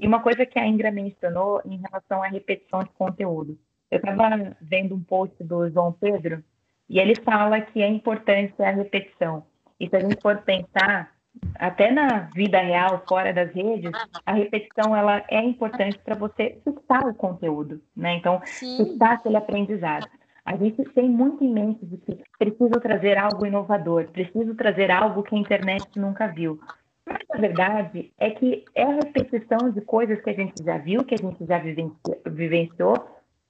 E 0.00 0.06
uma 0.06 0.22
coisa 0.22 0.46
que 0.46 0.58
a 0.58 0.66
Ingra 0.66 0.90
mencionou 0.90 1.60
em 1.64 1.80
relação 1.80 2.22
à 2.22 2.28
repetição 2.28 2.80
de 2.80 2.90
conteúdo. 2.90 3.58
Eu 3.90 3.98
estava 3.98 4.56
vendo 4.60 4.94
um 4.94 5.02
post 5.02 5.42
do 5.42 5.68
João 5.68 5.92
Pedro 5.92 6.44
e 6.88 6.98
ele 6.98 7.14
fala 7.16 7.60
que 7.60 7.82
é 7.82 7.88
a 7.88 8.70
repetição. 8.70 9.44
E 9.80 9.88
se 9.88 9.96
a 9.96 10.00
gente 10.00 10.20
for 10.20 10.36
pensar, 10.42 11.10
até 11.54 11.90
na 11.90 12.28
vida 12.34 12.60
real, 12.60 13.02
fora 13.08 13.32
das 13.32 13.52
redes, 13.52 13.90
a 14.26 14.34
repetição 14.34 14.94
ela 14.94 15.24
é 15.28 15.40
importante 15.42 15.98
para 15.98 16.14
você 16.14 16.60
fixar 16.62 17.06
o 17.06 17.14
conteúdo, 17.14 17.80
né? 17.96 18.14
Então, 18.14 18.40
Sim. 18.44 18.76
fixar 18.76 19.12
aquele 19.12 19.36
aprendizado. 19.36 20.06
A 20.44 20.56
gente 20.56 20.82
tem 20.94 21.08
muito 21.08 21.44
em 21.44 21.52
mente 21.52 21.84
de 21.86 21.96
que 21.98 22.22
preciso 22.38 22.80
trazer 22.80 23.16
algo 23.16 23.46
inovador, 23.46 24.08
preciso 24.10 24.54
trazer 24.54 24.90
algo 24.90 25.22
que 25.22 25.34
a 25.34 25.38
internet 25.38 25.86
nunca 25.98 26.26
viu. 26.26 26.60
Mas 27.06 27.22
a 27.30 27.38
verdade 27.38 28.12
é 28.18 28.30
que 28.30 28.64
é 28.74 28.82
a 28.82 28.94
repetição 28.94 29.70
de 29.70 29.80
coisas 29.80 30.20
que 30.20 30.30
a 30.30 30.34
gente 30.34 30.62
já 30.62 30.78
viu, 30.78 31.04
que 31.04 31.14
a 31.14 31.18
gente 31.18 31.44
já 31.46 31.58
vivenciou, 32.26 32.94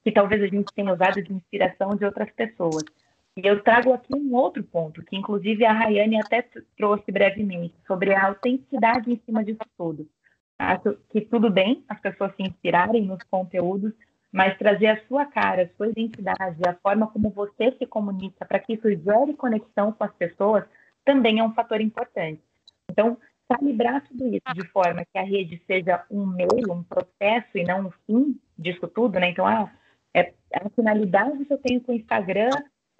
que 0.02 0.12
talvez 0.12 0.42
a 0.42 0.46
gente 0.46 0.72
tenha 0.74 0.92
usado 0.92 1.22
de 1.22 1.32
inspiração 1.32 1.90
de 1.96 2.04
outras 2.04 2.30
pessoas. 2.32 2.84
E 3.36 3.46
eu 3.46 3.62
trago 3.62 3.92
aqui 3.92 4.14
um 4.14 4.34
outro 4.34 4.62
ponto, 4.62 5.02
que 5.04 5.16
inclusive 5.16 5.64
a 5.64 5.72
Rayane 5.72 6.20
até 6.20 6.44
trouxe 6.76 7.10
brevemente, 7.12 7.74
sobre 7.86 8.14
a 8.14 8.26
autenticidade 8.26 9.12
em 9.12 9.20
cima 9.24 9.44
disso 9.44 9.60
tudo. 9.78 10.08
Acho 10.58 10.94
que 11.08 11.22
tudo 11.22 11.50
bem 11.50 11.84
as 11.88 11.98
pessoas 12.00 12.34
se 12.36 12.42
inspirarem 12.42 13.02
nos 13.02 13.22
conteúdos, 13.30 13.92
mas 14.32 14.58
trazer 14.58 14.88
a 14.88 15.06
sua 15.06 15.24
cara, 15.24 15.62
a 15.62 15.76
sua 15.76 15.88
identidade, 15.88 16.60
a 16.66 16.74
forma 16.74 17.06
como 17.06 17.30
você 17.30 17.72
se 17.78 17.86
comunica 17.86 18.44
para 18.44 18.58
que 18.58 18.74
isso 18.74 18.88
gere 18.88 19.34
conexão 19.34 19.92
com 19.92 20.04
as 20.04 20.12
pessoas 20.14 20.64
também 21.04 21.38
é 21.38 21.42
um 21.42 21.54
fator 21.54 21.80
importante. 21.80 22.42
Então, 22.90 23.16
calibrar 23.48 24.06
tudo 24.06 24.26
isso 24.26 24.54
de 24.54 24.66
forma 24.68 25.04
que 25.04 25.18
a 25.18 25.22
rede 25.22 25.60
seja 25.66 26.04
um 26.10 26.26
meio, 26.26 26.72
um 26.72 26.84
processo 26.84 27.56
e 27.56 27.64
não 27.64 27.86
um 27.86 27.90
fim 28.06 28.38
disso 28.56 28.86
tudo, 28.86 29.18
né? 29.18 29.30
Então, 29.30 29.46
ah, 29.46 29.72
é, 30.14 30.32
a 30.54 30.68
finalidade 30.70 31.44
que 31.44 31.52
eu 31.52 31.58
tenho 31.58 31.80
com 31.80 31.92
o 31.92 31.94
Instagram 31.94 32.50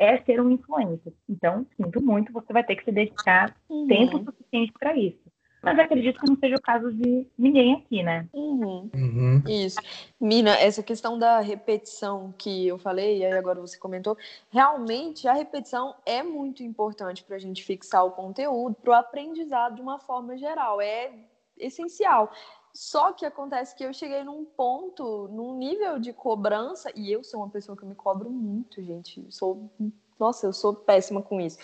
é 0.01 0.17
ser 0.23 0.41
um 0.41 0.51
influencer. 0.51 1.13
Então, 1.29 1.67
sinto 1.77 2.03
muito, 2.03 2.33
você 2.33 2.53
vai 2.55 2.65
ter 2.65 2.75
que 2.75 2.85
se 2.85 2.91
dedicar 2.91 3.55
uhum. 3.69 3.87
tempo 3.87 4.25
suficiente 4.25 4.73
para 4.73 4.97
isso. 4.97 5.21
Mas 5.63 5.79
acredito 5.79 6.19
que 6.19 6.27
não 6.27 6.39
seja 6.39 6.57
o 6.57 6.63
caso 6.63 6.91
de 6.91 7.27
ninguém 7.37 7.75
aqui, 7.75 8.03
né? 8.03 8.27
Uhum. 8.33 8.89
Uhum. 8.95 9.43
Isso. 9.47 9.79
Mina, 10.19 10.53
essa 10.59 10.83
questão 10.83 11.19
da 11.19 11.41
repetição 11.41 12.33
que 12.39 12.67
eu 12.67 12.79
falei, 12.79 13.19
e 13.19 13.27
aí 13.27 13.33
agora 13.35 13.61
você 13.61 13.79
comentou, 13.79 14.17
realmente 14.49 15.29
a 15.29 15.35
repetição 15.35 15.95
é 16.07 16.23
muito 16.23 16.63
importante 16.63 17.23
para 17.23 17.37
a 17.37 17.39
gente 17.39 17.63
fixar 17.63 18.07
o 18.07 18.13
conteúdo, 18.13 18.75
para 18.83 18.91
o 18.91 18.95
aprendizado 18.95 19.75
de 19.75 19.83
uma 19.83 19.99
forma 19.99 20.35
geral. 20.39 20.81
É 20.81 21.13
essencial. 21.59 22.33
Só 22.75 23.13
que 23.13 23.27
acontece 23.27 23.75
que 23.75 23.85
eu 23.85 23.93
cheguei 23.93 24.23
num 24.23 24.45
ponto, 24.45 25.29
num 25.29 25.57
nível 25.57 25.99
de 25.99 26.13
cobrança, 26.13 26.91
e 26.95 27.11
eu 27.11 27.25
sou 27.25 27.41
uma 27.41 27.51
pessoa 27.51 27.77
que 27.77 27.85
me 27.85 27.95
cobro 27.95 28.31
muito, 28.31 28.83
gente. 28.83 29.27
Sou, 29.31 29.71
nossa, 30.19 30.47
eu 30.47 30.53
sou 30.53 30.75
péssima 30.75 31.23
com 31.23 31.41
isso. 31.41 31.59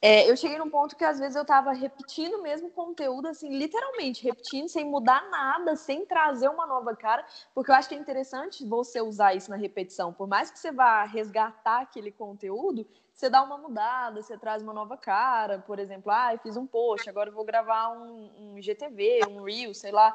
É, 0.00 0.30
eu 0.30 0.36
cheguei 0.36 0.58
num 0.58 0.68
ponto 0.68 0.94
que 0.94 1.04
às 1.04 1.18
vezes 1.18 1.36
eu 1.36 1.44
tava 1.44 1.72
repetindo 1.72 2.34
o 2.34 2.42
mesmo 2.42 2.70
conteúdo, 2.70 3.28
assim, 3.28 3.48
literalmente 3.48 4.22
repetindo, 4.22 4.68
sem 4.68 4.84
mudar 4.84 5.28
nada, 5.30 5.74
sem 5.74 6.04
trazer 6.04 6.48
uma 6.48 6.66
nova 6.66 6.94
cara, 6.94 7.24
porque 7.54 7.70
eu 7.70 7.74
acho 7.74 7.88
que 7.88 7.94
é 7.94 7.98
interessante 7.98 8.64
você 8.64 9.00
usar 9.00 9.34
isso 9.34 9.50
na 9.50 9.56
repetição. 9.56 10.12
Por 10.12 10.28
mais 10.28 10.50
que 10.50 10.58
você 10.58 10.70
vá 10.70 11.04
resgatar 11.04 11.80
aquele 11.80 12.12
conteúdo, 12.12 12.86
você 13.16 13.30
dá 13.30 13.42
uma 13.42 13.56
mudada, 13.56 14.22
você 14.22 14.36
traz 14.36 14.62
uma 14.62 14.74
nova 14.74 14.94
cara. 14.94 15.58
Por 15.58 15.78
exemplo, 15.78 16.12
ah, 16.12 16.34
eu 16.34 16.38
fiz 16.38 16.54
um 16.54 16.66
post, 16.66 17.08
agora 17.08 17.30
eu 17.30 17.34
vou 17.34 17.46
gravar 17.46 17.88
um, 17.88 18.30
um 18.38 18.62
GTV, 18.62 19.26
um 19.26 19.42
Reel, 19.42 19.72
sei 19.72 19.90
lá. 19.90 20.14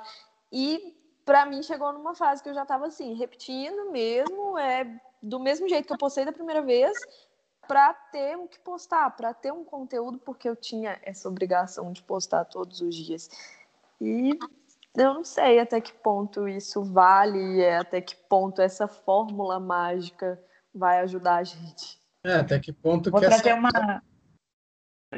E 0.52 0.98
para 1.26 1.46
mim 1.46 1.64
chegou 1.64 1.94
numa 1.94 2.16
fase 2.16 2.42
que 2.42 2.50
eu 2.50 2.54
já 2.54 2.64
estava 2.64 2.88
assim, 2.88 3.14
repetindo 3.14 3.92
mesmo, 3.92 4.58
é 4.58 5.00
do 5.22 5.40
mesmo 5.40 5.70
jeito 5.70 5.86
que 5.88 5.94
eu 5.94 5.98
postei 5.98 6.26
da 6.26 6.32
primeira 6.32 6.62
vez, 6.62 6.98
para 7.68 7.94
ter 7.94 8.36
o 8.38 8.48
que 8.48 8.60
postar, 8.60 9.12
para 9.12 9.34
ter 9.34 9.54
um 9.54 9.64
conteúdo, 9.64 10.18
porque 10.20 10.50
eu 10.50 10.56
tinha 10.56 11.00
essa 11.04 11.30
obrigação 11.30 11.92
de 11.92 12.02
postar 12.04 12.44
todos 12.46 12.82
os 12.82 12.96
dias. 12.96 13.30
E 14.00 14.38
eu 14.98 15.14
não 15.14 15.24
sei 15.24 15.60
até 15.60 15.80
que 15.80 15.94
ponto 15.94 16.48
isso 16.48 16.84
vale, 16.84 17.66
até 17.70 18.02
que 18.02 18.16
ponto 18.16 18.62
essa 18.62 18.88
fórmula 18.88 19.60
mágica 19.60 20.44
vai 20.74 21.00
ajudar 21.02 21.38
a 21.38 21.44
gente. 21.44 22.02
É, 22.24 22.36
até 22.36 22.60
que 22.60 22.74
ponto 22.74 23.10
Vou 23.10 23.20
que 23.20 23.28
trazer 23.28 23.50
essa... 23.50 23.60
uma 23.60 24.04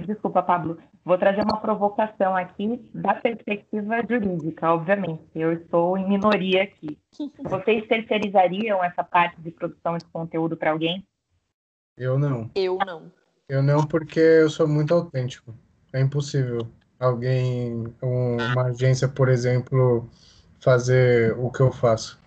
Desculpa, 0.06 0.42
Pablo. 0.42 0.82
Vou 1.06 1.18
trazer 1.18 1.42
uma 1.42 1.60
provocação 1.60 2.36
aqui 2.36 2.90
da 2.94 3.14
perspectiva 3.16 3.96
jurídica, 4.10 4.72
obviamente. 4.72 5.24
Eu 5.36 5.52
estou 5.52 5.98
em 5.98 6.08
minoria 6.08 6.64
aqui. 6.64 6.98
Vocês 7.44 7.86
terceirizariam 7.88 8.82
essa 8.82 9.04
parte 9.04 9.40
de 9.42 9.52
produção 9.52 9.98
de 9.98 10.06
conteúdo 10.06 10.56
para 10.56 10.72
alguém? 10.72 11.06
Eu 11.98 12.18
não. 12.18 12.50
Eu 12.56 12.78
não. 12.86 13.12
Eu 13.50 13.62
não, 13.62 13.86
porque 13.86 14.20
eu 14.20 14.50
sou 14.50 14.68
muito 14.68 14.94
autêntico. 14.94 15.54
É 15.92 16.00
impossível 16.00 16.68
alguém, 16.98 17.84
uma 18.02 18.68
agência, 18.68 19.08
por 19.08 19.28
exemplo, 19.28 20.10
fazer 20.60 21.38
o 21.38 21.52
que 21.52 21.60
eu 21.60 21.72
faço. 21.72 22.20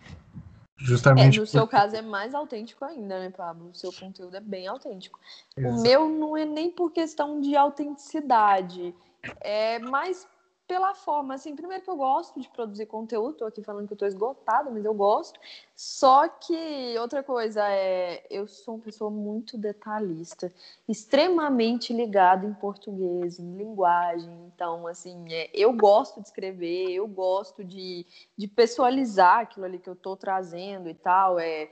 Justamente. 0.79 1.39
É, 1.39 1.41
no 1.41 1.47
seu 1.47 1.67
caso 1.67 1.97
é 1.97 2.03
mais 2.03 2.35
autêntico 2.35 2.85
ainda, 2.85 3.19
né, 3.19 3.31
Pablo? 3.31 3.71
O 3.71 3.75
seu 3.75 3.93
conteúdo 3.93 4.37
é 4.37 4.41
bem 4.41 4.67
autêntico. 4.67 5.19
Exato. 5.57 5.75
O 5.75 5.83
meu 5.83 6.09
não 6.09 6.37
é 6.37 6.45
nem 6.45 6.71
por 6.71 6.93
questão 6.93 7.41
de 7.41 7.57
autenticidade, 7.57 8.95
é 9.41 9.79
mais 9.79 10.29
pela 10.67 10.95
forma, 10.95 11.35
assim, 11.35 11.55
primeiro 11.55 11.85
que 11.85 11.91
eu 11.91 11.97
gosto 11.97 12.41
de 12.41 12.49
produzir 12.49 12.87
conteúdo, 12.87 13.37
tô 13.37 13.45
aqui 13.45 13.63
falando 13.63 13.87
que 13.87 13.93
eu 13.93 13.99
tô 13.99 14.07
esgotada, 14.07 14.69
mas 14.71 14.85
eu 14.85 14.93
gosto. 14.93 15.39
Só 15.75 16.29
que 16.29 16.99
outra 16.99 17.23
coisa 17.23 17.69
é, 17.71 18.27
eu 18.29 18.49
sou 18.49 18.75
uma 18.75 18.83
pessoa 18.83 19.11
muito 19.11 19.57
detalhista, 19.57 20.53
extremamente 20.89 21.93
ligada 21.93 22.45
em 22.47 22.55
português, 22.55 23.39
em 23.39 23.57
linguagem. 23.57 24.51
Então, 24.55 24.87
assim, 24.87 25.33
é, 25.33 25.51
eu 25.55 25.73
gosto 25.73 26.21
de 26.21 26.27
escrever, 26.27 26.91
eu 26.91 27.07
gosto 27.07 27.63
de, 27.63 28.05
de 28.37 28.49
pessoalizar 28.49 29.41
aquilo 29.41 29.67
ali 29.67 29.79
que 29.79 29.89
eu 29.89 29.97
tô 29.97 30.17
trazendo 30.17 30.89
e 30.89 30.95
tal, 30.95 31.39
é 31.39 31.71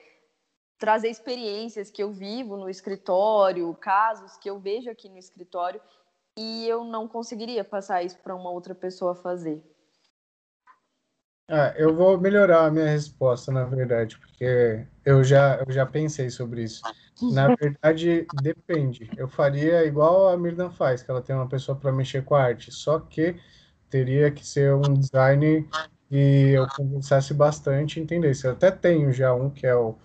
trazer 0.79 1.09
experiências 1.09 1.91
que 1.91 2.03
eu 2.03 2.13
vivo 2.13 2.57
no 2.57 2.69
escritório, 2.69 3.75
casos 3.81 4.37
que 4.37 4.49
eu 4.49 4.59
vejo 4.59 4.91
aqui 4.91 5.09
no 5.09 5.19
escritório 5.19 5.81
e 6.37 6.67
eu 6.69 6.85
não 6.85 7.07
conseguiria 7.07 7.65
passar 7.65 8.03
isso 8.03 8.19
para 8.19 8.35
uma 8.35 8.51
outra 8.51 8.75
pessoa 8.75 9.15
fazer. 9.15 9.63
Ah, 11.49 11.75
eu 11.77 11.95
vou 11.95 12.19
melhorar 12.19 12.65
a 12.67 12.71
minha 12.71 12.87
resposta, 12.87 13.53
na 13.53 13.65
verdade, 13.65 14.19
porque 14.19 14.87
eu 15.05 15.23
já, 15.23 15.63
eu 15.67 15.71
já 15.71 15.85
pensei 15.85 16.31
sobre 16.31 16.65
isso. 16.65 16.83
Na 17.31 17.49
verdade, 17.55 18.27
depende. 18.33 19.11
Eu 19.17 19.29
faria 19.29 19.85
igual 19.85 20.29
a 20.29 20.39
Mirna 20.39 20.71
faz, 20.71 21.03
que 21.03 21.11
ela 21.11 21.21
tem 21.21 21.37
uma 21.37 21.49
pessoa 21.49 21.77
para 21.77 21.93
mexer 21.93 22.25
com 22.25 22.35
a 22.35 22.43
arte, 22.43 22.73
só 22.73 22.99
que 22.99 23.37
teria 23.91 24.31
que 24.31 24.45
ser 24.45 24.75
um 24.75 24.95
design 24.95 25.69
que 26.09 26.53
eu 26.53 26.67
conversasse 26.69 27.35
bastante 27.35 28.01
e 28.01 28.03
entendesse. 28.03 28.47
Eu 28.47 28.53
até 28.53 28.71
tenho 28.71 29.13
já 29.13 29.35
um, 29.35 29.51
que 29.51 29.67
é 29.67 29.75
o, 29.77 29.97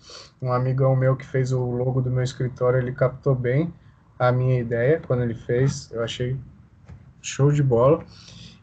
um 0.41 0.51
amigão 0.51 0.93
meu 0.93 1.15
que 1.15 1.25
fez 1.25 1.53
o 1.53 1.63
logo 1.71 2.01
do 2.01 2.11
meu 2.11 2.23
escritório, 2.23 2.79
ele 2.79 2.91
captou 2.91 3.33
bem, 3.33 3.73
a 4.19 4.31
minha 4.31 4.59
ideia 4.59 5.01
quando 5.07 5.23
ele 5.23 5.33
fez, 5.33 5.89
eu 5.91 6.03
achei 6.03 6.35
show 7.21 7.51
de 7.51 7.63
bola. 7.63 8.05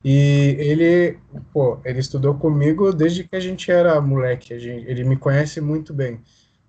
E 0.05 0.55
ele, 0.61 1.19
pô, 1.53 1.81
ele 1.85 1.99
estudou 1.99 2.35
comigo 2.35 2.93
desde 2.93 3.25
que 3.25 3.35
a 3.35 3.41
gente 3.41 3.73
era 3.73 4.01
moleque, 4.01 4.55
a 4.55 4.59
gente, 4.59 4.89
ele 4.89 5.03
me 5.03 5.17
conhece 5.17 5.61
muito 5.61 5.93
bem. 5.93 6.21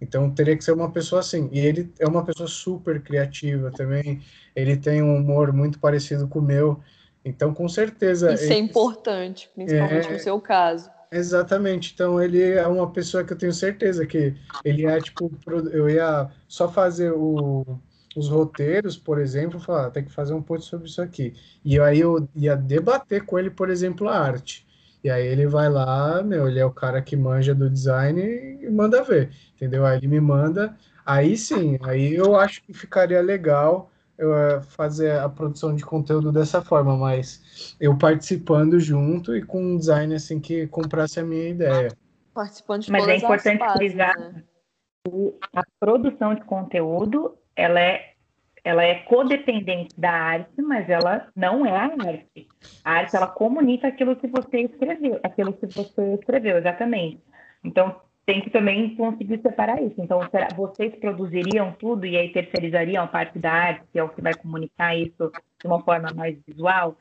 Então 0.01 0.29
teria 0.31 0.55
que 0.55 0.63
ser 0.63 0.71
uma 0.71 0.89
pessoa 0.91 1.19
assim. 1.19 1.49
E 1.51 1.59
ele 1.59 1.91
é 1.99 2.07
uma 2.07 2.23
pessoa 2.23 2.47
super 2.47 3.01
criativa 3.01 3.71
também. 3.71 4.21
Ele 4.55 4.77
tem 4.77 5.03
um 5.03 5.15
humor 5.17 5.51
muito 5.51 5.79
parecido 5.79 6.27
com 6.27 6.39
o 6.39 6.41
meu. 6.41 6.79
Então, 7.25 7.53
com 7.53 7.67
certeza. 7.67 8.33
Isso 8.33 8.43
é 8.43 8.47
ele... 8.47 8.53
é 8.55 8.59
importante, 8.59 9.49
principalmente 9.53 10.07
é... 10.07 10.13
no 10.13 10.19
seu 10.19 10.39
caso. 10.39 10.89
Exatamente. 11.11 11.93
Então, 11.93 12.21
ele 12.21 12.41
é 12.41 12.65
uma 12.67 12.89
pessoa 12.91 13.23
que 13.23 13.33
eu 13.33 13.38
tenho 13.38 13.53
certeza 13.53 14.05
que 14.05 14.33
ele 14.63 14.85
é 14.85 14.99
tipo. 14.99 15.31
Eu 15.71 15.89
ia 15.89 16.29
só 16.47 16.69
fazer 16.69 17.11
o, 17.11 17.65
os 18.18 18.30
roteiros, 18.30 18.97
por 18.97 19.20
exemplo, 19.20 19.59
falar, 19.59 19.86
ah, 19.86 19.91
tem 19.91 20.03
que 20.03 20.11
fazer 20.11 20.34
um 20.34 20.41
post 20.41 20.68
sobre 20.68 20.88
isso 20.88 20.99
aqui. 20.99 21.36
E 21.63 21.80
aí 21.80 21.99
eu 21.99 22.28
ia 22.36 22.55
debater 22.55 23.24
com 23.24 23.38
ele, 23.38 23.51
por 23.51 23.70
exemplo, 23.70 24.09
a 24.09 24.18
arte. 24.18 24.65
E 25.03 25.09
aí 25.09 25.24
ele 25.28 25.45
vai 25.45 25.70
lá, 25.70 26.24
meu, 26.24 26.47
ele 26.47 26.59
é 26.59 26.65
o 26.65 26.72
cara 26.72 26.99
que 26.99 27.15
manja 27.15 27.53
do 27.53 27.70
design 27.70 28.20
e 28.20 28.68
manda 28.72 29.03
ver, 29.03 29.30
entendeu? 29.55 29.86
Aí 29.86 29.97
ele 29.97 30.07
me 30.07 30.20
manda, 30.20 30.76
aí 31.05 31.38
sim, 31.38 31.78
aí 31.84 32.15
eu 32.15 32.36
acho 32.36 32.63
que 32.63 32.74
ficaria 32.74 33.22
legal 33.22 33.91
eu 34.18 34.36
eh, 34.36 34.61
fazer 34.61 35.11
a 35.20 35.30
produção 35.30 35.76
de 35.76 35.86
conteúdo 35.86 36.32
dessa 36.32 36.59
forma, 36.59 36.97
mas 36.97 37.76
eu 37.80 37.95
participando 37.95 38.80
junto 38.80 39.36
e 39.36 39.43
com 39.43 39.61
um 39.61 39.78
design 39.78 40.15
assim 40.15 40.39
que 40.39 40.65
comprasse 40.65 41.20
a 41.20 41.24
minha 41.24 41.49
ideia. 41.49 41.91
Participando 42.34 42.82
de 42.82 42.91
Mas 42.91 43.07
é 43.07 43.18
importante 43.18 43.63
frisar 43.74 44.18
né? 44.18 44.43
a 45.55 45.61
produção 45.80 46.34
de 46.34 46.43
conteúdo 46.43 47.38
ela 47.58 47.82
é 47.82 48.14
ela 48.64 48.84
é 48.84 48.95
codependente 48.95 49.97
da 49.97 50.12
arte, 50.12 50.62
mas 50.62 50.89
ela 50.89 51.30
não 51.34 51.66
é 51.66 51.72
a 51.72 51.84
arte. 51.84 52.47
A 52.84 52.91
arte 52.91 53.16
ela 53.16 53.28
comunica 53.28 53.88
aquilo 53.88 54.16
que 54.18 54.28
você 54.28 54.62
escreveu, 54.62 55.22
aquilo 55.24 55.53
que 55.53 55.68
você 55.68 56.16
escreveu, 56.16 56.58
exatamente. 56.58 57.22
Então 57.64 57.95
tem 58.26 58.41
que 58.41 58.49
também 58.49 58.93
conseguir 58.97 59.41
separar 59.41 59.82
isso. 59.82 59.95
Então, 59.99 60.20
será, 60.30 60.49
vocês 60.53 60.93
produziriam 60.95 61.72
tudo 61.80 62.05
e 62.05 62.18
aí 62.18 62.30
terceirizariam 62.30 63.05
a 63.05 63.08
parte 63.08 63.39
da 63.39 63.53
arte, 63.53 63.86
que 63.89 63.97
é 63.97 64.03
o 64.03 64.10
que 64.10 64.22
vai 64.22 64.34
comunicar 64.34 64.97
isso 64.97 65.32
de 65.62 65.66
uma 65.66 65.82
forma 65.82 66.10
mais 66.14 66.38
visual? 66.45 66.97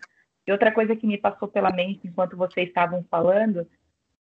E 0.46 0.52
outra 0.52 0.70
coisa 0.70 0.94
que 0.94 1.04
me 1.04 1.18
passou 1.18 1.48
pela 1.48 1.72
mente 1.72 2.06
enquanto 2.06 2.36
vocês 2.36 2.68
estavam 2.68 3.04
falando, 3.10 3.66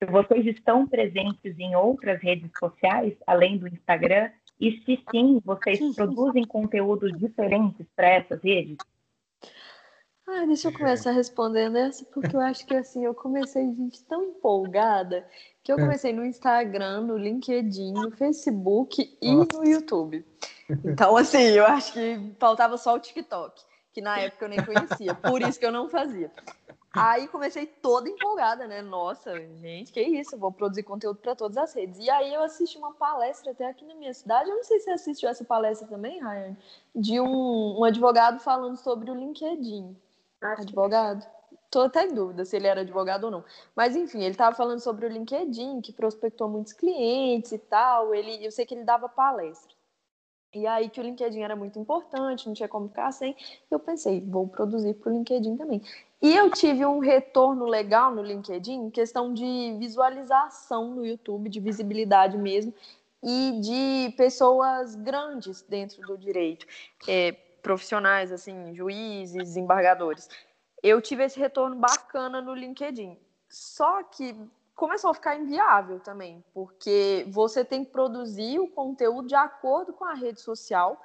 vocês 0.08 0.46
estão 0.46 0.86
presentes 0.86 1.58
em 1.58 1.74
outras 1.74 2.22
redes 2.22 2.52
sociais, 2.56 3.14
além 3.26 3.58
do 3.58 3.66
Instagram? 3.66 4.30
E 4.58 4.82
se 4.84 5.02
sim, 5.10 5.40
vocês 5.44 5.94
produzem 5.94 6.44
conteúdos 6.46 7.12
diferentes 7.18 7.86
para 7.94 8.08
essas 8.08 8.42
redes? 8.42 8.78
Ah, 10.28 10.44
deixa 10.44 10.68
eu 10.68 10.72
começar 10.72 11.12
respondendo 11.12 11.76
essa, 11.76 12.04
porque 12.06 12.34
eu 12.34 12.40
acho 12.40 12.66
que 12.66 12.74
assim, 12.74 13.04
eu 13.04 13.14
comecei, 13.14 13.62
gente, 13.62 14.02
tão 14.04 14.24
empolgada 14.24 15.24
que 15.62 15.70
eu 15.70 15.78
é. 15.78 15.80
comecei 15.80 16.12
no 16.12 16.24
Instagram, 16.24 17.02
no 17.02 17.16
LinkedIn, 17.16 17.92
no 17.92 18.10
Facebook 18.10 19.16
e 19.22 19.32
Nossa. 19.32 19.56
no 19.56 19.64
YouTube. 19.64 20.26
Então, 20.84 21.16
assim, 21.16 21.38
eu 21.38 21.64
acho 21.64 21.92
que 21.92 22.34
faltava 22.40 22.76
só 22.76 22.96
o 22.96 22.98
TikTok, 22.98 23.62
que 23.92 24.00
na 24.00 24.18
época 24.18 24.46
eu 24.46 24.48
nem 24.48 24.64
conhecia, 24.64 25.14
por 25.14 25.40
isso 25.42 25.60
que 25.60 25.66
eu 25.66 25.70
não 25.70 25.88
fazia. 25.88 26.32
Aí 26.96 27.28
comecei 27.28 27.66
toda 27.66 28.08
empolgada, 28.08 28.66
né? 28.66 28.82
Nossa, 28.82 29.38
gente, 29.56 29.92
que 29.92 30.00
isso, 30.00 30.36
vou 30.36 30.52
produzir 30.52 30.82
conteúdo 30.82 31.18
para 31.18 31.34
todas 31.34 31.56
as 31.56 31.74
redes. 31.74 31.98
E 31.98 32.08
aí 32.10 32.32
eu 32.32 32.42
assisti 32.42 32.78
uma 32.78 32.92
palestra 32.94 33.52
até 33.52 33.68
aqui 33.68 33.84
na 33.84 33.94
minha 33.94 34.14
cidade, 34.14 34.50
eu 34.50 34.56
não 34.56 34.64
sei 34.64 34.78
se 34.78 34.84
você 34.86 34.90
assistiu 34.92 35.28
essa 35.28 35.44
palestra 35.44 35.86
também, 35.86 36.20
Ryan, 36.20 36.56
de 36.94 37.20
um, 37.20 37.80
um 37.80 37.84
advogado 37.84 38.40
falando 38.40 38.76
sobre 38.76 39.10
o 39.10 39.14
LinkedIn. 39.14 39.96
Advogado? 40.40 41.26
Tô 41.70 41.80
até 41.80 42.04
em 42.04 42.14
dúvida 42.14 42.44
se 42.44 42.56
ele 42.56 42.66
era 42.66 42.82
advogado 42.82 43.24
ou 43.24 43.30
não. 43.30 43.44
Mas 43.74 43.96
enfim, 43.96 44.20
ele 44.20 44.30
estava 44.30 44.54
falando 44.54 44.80
sobre 44.80 45.06
o 45.06 45.08
LinkedIn, 45.08 45.80
que 45.80 45.92
prospectou 45.92 46.48
muitos 46.48 46.72
clientes 46.72 47.52
e 47.52 47.58
tal. 47.58 48.14
Ele, 48.14 48.44
eu 48.44 48.52
sei 48.52 48.64
que 48.64 48.74
ele 48.74 48.84
dava 48.84 49.08
palestra. 49.08 49.74
E 50.54 50.66
aí 50.66 50.88
que 50.88 50.98
o 51.00 51.02
LinkedIn 51.02 51.42
era 51.42 51.54
muito 51.54 51.78
importante, 51.78 52.46
não 52.46 52.54
tinha 52.54 52.68
como 52.68 52.88
ficar 52.88 53.12
sem. 53.12 53.36
Eu 53.70 53.78
pensei, 53.78 54.20
vou 54.20 54.48
produzir 54.48 54.94
para 54.94 55.10
o 55.10 55.12
LinkedIn 55.12 55.56
também. 55.56 55.82
E 56.20 56.34
eu 56.34 56.50
tive 56.50 56.84
um 56.86 56.98
retorno 56.98 57.66
legal 57.66 58.14
no 58.14 58.22
LinkedIn, 58.22 58.90
questão 58.90 59.32
de 59.32 59.76
visualização 59.78 60.94
no 60.94 61.04
YouTube, 61.04 61.48
de 61.48 61.60
visibilidade 61.60 62.38
mesmo, 62.38 62.72
e 63.22 63.60
de 63.60 64.14
pessoas 64.16 64.94
grandes 64.94 65.62
dentro 65.62 66.00
do 66.02 66.16
direito. 66.16 66.66
É, 67.06 67.32
profissionais, 67.66 68.30
assim, 68.30 68.74
juízes, 68.74 69.42
desembargadores. 69.42 70.28
Eu 70.82 71.02
tive 71.02 71.24
esse 71.24 71.38
retorno 71.38 71.76
bacana 71.76 72.40
no 72.40 72.54
LinkedIn. 72.54 73.18
Só 73.48 74.04
que 74.04 74.36
começou 74.76 75.10
a 75.10 75.14
ficar 75.14 75.36
inviável 75.36 75.98
também, 75.98 76.44
porque 76.54 77.26
você 77.28 77.64
tem 77.64 77.84
que 77.84 77.90
produzir 77.90 78.60
o 78.60 78.68
conteúdo 78.68 79.26
de 79.26 79.34
acordo 79.34 79.92
com 79.92 80.04
a 80.04 80.14
rede 80.14 80.40
social. 80.40 81.02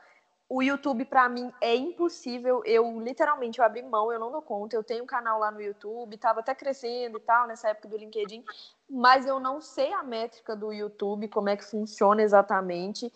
O 0.54 0.62
YouTube, 0.62 1.06
para 1.06 1.30
mim, 1.30 1.50
é 1.62 1.74
impossível. 1.78 2.62
Eu, 2.66 3.00
literalmente, 3.00 3.60
eu 3.60 3.64
abri 3.64 3.82
mão, 3.82 4.12
eu 4.12 4.20
não 4.20 4.30
dou 4.30 4.42
conta. 4.42 4.76
Eu 4.76 4.84
tenho 4.84 5.06
um 5.06 5.08
canal 5.08 5.40
lá 5.40 5.50
no 5.50 5.62
YouTube, 5.62 6.14
estava 6.14 6.42
até 6.42 6.54
crescendo 6.54 7.20
e 7.20 7.22
tal, 7.22 7.48
nessa 7.48 7.70
época 7.70 7.88
do 7.88 7.96
LinkedIn, 7.96 8.44
mas 8.90 9.26
eu 9.26 9.40
não 9.40 9.62
sei 9.62 9.94
a 9.94 10.04
métrica 10.04 10.54
do 10.54 10.74
YouTube, 10.74 11.30
como 11.30 11.48
é 11.48 11.56
que 11.56 11.64
funciona 11.64 12.22
exatamente. 12.22 13.10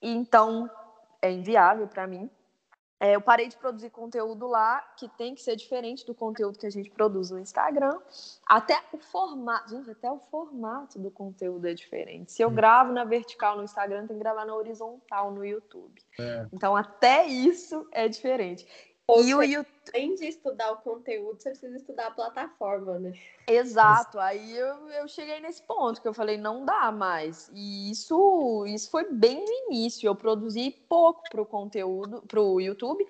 Então, 0.00 0.70
é 1.20 1.28
inviável 1.28 1.88
para 1.88 2.06
mim. 2.06 2.30
É, 2.98 3.14
eu 3.14 3.20
parei 3.20 3.48
de 3.48 3.56
produzir 3.56 3.90
conteúdo 3.90 4.46
lá, 4.46 4.80
que 4.96 5.06
tem 5.08 5.34
que 5.34 5.42
ser 5.42 5.54
diferente 5.54 6.06
do 6.06 6.14
conteúdo 6.14 6.58
que 6.58 6.66
a 6.66 6.70
gente 6.70 6.90
produz 6.90 7.30
no 7.30 7.38
Instagram. 7.38 7.98
Até 8.46 8.80
o 8.90 8.98
formato, 8.98 9.70
gente, 9.70 9.90
até 9.90 10.10
o 10.10 10.18
formato 10.18 10.98
do 10.98 11.10
conteúdo 11.10 11.66
é 11.66 11.74
diferente. 11.74 12.32
Se 12.32 12.42
eu 12.42 12.50
gravo 12.50 12.92
na 12.92 13.04
vertical 13.04 13.56
no 13.56 13.64
Instagram, 13.64 14.06
tem 14.06 14.16
que 14.16 14.22
gravar 14.22 14.46
na 14.46 14.54
horizontal 14.54 15.30
no 15.30 15.44
YouTube. 15.44 16.00
É. 16.18 16.46
Então, 16.52 16.74
até 16.74 17.26
isso 17.26 17.86
é 17.92 18.08
diferente. 18.08 18.66
Ou 19.08 19.22
e 19.22 19.34
o 19.34 19.42
YouTube... 19.42 19.76
Além 19.94 20.14
de 20.16 20.26
estudar 20.26 20.72
o 20.72 20.78
conteúdo, 20.78 21.40
você 21.40 21.50
precisa 21.50 21.76
estudar 21.76 22.08
a 22.08 22.10
plataforma, 22.10 22.98
né? 22.98 23.12
Exato. 23.46 24.18
Aí 24.18 24.56
eu, 24.56 24.88
eu 24.88 25.06
cheguei 25.06 25.38
nesse 25.40 25.62
ponto 25.62 26.02
que 26.02 26.08
eu 26.08 26.12
falei, 26.12 26.36
não 26.36 26.64
dá 26.64 26.90
mais. 26.90 27.48
E 27.54 27.90
isso, 27.90 28.64
isso 28.66 28.90
foi 28.90 29.08
bem 29.08 29.44
no 29.44 29.72
início. 29.72 30.08
Eu 30.08 30.16
produzi 30.16 30.72
pouco 30.88 31.22
para 31.30 31.40
o 31.40 31.46
conteúdo, 31.46 32.22
para 32.26 32.40
o 32.40 32.60
YouTube, 32.60 33.06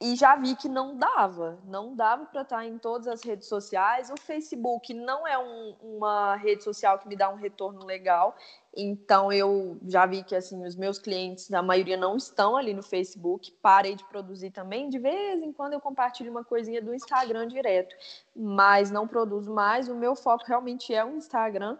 e 0.00 0.14
já 0.14 0.36
vi 0.36 0.54
que 0.54 0.68
não 0.68 0.96
dava, 0.96 1.58
não 1.64 1.94
dava 1.94 2.26
para 2.26 2.42
estar 2.42 2.66
em 2.66 2.78
todas 2.78 3.08
as 3.08 3.22
redes 3.22 3.48
sociais. 3.48 4.10
O 4.10 4.20
Facebook 4.20 4.92
não 4.92 5.26
é 5.26 5.38
um, 5.38 5.74
uma 5.82 6.36
rede 6.36 6.62
social 6.62 6.98
que 6.98 7.08
me 7.08 7.16
dá 7.16 7.30
um 7.30 7.36
retorno 7.36 7.84
legal, 7.84 8.36
então 8.76 9.32
eu 9.32 9.78
já 9.86 10.04
vi 10.04 10.22
que 10.22 10.34
assim 10.34 10.64
os 10.66 10.76
meus 10.76 10.98
clientes, 10.98 11.52
a 11.52 11.62
maioria 11.62 11.96
não 11.96 12.16
estão 12.16 12.56
ali 12.56 12.74
no 12.74 12.82
Facebook. 12.82 13.50
Parei 13.62 13.94
de 13.94 14.04
produzir 14.04 14.50
também. 14.50 14.88
De 14.88 14.98
vez 14.98 15.42
em 15.42 15.52
quando 15.52 15.72
eu 15.72 15.80
compartilho 15.80 16.30
uma 16.30 16.44
coisinha 16.44 16.82
do 16.82 16.94
Instagram 16.94 17.48
direto, 17.48 17.94
mas 18.34 18.90
não 18.90 19.08
produzo 19.08 19.52
mais. 19.52 19.88
O 19.88 19.94
meu 19.94 20.14
foco 20.14 20.44
realmente 20.46 20.94
é 20.94 21.04
o 21.04 21.16
Instagram. 21.16 21.78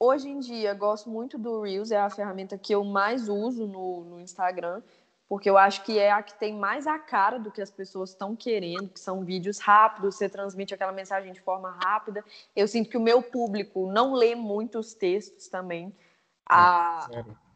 Hoje 0.00 0.28
em 0.28 0.38
dia 0.38 0.74
gosto 0.74 1.10
muito 1.10 1.36
do 1.36 1.62
Reels, 1.62 1.90
é 1.90 1.98
a 1.98 2.08
ferramenta 2.08 2.56
que 2.56 2.72
eu 2.72 2.84
mais 2.84 3.28
uso 3.28 3.66
no, 3.66 4.04
no 4.04 4.20
Instagram 4.20 4.80
porque 5.28 5.48
eu 5.48 5.58
acho 5.58 5.84
que 5.84 5.98
é 5.98 6.10
a 6.10 6.22
que 6.22 6.32
tem 6.38 6.54
mais 6.54 6.86
a 6.86 6.98
cara 6.98 7.38
do 7.38 7.50
que 7.50 7.60
as 7.60 7.70
pessoas 7.70 8.10
estão 8.10 8.34
querendo, 8.34 8.88
que 8.88 8.98
são 8.98 9.22
vídeos 9.22 9.58
rápidos, 9.58 10.14
você 10.14 10.28
transmite 10.28 10.72
aquela 10.72 10.92
mensagem 10.92 11.32
de 11.32 11.40
forma 11.40 11.70
rápida. 11.70 12.24
Eu 12.56 12.66
sinto 12.66 12.88
que 12.88 12.96
o 12.96 13.00
meu 13.00 13.22
público 13.22 13.92
não 13.92 14.14
lê 14.14 14.34
muitos 14.34 14.94
textos 14.94 15.48
também. 15.48 15.94
A, 16.48 17.06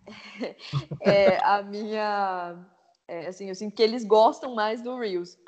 é, 1.01 1.39
a 1.43 1.62
minha. 1.62 2.57
É, 3.09 3.29
assim, 3.29 3.49
eu 3.49 3.55
sinto 3.55 3.75
que 3.75 3.83
eles 3.83 4.05
gostam 4.05 4.55
mais 4.55 4.83
do 4.83 4.99
Reels. 4.99 5.39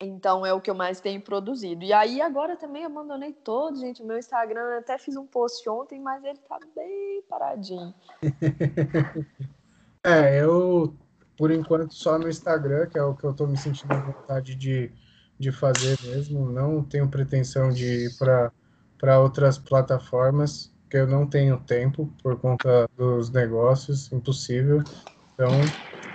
Então 0.00 0.44
é 0.44 0.52
o 0.52 0.60
que 0.60 0.68
eu 0.68 0.74
mais 0.74 1.00
tenho 1.00 1.20
produzido. 1.20 1.84
E 1.84 1.92
aí 1.92 2.20
agora 2.20 2.56
também 2.56 2.84
abandonei 2.84 3.32
todo, 3.32 3.78
gente. 3.78 4.02
O 4.02 4.06
meu 4.06 4.18
Instagram 4.18 4.78
até 4.78 4.98
fiz 4.98 5.16
um 5.16 5.24
post 5.24 5.66
ontem, 5.68 6.00
mas 6.00 6.24
ele 6.24 6.38
tá 6.38 6.58
bem 6.74 7.22
paradinho. 7.28 7.94
é, 10.02 10.42
eu 10.42 10.94
por 11.36 11.50
enquanto 11.50 11.94
só 11.94 12.18
no 12.18 12.28
Instagram, 12.28 12.86
que 12.86 12.98
é 12.98 13.02
o 13.02 13.14
que 13.14 13.24
eu 13.24 13.30
estou 13.30 13.46
me 13.46 13.56
sentindo 13.56 13.92
à 13.92 13.98
vontade 13.98 14.54
de, 14.54 14.92
de 15.38 15.50
fazer 15.50 15.98
mesmo. 16.02 16.50
Não 16.50 16.82
tenho 16.82 17.08
pretensão 17.08 17.70
de 17.70 18.06
ir 18.06 18.16
para 18.18 19.20
outras 19.20 19.58
plataformas, 19.58 20.72
que 20.88 20.96
eu 20.96 21.06
não 21.06 21.26
tenho 21.26 21.58
tempo 21.60 22.12
por 22.22 22.38
conta 22.38 22.88
dos 22.96 23.30
negócios, 23.30 24.12
impossível. 24.12 24.82
Então, 25.34 25.50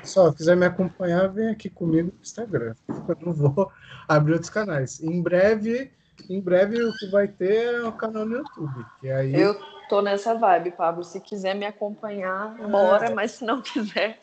só 0.04 0.32
quiser 0.32 0.56
me 0.56 0.66
acompanhar, 0.66 1.28
vem 1.28 1.50
aqui 1.50 1.70
comigo 1.70 2.12
no 2.14 2.22
Instagram. 2.22 2.74
Eu 2.88 3.18
não 3.22 3.34
vou 3.34 3.72
abrir 4.08 4.34
outros 4.34 4.50
canais. 4.50 5.02
Em 5.04 5.22
breve, 5.22 5.92
em 6.30 6.40
breve 6.40 6.82
o 6.82 6.94
que 6.96 7.08
vai 7.08 7.28
ter 7.28 7.76
é 7.76 7.84
o 7.84 7.92
canal 7.92 8.26
no 8.26 8.38
YouTube. 8.38 8.86
Que 9.02 9.12
aí... 9.12 9.36
Eu 9.36 9.60
tô 9.90 10.02
nessa 10.02 10.34
vibe, 10.36 10.72
Pablo. 10.72 11.04
Se 11.04 11.20
quiser 11.20 11.54
me 11.54 11.66
acompanhar, 11.66 12.56
bora, 12.70 13.08
é. 13.08 13.14
mas 13.14 13.32
se 13.32 13.44
não 13.44 13.62
quiser, 13.62 14.20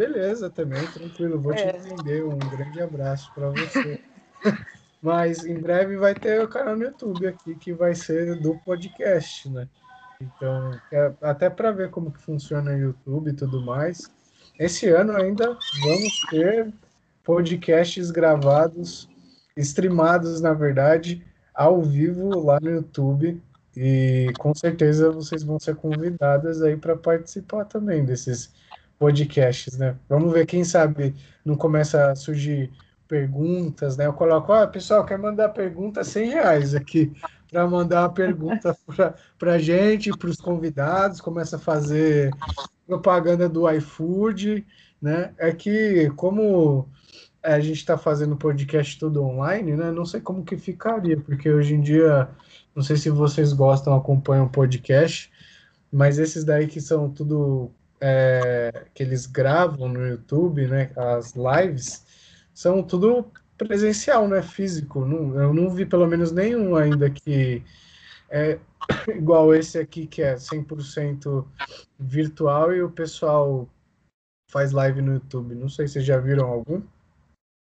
Beleza, 0.00 0.48
também, 0.48 0.82
tranquilo. 0.86 1.38
Vou 1.38 1.52
é. 1.52 1.56
te 1.56 1.76
entender. 1.76 2.24
Um 2.24 2.38
grande 2.38 2.80
abraço 2.80 3.30
para 3.34 3.50
você. 3.50 4.00
Mas 5.02 5.44
em 5.44 5.60
breve 5.60 5.98
vai 5.98 6.14
ter 6.14 6.42
o 6.42 6.48
canal 6.48 6.74
no 6.74 6.84
YouTube 6.84 7.26
aqui 7.26 7.54
que 7.54 7.74
vai 7.74 7.94
ser 7.94 8.40
do 8.40 8.54
podcast, 8.64 9.46
né? 9.50 9.68
Então, 10.18 10.70
é, 10.90 11.12
até 11.20 11.50
para 11.50 11.70
ver 11.70 11.90
como 11.90 12.10
que 12.10 12.22
funciona 12.22 12.70
o 12.70 12.78
YouTube 12.78 13.28
e 13.28 13.34
tudo 13.34 13.60
mais. 13.60 14.10
Esse 14.58 14.88
ano 14.88 15.14
ainda 15.14 15.58
vamos 15.82 16.20
ter 16.30 16.72
podcasts 17.22 18.10
gravados, 18.10 19.06
streamados, 19.54 20.40
na 20.40 20.54
verdade, 20.54 21.22
ao 21.54 21.82
vivo 21.82 22.42
lá 22.42 22.58
no 22.58 22.70
YouTube. 22.70 23.38
E 23.76 24.32
com 24.38 24.54
certeza 24.54 25.10
vocês 25.10 25.42
vão 25.42 25.60
ser 25.60 25.76
convidadas 25.76 26.62
aí 26.62 26.74
para 26.74 26.96
participar 26.96 27.66
também 27.66 28.02
desses 28.02 28.50
podcasts, 29.00 29.78
né? 29.78 29.96
Vamos 30.06 30.30
ver, 30.30 30.44
quem 30.44 30.62
sabe 30.62 31.14
não 31.42 31.56
começa 31.56 32.10
a 32.10 32.14
surgir 32.14 32.70
perguntas, 33.08 33.96
né? 33.96 34.06
Eu 34.06 34.12
coloco, 34.12 34.52
oh, 34.52 34.68
pessoal, 34.68 35.06
quer 35.06 35.18
mandar 35.18 35.48
pergunta 35.48 36.04
100 36.04 36.30
reais 36.30 36.74
aqui 36.74 37.10
para 37.50 37.66
mandar 37.66 38.04
a 38.04 38.08
pergunta 38.10 38.76
para 39.38 39.54
a 39.54 39.58
gente, 39.58 40.10
para 40.10 40.28
os 40.28 40.36
convidados, 40.36 41.18
começa 41.18 41.56
a 41.56 41.58
fazer 41.58 42.30
propaganda 42.86 43.48
do 43.48 43.68
iFood, 43.70 44.66
né? 45.00 45.32
É 45.38 45.50
que 45.50 46.10
como 46.10 46.86
a 47.42 47.58
gente 47.58 47.78
está 47.78 47.96
fazendo 47.96 48.36
podcast 48.36 48.98
tudo 48.98 49.24
online, 49.24 49.76
né? 49.76 49.90
Não 49.90 50.04
sei 50.04 50.20
como 50.20 50.44
que 50.44 50.58
ficaria, 50.58 51.16
porque 51.18 51.50
hoje 51.50 51.74
em 51.74 51.80
dia, 51.80 52.28
não 52.76 52.82
sei 52.82 52.98
se 52.98 53.08
vocês 53.08 53.54
gostam, 53.54 53.94
acompanham 53.94 54.46
podcast, 54.46 55.32
mas 55.90 56.18
esses 56.18 56.44
daí 56.44 56.66
que 56.66 56.82
são 56.82 57.10
tudo 57.10 57.72
é, 58.00 58.86
que 58.94 59.02
eles 59.02 59.26
gravam 59.26 59.88
no 59.88 60.06
YouTube, 60.06 60.66
né, 60.66 60.90
as 60.96 61.34
lives, 61.34 62.06
são 62.54 62.82
tudo 62.82 63.30
presencial, 63.58 64.26
né, 64.26 64.42
físico. 64.42 65.04
Não, 65.04 65.40
eu 65.40 65.52
não 65.52 65.68
vi 65.70 65.84
pelo 65.84 66.06
menos 66.06 66.32
nenhum 66.32 66.76
ainda 66.76 67.10
que 67.10 67.62
é 68.30 68.58
igual 69.08 69.54
esse 69.54 69.78
aqui, 69.78 70.06
que 70.06 70.22
é 70.22 70.34
100% 70.34 71.44
virtual 71.98 72.72
e 72.72 72.82
o 72.82 72.90
pessoal 72.90 73.68
faz 74.50 74.72
live 74.72 75.02
no 75.02 75.14
YouTube. 75.14 75.54
Não 75.54 75.68
sei 75.68 75.86
se 75.86 76.00
já 76.00 76.18
viram 76.18 76.48
algum. 76.48 76.82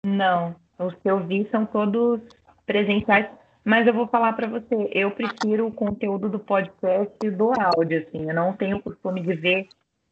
Não, 0.05 0.55
os 0.79 0.95
que 0.95 1.11
eu 1.11 1.27
vi 1.27 1.49
são 1.51 1.67
todos 1.67 2.21
presenciais, 2.65 3.29
mas 3.65 3.87
eu 3.87 3.93
vou 3.93 4.07
falar 4.07 4.33
para 4.33 4.47
você, 4.47 4.89
eu 4.93 5.11
prefiro 5.11 5.67
o 5.67 5.73
conteúdo 5.73 6.29
do 6.29 6.39
podcast 6.39 7.31
do 7.31 7.53
áudio, 7.61 8.07
assim, 8.07 8.29
eu 8.29 8.35
não 8.35 8.55
tenho 8.55 8.81
costume 8.81 9.21
de 9.21 9.35
ver 9.35 9.69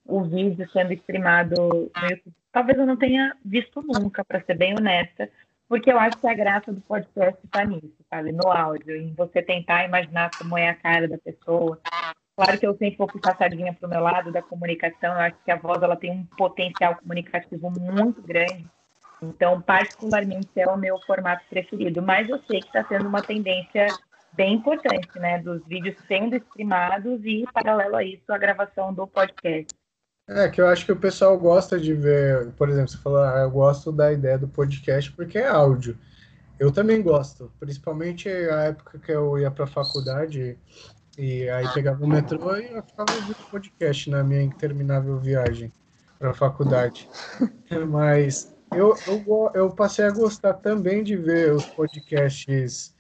o 0.09 0.25
vídeo 0.25 0.69
sendo 0.71 0.93
streamado 0.95 1.55
no 1.55 2.09
YouTube. 2.11 2.35
Talvez 2.51 2.79
eu 2.79 2.87
não 2.87 2.97
tenha 2.97 3.37
visto 3.45 3.83
nunca, 3.83 4.25
para 4.25 4.43
ser 4.43 4.57
bem 4.57 4.75
honesta, 4.75 5.31
porque 5.69 5.93
eu 5.93 5.99
acho 5.99 6.19
que 6.19 6.27
a 6.27 6.35
graça 6.35 6.73
do 6.73 6.81
podcast 6.81 7.39
está 7.45 7.65
nisso, 7.65 7.95
sabe? 8.09 8.33
No 8.33 8.51
áudio, 8.51 8.97
em 8.97 9.13
você 9.13 9.43
tentar 9.43 9.85
imaginar 9.85 10.31
como 10.37 10.57
é 10.57 10.71
a 10.71 10.75
cara 10.75 11.07
da 11.07 11.19
pessoa. 11.19 11.79
Claro 12.35 12.59
que 12.59 12.67
eu 12.67 12.77
sempre 12.79 12.97
vou 12.97 13.07
puxar 13.07 13.33
a 13.33 13.35
para 13.37 13.87
o 13.87 13.91
meu 13.91 14.01
lado 14.01 14.33
da 14.33 14.41
comunicação, 14.41 15.13
eu 15.13 15.21
acho 15.21 15.37
que 15.45 15.51
a 15.51 15.57
voz 15.57 15.83
ela 15.83 15.97
tem 15.97 16.11
um 16.11 16.25
potencial 16.37 16.97
comunicativo 16.97 17.71
muito 17.71 18.23
grande. 18.23 18.65
Então, 19.21 19.61
particularmente, 19.61 20.49
é 20.57 20.67
o 20.67 20.77
meu 20.77 20.99
formato 21.01 21.45
preferido. 21.51 22.01
Mas 22.01 22.29
eu 22.29 22.39
sei 22.45 22.61
que 22.61 22.69
está 22.69 22.85
sendo 22.85 23.09
uma 23.09 23.21
tendência 23.21 23.89
bem 24.33 24.55
importante, 24.55 25.19
né? 25.19 25.41
Dos 25.41 25.67
vídeos 25.67 25.97
sendo 26.07 26.37
streamados 26.37 27.21
e, 27.25 27.45
paralelo 27.53 27.97
a 27.97 28.05
isso, 28.05 28.33
a 28.33 28.39
gravação 28.39 28.95
do 28.95 29.07
podcast. 29.07 29.78
É, 30.29 30.49
que 30.51 30.61
eu 30.61 30.66
acho 30.68 30.85
que 30.85 30.93
o 30.93 31.01
pessoal 31.01 31.39
gosta 31.39 31.79
de 31.81 31.95
ver, 31.95 32.53
por 32.53 32.68
exemplo, 32.68 32.89
você 32.91 32.99
falou, 32.99 33.20
ah, 33.20 33.41
eu 33.41 33.51
gosto 33.51 33.91
da 33.91 34.12
ideia 34.12 34.39
do 34.39 34.47
podcast 34.47 35.11
porque 35.12 35.39
é 35.39 35.47
áudio. 35.49 35.99
Eu 36.59 36.70
também 36.70 37.03
gosto, 37.03 37.51
principalmente 37.59 38.29
a 38.29 38.64
época 38.64 38.99
que 38.99 39.11
eu 39.12 39.39
ia 39.39 39.51
para 39.51 39.64
a 39.64 39.68
faculdade 39.68 40.59
e 41.16 41.49
aí 41.49 41.66
pegava 41.72 42.05
o 42.05 42.09
metrô 42.09 42.55
e 42.57 42.66
eu 42.66 42.83
ficava 42.83 43.14
ouvindo 43.14 43.37
podcast 43.51 44.11
na 44.11 44.22
minha 44.22 44.43
interminável 44.43 45.18
viagem 45.18 45.72
para 46.18 46.31
a 46.31 46.35
faculdade. 46.35 47.09
Mas 47.89 48.55
eu, 48.70 48.95
eu, 49.07 49.51
eu 49.55 49.70
passei 49.74 50.05
a 50.05 50.11
gostar 50.11 50.55
também 50.55 51.03
de 51.03 51.16
ver 51.16 51.55
os 51.55 51.66
podcasts 51.66 52.95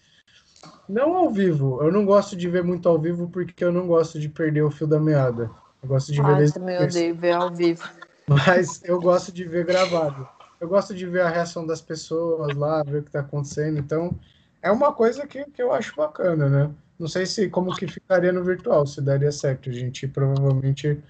não 0.88 1.14
ao 1.16 1.30
vivo. 1.30 1.82
Eu 1.82 1.92
não 1.92 2.04
gosto 2.06 2.36
de 2.36 2.48
ver 2.48 2.64
muito 2.64 2.88
ao 2.88 2.98
vivo 3.00 3.28
porque 3.30 3.62
eu 3.62 3.72
não 3.72 3.86
gosto 3.86 4.18
de 4.18 4.28
perder 4.28 4.62
o 4.62 4.70
fio 4.70 4.86
da 4.86 4.98
meada. 4.98 5.50
Eu 5.82 5.88
gosto 5.88 6.12
de 6.12 6.20
ah, 6.20 6.34
ver. 6.34 6.52
também 6.52 6.82
odeio 6.82 7.14
ver 7.14 7.32
ao 7.32 7.54
vivo. 7.54 7.88
Mas 8.26 8.82
eu 8.84 9.00
gosto 9.00 9.32
de 9.32 9.44
ver 9.44 9.64
gravado. 9.64 10.28
Eu 10.60 10.68
gosto 10.68 10.94
de 10.94 11.06
ver 11.06 11.22
a 11.22 11.28
reação 11.28 11.66
das 11.66 11.80
pessoas 11.80 12.54
lá, 12.56 12.82
ver 12.82 12.98
o 12.98 13.02
que 13.02 13.08
está 13.08 13.20
acontecendo. 13.20 13.78
Então, 13.78 14.18
é 14.60 14.70
uma 14.70 14.92
coisa 14.92 15.26
que, 15.26 15.44
que 15.44 15.62
eu 15.62 15.72
acho 15.72 15.94
bacana, 15.96 16.48
né? 16.48 16.70
Não 16.98 17.06
sei 17.06 17.26
se 17.26 17.48
como 17.48 17.74
que 17.74 17.86
ficaria 17.86 18.32
no 18.32 18.42
virtual, 18.42 18.84
se 18.86 19.00
daria 19.00 19.30
certo. 19.30 19.70
A 19.70 19.72
gente 19.72 20.08
provavelmente 20.08 21.00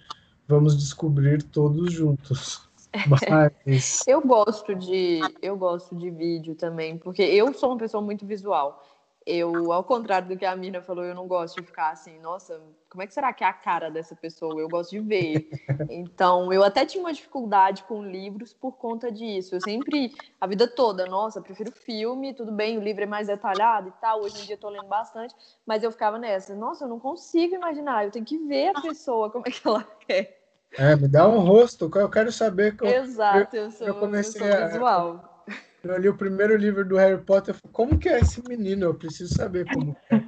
vamos 0.46 0.76
descobrir 0.76 1.42
todos 1.42 1.92
juntos. 1.92 2.68
Mas... 3.06 4.06
eu 4.06 4.20
gosto 4.20 4.74
de 4.74 5.20
eu 5.42 5.56
gosto 5.56 5.94
de 5.94 6.10
vídeo 6.10 6.54
também, 6.54 6.96
porque 6.96 7.22
eu 7.22 7.52
sou 7.52 7.70
uma 7.70 7.78
pessoa 7.78 8.02
muito 8.02 8.26
visual 8.26 8.82
eu, 9.28 9.70
ao 9.72 9.84
contrário 9.84 10.26
do 10.26 10.36
que 10.38 10.46
a 10.46 10.56
Mina 10.56 10.80
falou, 10.80 11.04
eu 11.04 11.14
não 11.14 11.28
gosto 11.28 11.60
de 11.60 11.66
ficar 11.66 11.90
assim, 11.90 12.18
nossa, 12.18 12.58
como 12.88 13.02
é 13.02 13.06
que 13.06 13.12
será 13.12 13.30
que 13.30 13.44
é 13.44 13.46
a 13.46 13.52
cara 13.52 13.90
dessa 13.90 14.16
pessoa? 14.16 14.58
Eu 14.58 14.68
gosto 14.70 14.90
de 14.90 15.00
ver. 15.00 15.50
Então, 15.90 16.52
eu 16.52 16.62
até 16.62 16.84
tinha 16.84 17.02
uma 17.02 17.12
dificuldade 17.12 17.82
com 17.84 18.02
livros 18.02 18.52
por 18.52 18.72
conta 18.72 19.10
disso. 19.10 19.54
Eu 19.54 19.60
sempre, 19.60 20.14
a 20.40 20.46
vida 20.46 20.66
toda, 20.66 21.06
nossa, 21.06 21.40
prefiro 21.40 21.72
filme, 21.72 22.34
tudo 22.34 22.52
bem, 22.52 22.78
o 22.78 22.82
livro 22.82 23.02
é 23.02 23.06
mais 23.06 23.26
detalhado 23.26 23.88
e 23.88 23.92
tal. 24.00 24.20
Hoje 24.20 24.42
em 24.42 24.44
dia 24.46 24.54
eu 24.54 24.60
tô 24.60 24.68
lendo 24.68 24.86
bastante, 24.86 25.34
mas 25.66 25.82
eu 25.82 25.90
ficava 25.90 26.18
nessa, 26.18 26.54
nossa, 26.54 26.84
eu 26.84 26.88
não 26.88 26.98
consigo 26.98 27.54
imaginar, 27.54 28.04
eu 28.04 28.10
tenho 28.10 28.24
que 28.24 28.38
ver 28.38 28.68
a 28.74 28.80
pessoa, 28.80 29.30
como 29.30 29.44
é 29.46 29.50
que 29.50 29.66
ela 29.66 29.86
é. 30.08 30.36
É, 30.72 30.96
me 30.96 31.08
dá 31.08 31.26
um 31.28 31.40
rosto, 31.40 31.90
eu 31.94 32.10
quero 32.10 32.30
saber. 32.30 32.76
Que 32.76 32.86
Exato, 32.86 33.56
eu, 33.56 33.64
eu 33.64 33.70
sou, 33.70 33.86
eu 33.86 33.94
comecei 33.94 34.42
eu 34.42 34.56
sou 34.56 34.66
visual. 34.68 35.24
A 35.34 35.37
eu 35.82 35.98
li 35.98 36.08
o 36.08 36.16
primeiro 36.16 36.56
livro 36.56 36.84
do 36.84 36.96
Harry 36.96 37.22
Potter, 37.22 37.54
falei, 37.54 37.72
como 37.72 37.98
que 37.98 38.08
é 38.08 38.20
esse 38.20 38.42
menino? 38.48 38.84
Eu 38.84 38.94
preciso 38.94 39.34
saber 39.34 39.64
como 39.72 39.96
é. 40.10 40.18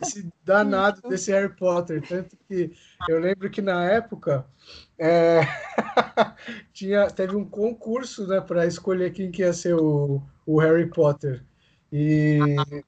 Esse 0.00 0.30
danado 0.44 1.00
desse 1.08 1.32
Harry 1.32 1.54
Potter. 1.56 2.00
Tanto 2.06 2.36
que 2.48 2.72
eu 3.08 3.18
lembro 3.18 3.50
que 3.50 3.60
na 3.60 3.84
época 3.84 4.46
é... 4.98 5.40
tinha, 6.72 7.08
teve 7.08 7.34
um 7.36 7.44
concurso 7.44 8.26
né, 8.26 8.40
para 8.40 8.66
escolher 8.66 9.12
quem 9.12 9.30
que 9.30 9.42
ia 9.42 9.52
ser 9.52 9.74
o, 9.74 10.22
o 10.46 10.58
Harry 10.60 10.88
Potter. 10.88 11.44
E, 11.90 12.38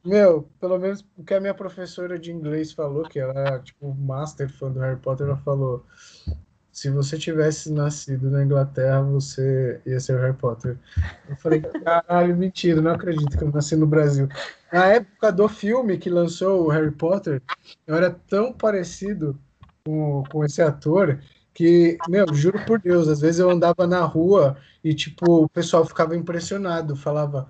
meu, 0.05 0.49
pelo 0.61 0.79
menos 0.79 1.05
o 1.17 1.25
que 1.25 1.33
a 1.33 1.41
minha 1.41 1.55
professora 1.55 2.19
de 2.19 2.31
inglês 2.31 2.73
falou, 2.73 3.05
que 3.05 3.19
ela 3.19 3.49
é 3.49 3.59
tipo 3.61 3.95
master 3.95 4.51
fã 4.51 4.71
do 4.71 4.81
Harry 4.81 5.01
Potter, 5.01 5.27
ela 5.27 5.39
falou: 5.39 5.87
se 6.81 6.89
você 6.89 7.19
tivesse 7.19 7.71
nascido 7.71 8.31
na 8.31 8.43
Inglaterra, 8.43 9.03
você 9.03 9.79
ia 9.85 10.01
ser 10.01 10.15
o 10.15 10.19
Harry 10.19 10.35
Potter. 10.35 10.79
Eu 11.29 11.37
falei, 11.37 11.61
caralho, 11.61 12.35
mentira, 12.35 12.81
não 12.81 12.93
acredito 12.93 13.37
que 13.37 13.45
eu 13.45 13.53
nasci 13.53 13.77
no 13.77 13.87
Brasil. 13.87 14.27
Na 14.73 14.87
época 14.87 15.31
do 15.31 15.47
filme 15.47 15.99
que 15.99 16.09
lançou 16.09 16.65
o 16.65 16.69
Harry 16.71 16.91
Potter, 16.91 17.43
eu 17.87 17.95
era 17.95 18.11
tão 18.11 18.55
parecido 18.55 19.39
com, 19.85 20.25
com 20.33 20.43
esse 20.43 20.63
ator 20.63 21.21
que, 21.53 21.99
meu, 22.09 22.33
juro 22.33 22.59
por 22.65 22.81
Deus, 22.81 23.09
às 23.09 23.21
vezes 23.21 23.41
eu 23.41 23.51
andava 23.51 23.87
na 23.87 24.01
rua 24.01 24.57
e, 24.83 24.95
tipo, 24.95 25.45
o 25.45 25.49
pessoal 25.51 25.85
ficava 25.85 26.17
impressionado, 26.17 26.97
falava, 26.97 27.47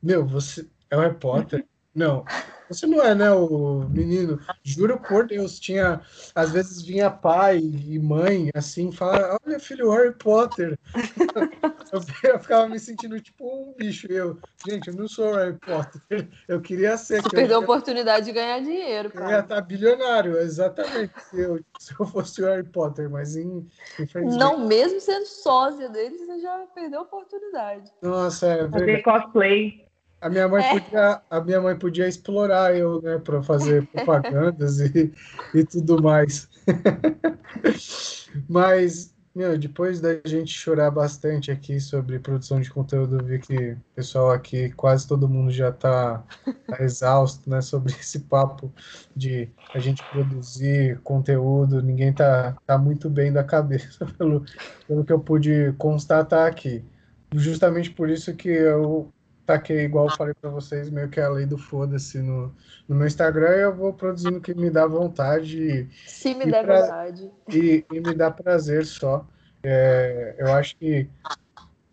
meu, 0.00 0.24
você 0.24 0.64
é 0.88 0.96
o 0.96 1.00
Harry 1.00 1.16
Potter? 1.16 1.66
Não, 1.98 2.24
você 2.68 2.86
não 2.86 3.02
é, 3.02 3.12
né, 3.12 3.28
o 3.32 3.88
menino? 3.88 4.38
Juro 4.62 5.00
por 5.00 5.26
Deus, 5.26 5.58
tinha. 5.58 6.00
Às 6.32 6.52
vezes 6.52 6.80
vinha 6.80 7.10
pai 7.10 7.58
e 7.58 7.98
mãe, 7.98 8.50
assim, 8.54 8.92
falar: 8.92 9.36
Olha, 9.44 9.58
filho, 9.58 9.90
Harry 9.90 10.14
Potter. 10.14 10.78
eu, 12.22 12.38
ficava 12.38 12.68
me 12.68 12.78
sentindo 12.78 13.20
tipo 13.20 13.44
um 13.44 13.74
bicho. 13.76 14.06
Eu, 14.08 14.38
gente, 14.64 14.88
eu 14.88 14.94
não 14.94 15.08
sou 15.08 15.34
Harry 15.34 15.58
Potter. 15.58 16.00
Eu 16.46 16.60
queria 16.60 16.96
ser. 16.96 17.20
Você 17.22 17.30
perdeu 17.30 17.56
a 17.58 17.60
oportunidade 17.60 18.26
de 18.26 18.32
ganhar 18.32 18.60
dinheiro, 18.60 19.10
cara. 19.10 19.24
Eu 19.24 19.30
ia 19.30 19.40
estar 19.40 19.60
bilionário, 19.60 20.38
exatamente. 20.38 21.12
Se 21.30 21.40
eu, 21.40 21.60
se 21.78 21.94
eu 21.98 22.06
fosse 22.06 22.42
o 22.42 22.46
Harry 22.46 22.64
Potter, 22.64 23.10
mas 23.10 23.36
em, 23.36 23.66
Não, 24.14 24.66
mesmo 24.66 25.00
sendo 25.00 25.26
sósia 25.26 25.88
dele, 25.88 26.16
você 26.16 26.38
já 26.40 26.66
perdeu 26.74 27.00
a 27.00 27.02
oportunidade. 27.02 27.90
Nossa, 28.00 28.46
é 28.46 28.56
verdade. 28.58 28.80
Fazer 28.80 29.02
cosplay. 29.02 29.87
A 30.20 30.28
minha 30.28 30.48
mãe, 30.48 30.64
é. 30.64 30.80
podia, 30.80 31.22
a 31.30 31.40
minha 31.40 31.60
mãe 31.60 31.78
podia 31.78 32.08
explorar 32.08 32.76
eu, 32.76 33.00
né, 33.00 33.18
para 33.18 33.40
fazer 33.42 33.86
propagandas 33.92 34.80
e, 34.80 35.12
e 35.54 35.64
tudo 35.64 36.02
mais. 36.02 36.48
Mas, 38.48 39.14
meu, 39.32 39.56
depois 39.56 40.00
da 40.00 40.20
gente 40.24 40.52
chorar 40.52 40.90
bastante 40.90 41.52
aqui 41.52 41.80
sobre 41.80 42.18
produção 42.18 42.60
de 42.60 42.68
conteúdo, 42.68 43.18
eu 43.18 43.24
vi 43.24 43.38
que 43.38 43.72
o 43.72 43.80
pessoal 43.94 44.32
aqui, 44.32 44.70
quase 44.70 45.06
todo 45.06 45.28
mundo 45.28 45.52
já 45.52 45.68
está 45.68 46.24
tá 46.66 46.76
exausto, 46.82 47.48
né, 47.48 47.60
sobre 47.60 47.92
esse 47.92 48.20
papo 48.20 48.72
de 49.14 49.48
a 49.72 49.78
gente 49.78 50.02
produzir 50.10 50.98
conteúdo, 51.04 51.80
ninguém 51.80 52.12
tá, 52.12 52.56
tá 52.66 52.76
muito 52.76 53.08
bem 53.08 53.32
da 53.32 53.44
cabeça, 53.44 54.04
pelo, 54.18 54.44
pelo 54.88 55.04
que 55.04 55.12
eu 55.12 55.20
pude 55.20 55.72
constatar 55.78 56.48
aqui. 56.48 56.84
Justamente 57.32 57.90
por 57.90 58.08
isso 58.08 58.34
que 58.34 58.48
eu 58.48 59.12
taquei, 59.48 59.84
igual 59.84 60.08
eu 60.08 60.14
falei 60.14 60.34
para 60.34 60.50
vocês, 60.50 60.90
meio 60.90 61.08
que 61.08 61.18
a 61.18 61.28
lei 61.30 61.46
do 61.46 61.56
foda-se 61.56 62.18
no, 62.18 62.54
no 62.86 62.94
meu 62.94 63.06
Instagram 63.06 63.48
eu 63.48 63.74
vou 63.74 63.94
produzindo 63.94 64.36
o 64.36 64.40
que 64.42 64.54
me 64.54 64.68
dá 64.68 64.86
vontade. 64.86 65.88
Se 66.06 66.34
me 66.34 66.44
der 66.44 66.66
pra, 66.66 66.82
vontade. 66.82 67.30
E, 67.48 67.82
e, 67.90 68.00
me 68.00 68.14
dá 68.14 68.30
prazer 68.30 68.84
só. 68.84 69.26
É, 69.62 70.36
eu 70.38 70.52
acho 70.52 70.76
que, 70.76 71.08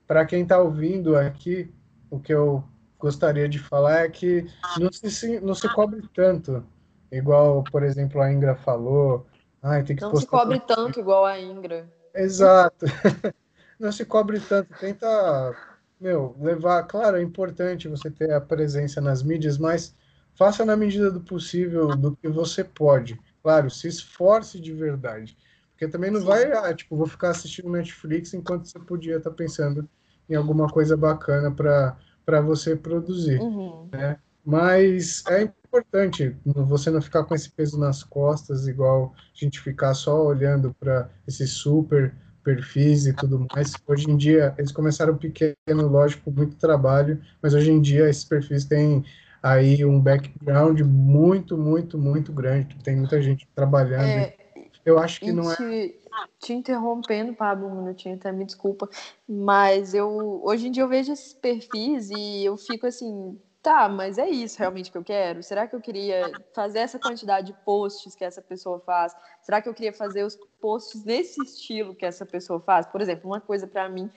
para 0.06 0.26
quem 0.26 0.44
está 0.44 0.60
ouvindo 0.60 1.16
aqui, 1.16 1.74
o 2.10 2.20
que 2.20 2.34
eu 2.34 2.62
gostaria 3.00 3.48
de 3.48 3.58
falar 3.58 4.02
é 4.02 4.10
que 4.10 4.46
não 4.78 4.92
se, 4.92 5.40
não 5.40 5.56
se 5.56 5.74
cobre 5.74 6.02
tanto. 6.14 6.62
Igual, 7.10 7.64
por 7.72 7.84
exemplo, 7.84 8.22
a 8.22 8.34
Ingra 8.34 8.56
falou. 8.56 9.26
Ai, 9.64 9.82
tem 9.82 9.96
que 9.96 10.02
não 10.02 10.14
se 10.14 10.28
cobre 10.28 10.60
tanto 10.60 11.00
igual 11.00 11.24
a 11.24 11.40
Ingra. 11.40 11.90
Exato. 12.14 12.86
não 13.80 13.94
se 13.94 14.04
cobre 14.04 14.42
tanto. 14.42 14.78
Tenta 14.78 15.56
meu, 16.00 16.36
levar, 16.40 16.84
claro, 16.84 17.18
é 17.18 17.22
importante 17.22 17.88
você 17.88 18.10
ter 18.10 18.32
a 18.32 18.42
presença 18.42 19.00
nas 19.00 19.24
mídias, 19.24 19.58
mas 19.58 19.96
faça 20.36 20.66
na 20.66 20.76
medida 20.76 21.10
do 21.10 21.22
possível 21.22 21.96
do 21.96 22.16
que 22.16 22.28
você 22.28 22.64
pode. 22.64 23.20
Claro, 23.42 23.70
se 23.70 23.88
esforce 23.88 24.60
de 24.60 24.74
verdade. 24.74 25.38
Porque 25.72 25.88
também 25.88 26.10
não 26.10 26.22
Sim. 26.22 26.28
vai, 26.28 26.52
ah, 26.52 26.74
tipo, 26.74 26.96
vou 26.96 27.08
ficar 27.08 27.30
assistindo 27.30 27.70
Netflix 27.70 28.34
enquanto 28.34 28.66
você 28.66 28.80
podia 28.80 29.18
estar 29.18 29.30
tá 29.30 29.36
pensando 29.36 29.88
em 30.30 30.36
alguma 30.36 30.68
coisa 30.68 30.96
bacana 30.98 31.52
para 31.52 32.42
você 32.42 32.76
produzir, 32.76 33.40
uhum. 33.40 33.90
né? 33.92 34.18
Mas 34.44 35.24
é 35.28 35.42
importante 35.42 36.36
você 36.46 36.92
não 36.92 37.02
ficar 37.02 37.24
com 37.24 37.36
esse 37.36 37.50
peso 37.50 37.80
nas 37.80 38.04
costas, 38.04 38.68
igual 38.68 39.14
a 39.16 39.20
gente 39.34 39.60
ficar 39.60 39.94
só 39.94 40.24
olhando 40.24 40.74
para 40.80 41.10
esse 41.28 41.48
super 41.48 42.16
perfis 42.46 43.08
e 43.08 43.14
tudo 43.14 43.48
mais. 43.52 43.74
Hoje 43.88 44.10
em 44.10 44.16
dia, 44.16 44.54
eles 44.58 44.72
começaram 44.72 45.18
pequeno, 45.18 45.88
lógico, 45.90 46.32
muito 46.32 46.56
trabalho, 46.56 47.20
mas 47.42 47.56
hoje 47.56 47.72
em 47.72 47.82
dia 47.82 48.08
esses 48.08 48.24
perfis 48.24 48.64
têm 48.64 49.04
aí 49.42 49.84
um 49.84 50.00
background 50.00 50.80
muito, 50.82 51.58
muito, 51.58 51.98
muito 51.98 52.32
grande. 52.32 52.78
Tem 52.84 52.96
muita 52.96 53.20
gente 53.20 53.48
trabalhando. 53.56 54.04
É, 54.04 54.38
eu 54.86 55.00
acho 55.00 55.20
que 55.20 55.32
não 55.32 55.52
é 55.52 55.56
te, 55.56 55.64
é. 55.64 56.06
Te 56.40 56.54
interrompendo, 56.54 57.34
Pablo, 57.34 57.68
um 57.68 57.84
minutinho, 57.84 58.16
até 58.16 58.32
me 58.32 58.46
desculpa, 58.46 58.88
mas 59.28 59.94
eu 59.94 60.42
hoje 60.44 60.68
em 60.68 60.72
dia 60.72 60.84
eu 60.84 60.88
vejo 60.88 61.12
esses 61.12 61.34
perfis 61.34 62.10
e 62.12 62.46
eu 62.46 62.56
fico 62.56 62.86
assim, 62.86 63.38
tá, 63.66 63.90
mas 63.90 64.20
é 64.20 64.30
isso 64.30 64.60
realmente 64.60 64.92
que 64.92 64.98
eu 64.98 65.04
quero? 65.04 65.42
Será 65.42 65.68
que 65.68 65.76
eu 65.76 65.82
queria 65.82 66.32
fazer 66.54 66.80
essa 66.80 67.00
quantidade 67.00 67.48
de 67.48 67.54
posts 67.66 68.14
que 68.14 68.24
essa 68.24 68.40
pessoa 68.40 68.80
faz? 68.80 69.16
Será 69.42 69.60
que 69.60 69.68
eu 69.68 69.74
queria 69.74 69.92
fazer 69.92 70.24
os 70.24 70.36
posts 70.62 71.04
nesse 71.04 71.42
estilo 71.42 71.96
que 71.96 72.06
essa 72.06 72.28
pessoa 72.28 72.60
faz? 72.60 72.86
Por 72.86 73.02
exemplo, 73.02 73.28
uma 73.28 73.42
coisa 73.42 73.66
para 73.66 73.90
mim, 73.90 74.12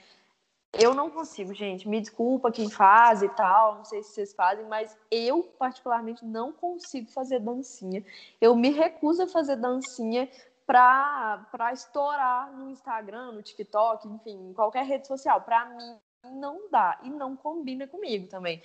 eu 0.77 0.93
não 0.93 1.09
consigo, 1.09 1.51
gente, 1.51 1.89
me 1.89 1.99
desculpa 1.99 2.51
quem 2.51 2.69
faz 2.69 3.23
e 3.23 3.29
tal, 3.29 3.77
não 3.77 3.85
sei 3.85 4.03
se 4.03 4.11
vocês 4.13 4.33
fazem, 4.35 4.67
mas 4.67 4.95
eu 5.09 5.41
particularmente 5.57 6.23
não 6.23 6.53
consigo 6.53 7.09
fazer 7.09 7.39
dancinha. 7.39 8.05
Eu 8.39 8.55
me 8.55 8.69
recuso 8.69 9.23
a 9.23 9.27
fazer 9.27 9.55
dancinha 9.55 10.29
para 10.63 11.73
estourar 11.73 12.55
no 12.55 12.69
Instagram, 12.69 13.31
no 13.31 13.41
TikTok, 13.41 14.07
enfim, 14.07 14.49
em 14.49 14.53
qualquer 14.53 14.85
rede 14.85 15.07
social. 15.07 15.41
Para 15.41 15.65
mim, 15.65 15.97
não 16.33 16.69
dá 16.69 16.99
e 17.01 17.09
não 17.09 17.35
combina 17.35 17.87
comigo 17.87 18.27
também. 18.27 18.61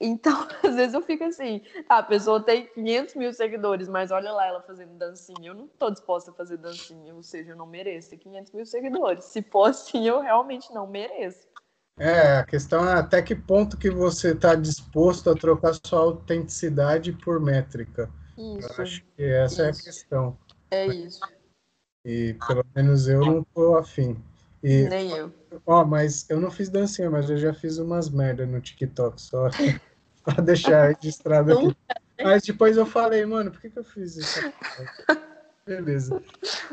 Então, 0.00 0.46
às 0.62 0.74
vezes 0.74 0.94
eu 0.94 1.02
fico 1.02 1.24
assim, 1.24 1.62
tá, 1.88 1.98
a 1.98 2.02
pessoa 2.02 2.42
tem 2.42 2.66
500 2.66 3.14
mil 3.14 3.32
seguidores, 3.32 3.88
mas 3.88 4.10
olha 4.10 4.32
lá 4.32 4.46
ela 4.46 4.62
fazendo 4.62 4.96
dancinha. 4.98 5.50
Eu 5.50 5.54
não 5.54 5.68
tô 5.68 5.90
disposta 5.90 6.30
a 6.30 6.34
fazer 6.34 6.56
dancinha, 6.56 7.14
ou 7.14 7.22
seja, 7.22 7.52
eu 7.52 7.56
não 7.56 7.66
mereço 7.66 8.10
ter 8.10 8.16
500 8.18 8.52
mil 8.52 8.66
seguidores. 8.66 9.24
Se 9.24 9.42
for 9.42 9.70
assim, 9.70 10.06
eu 10.06 10.20
realmente 10.20 10.72
não 10.72 10.86
mereço. 10.86 11.46
É, 11.98 12.38
a 12.38 12.44
questão 12.44 12.88
é 12.88 12.94
até 12.94 13.20
que 13.20 13.34
ponto 13.34 13.76
que 13.76 13.90
você 13.90 14.32
está 14.32 14.54
disposto 14.54 15.30
a 15.30 15.34
trocar 15.34 15.74
sua 15.84 16.00
autenticidade 16.00 17.12
por 17.12 17.38
métrica. 17.38 18.10
Isso. 18.36 18.72
Eu 18.72 18.82
acho 18.82 19.04
que 19.04 19.22
essa 19.22 19.52
isso. 19.52 19.62
é 19.62 19.68
a 19.68 19.72
questão. 19.72 20.38
É 20.70 20.86
isso. 20.86 21.20
E 22.04 22.34
pelo 22.46 22.64
menos 22.74 23.06
eu 23.06 23.20
não 23.20 23.44
tô 23.44 23.76
afim. 23.76 24.20
E, 24.62 24.88
Nem 24.88 25.10
eu. 25.10 25.32
Ó, 25.66 25.84
mas 25.84 26.28
eu 26.30 26.40
não 26.40 26.50
fiz 26.50 26.68
dancinha, 26.68 27.10
mas 27.10 27.28
eu 27.28 27.36
já 27.36 27.52
fiz 27.52 27.78
umas 27.78 28.08
merda 28.08 28.46
no 28.46 28.60
TikTok, 28.60 29.20
só 29.20 29.48
pra 30.24 30.42
deixar 30.42 30.94
registrado 30.94 31.52
aqui. 31.52 31.76
Mas 32.22 32.42
depois 32.42 32.76
eu 32.76 32.86
falei, 32.86 33.26
mano, 33.26 33.50
por 33.50 33.60
que, 33.60 33.70
que 33.70 33.78
eu 33.78 33.84
fiz 33.84 34.16
isso? 34.16 34.40
Beleza. 35.64 36.20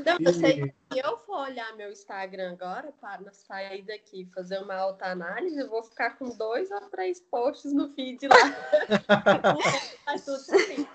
Não, 0.03 0.17
eu 0.19 0.33
sei 0.33 0.51
E- 0.63 0.67
que 0.71 0.73
se 0.93 0.99
eu 1.07 1.17
for 1.19 1.41
olhar 1.41 1.75
meu 1.75 1.91
Instagram 1.91 2.53
agora, 2.53 2.91
para 2.99 3.31
sair 3.31 3.83
daqui 3.83 4.21
e 4.23 4.33
fazer 4.33 4.57
uma 4.59 4.73
autoanálise, 4.75 5.59
eu 5.59 5.69
vou 5.69 5.83
ficar 5.83 6.17
com 6.17 6.29
dois 6.35 6.71
ou 6.71 6.81
três 6.89 7.19
posts 7.21 7.71
no 7.71 7.93
feed 7.93 8.27
lá. 8.27 8.35
Faz 10.05 10.25
tudo 10.25 10.35
assim. 10.37 10.87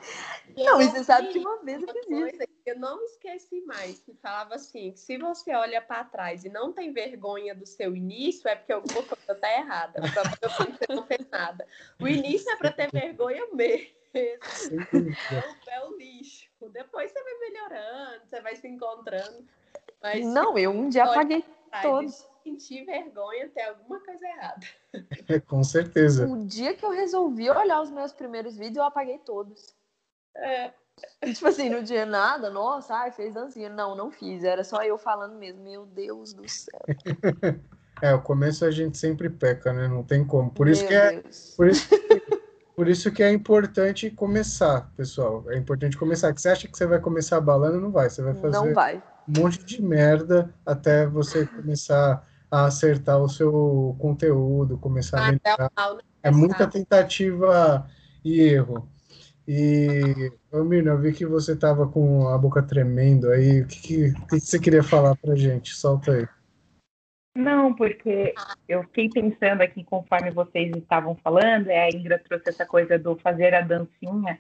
E 0.56 0.64
Não, 0.64 0.80
eu 0.80 0.88
e 0.88 0.90
você 0.90 1.04
sabe 1.04 1.28
que 1.28 1.38
uma 1.38 1.62
vez 1.62 1.82
eu 1.82 1.88
fiz 1.88 2.34
isso. 2.34 2.44
eu 2.66 2.78
não 2.80 3.00
esqueci 3.04 3.60
mais, 3.62 4.00
que 4.00 4.12
falava 4.14 4.56
assim, 4.56 4.90
que 4.92 4.98
se 4.98 5.16
você 5.16 5.54
olha 5.54 5.80
para 5.80 6.02
trás 6.04 6.44
e 6.44 6.48
não 6.48 6.72
tem 6.72 6.92
vergonha 6.92 7.54
do 7.54 7.66
seu 7.66 7.94
início, 7.94 8.48
é 8.48 8.56
porque 8.56 8.72
alguma 8.72 9.02
coisa 9.04 9.34
tá 9.40 9.52
errada. 9.52 10.00
Você 10.02 10.92
não 10.92 11.06
fez 11.06 11.28
nada. 11.30 11.64
O 12.00 12.08
início 12.08 12.50
é 12.50 12.56
para 12.56 12.72
ter 12.72 12.90
vergonha 12.90 13.46
mesmo. 13.52 13.94
É 14.14 15.84
o 15.84 15.96
lixo. 15.96 16.43
Depois 16.70 17.10
você 17.10 17.22
vai 17.22 17.34
melhorando, 17.38 18.22
você 18.28 18.40
vai 18.40 18.56
se 18.56 18.68
encontrando. 18.68 19.44
Mas 20.02 20.24
Não, 20.26 20.58
eu 20.58 20.70
um 20.70 20.88
dia 20.88 21.04
apaguei 21.04 21.44
todos. 21.82 22.26
sentir 22.42 22.84
vergonha, 22.84 23.48
tem 23.48 23.64
alguma 23.64 24.00
coisa 24.00 24.26
errada. 24.26 24.66
Com 25.46 25.64
certeza. 25.64 26.26
O 26.26 26.46
dia 26.46 26.74
que 26.74 26.84
eu 26.84 26.90
resolvi 26.90 27.48
olhar 27.50 27.80
os 27.80 27.90
meus 27.90 28.12
primeiros 28.12 28.56
vídeos, 28.56 28.76
eu 28.76 28.84
apaguei 28.84 29.18
todos. 29.18 29.74
É, 30.36 30.72
tipo 31.32 31.46
assim, 31.46 31.70
não 31.70 31.82
tinha 31.82 32.04
nada, 32.04 32.50
nossa, 32.50 32.94
ai, 32.94 33.12
fez 33.12 33.34
dancinha. 33.34 33.68
Não, 33.68 33.94
não 33.96 34.10
fiz. 34.10 34.44
Era 34.44 34.62
só 34.62 34.82
eu 34.82 34.98
falando 34.98 35.36
mesmo. 35.36 35.62
Meu 35.62 35.86
Deus 35.86 36.32
do 36.32 36.48
céu. 36.48 36.80
É, 38.02 38.12
o 38.12 38.20
começo 38.20 38.64
a 38.64 38.70
gente 38.72 38.98
sempre 38.98 39.30
peca, 39.30 39.72
né? 39.72 39.86
Não 39.86 40.02
tem 40.02 40.26
como. 40.26 40.50
Por 40.50 40.68
isso 40.68 40.82
Meu 40.82 40.88
que 40.88 40.94
é, 40.94 41.22
Deus. 41.22 41.54
por 41.56 41.68
isso, 41.68 41.88
por 42.76 42.88
isso 42.88 43.10
que 43.12 43.22
é 43.22 43.32
importante 43.32 44.10
começar, 44.10 44.90
pessoal. 44.96 45.44
É 45.48 45.56
importante 45.56 45.96
começar. 45.96 46.32
Que 46.32 46.40
você 46.40 46.48
acha 46.48 46.68
que 46.68 46.76
você 46.76 46.86
vai 46.86 46.98
começar 46.98 47.40
balando, 47.40 47.80
não 47.80 47.90
vai. 47.90 48.10
Você 48.10 48.22
vai 48.22 48.34
fazer 48.34 48.56
Não 48.56 48.74
vai. 48.74 49.02
um 49.28 49.40
monte 49.40 49.64
de 49.64 49.80
merda 49.80 50.52
até 50.66 51.06
você 51.06 51.46
começar 51.46 52.26
a 52.50 52.66
acertar 52.66 53.18
o 53.20 53.28
seu 53.28 53.96
conteúdo, 53.98 54.78
começar 54.78 55.18
a 55.20 55.28
até 55.28 55.40
melhorar. 55.44 55.98
É 56.22 56.30
muita 56.30 56.66
tentativa 56.66 57.86
e 58.24 58.40
erro. 58.40 58.88
E, 59.46 60.32
ô 60.50 60.64
Mirna, 60.64 60.92
eu 60.92 60.98
vi 60.98 61.12
que 61.12 61.26
você 61.26 61.52
estava 61.52 61.86
com 61.86 62.28
a 62.28 62.38
boca 62.38 62.62
tremendo 62.62 63.30
aí. 63.30 63.60
O 63.60 63.66
que, 63.66 63.80
que, 63.80 64.12
que 64.12 64.26
que 64.28 64.40
você 64.40 64.58
queria 64.58 64.82
falar 64.82 65.14
pra 65.16 65.34
gente? 65.34 65.74
Solta 65.74 66.12
aí. 66.12 66.26
Não, 67.36 67.74
porque 67.74 68.32
eu 68.68 68.84
fiquei 68.84 69.08
pensando 69.08 69.62
aqui 69.62 69.82
conforme 69.82 70.30
vocês 70.30 70.70
estavam 70.76 71.16
falando, 71.16 71.68
é, 71.68 71.84
a 71.84 71.88
Indra 71.88 72.18
trouxe 72.18 72.48
essa 72.48 72.64
coisa 72.64 72.98
do 72.98 73.16
fazer 73.16 73.54
a 73.54 73.60
dancinha. 73.60 74.38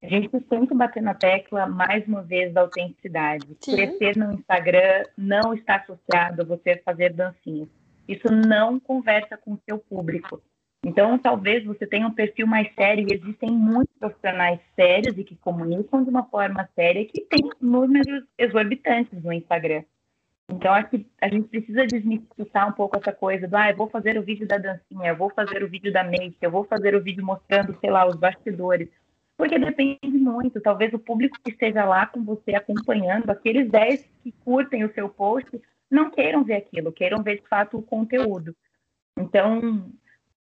A 0.00 0.06
gente 0.06 0.30
sempre 0.48 0.76
bater 0.76 1.02
na 1.02 1.14
tecla, 1.14 1.66
mais 1.66 2.06
uma 2.06 2.22
vez, 2.22 2.52
da 2.52 2.60
autenticidade. 2.60 3.56
Sim. 3.60 3.74
Crescer 3.74 4.16
no 4.16 4.32
Instagram 4.32 5.04
não 5.16 5.52
está 5.52 5.76
associado 5.76 6.42
a 6.42 6.44
você 6.44 6.76
fazer 6.84 7.12
dancinhas. 7.12 7.68
Isso 8.06 8.28
não 8.30 8.78
conversa 8.78 9.36
com 9.36 9.54
o 9.54 9.60
seu 9.68 9.78
público. 9.78 10.40
Então, 10.86 11.18
talvez 11.18 11.64
você 11.64 11.84
tenha 11.86 12.06
um 12.06 12.14
perfil 12.14 12.46
mais 12.46 12.72
sério, 12.74 13.04
e 13.08 13.14
existem 13.14 13.50
muitos 13.50 13.92
profissionais 13.98 14.60
sérios 14.76 15.18
e 15.18 15.24
que 15.24 15.34
comunicam 15.34 16.04
de 16.04 16.10
uma 16.10 16.22
forma 16.24 16.68
séria 16.76 17.04
que 17.04 17.20
tem 17.22 17.50
números 17.60 18.24
exorbitantes 18.38 19.20
no 19.22 19.32
Instagram. 19.32 19.82
Então, 20.50 20.72
acho 20.72 20.88
que 20.88 21.06
a 21.20 21.28
gente 21.28 21.48
precisa 21.48 21.86
desmistificar 21.86 22.68
um 22.68 22.72
pouco 22.72 22.96
essa 22.96 23.12
coisa 23.12 23.46
do, 23.46 23.54
ah, 23.54 23.70
eu 23.70 23.76
vou 23.76 23.88
fazer 23.88 24.18
o 24.18 24.22
vídeo 24.22 24.48
da 24.48 24.56
dancinha, 24.56 25.10
eu 25.10 25.16
vou 25.16 25.28
fazer 25.30 25.62
o 25.62 25.68
vídeo 25.68 25.92
da 25.92 26.02
make, 26.02 26.38
eu 26.40 26.50
vou 26.50 26.64
fazer 26.64 26.94
o 26.94 27.02
vídeo 27.02 27.24
mostrando, 27.24 27.76
sei 27.78 27.90
lá, 27.90 28.06
os 28.06 28.16
bastidores. 28.16 28.88
Porque 29.36 29.58
depende 29.58 30.08
muito. 30.08 30.60
Talvez 30.60 30.92
o 30.94 30.98
público 30.98 31.38
que 31.44 31.50
esteja 31.50 31.84
lá 31.84 32.06
com 32.06 32.24
você 32.24 32.54
acompanhando, 32.54 33.30
aqueles 33.30 33.70
10 33.70 34.08
que 34.22 34.32
curtem 34.32 34.84
o 34.84 34.92
seu 34.94 35.08
post, 35.08 35.60
não 35.90 36.10
queiram 36.10 36.42
ver 36.42 36.54
aquilo, 36.54 36.92
queiram 36.92 37.22
ver 37.22 37.40
de 37.40 37.46
fato 37.46 37.78
o 37.78 37.82
conteúdo. 37.82 38.56
Então, 39.16 39.86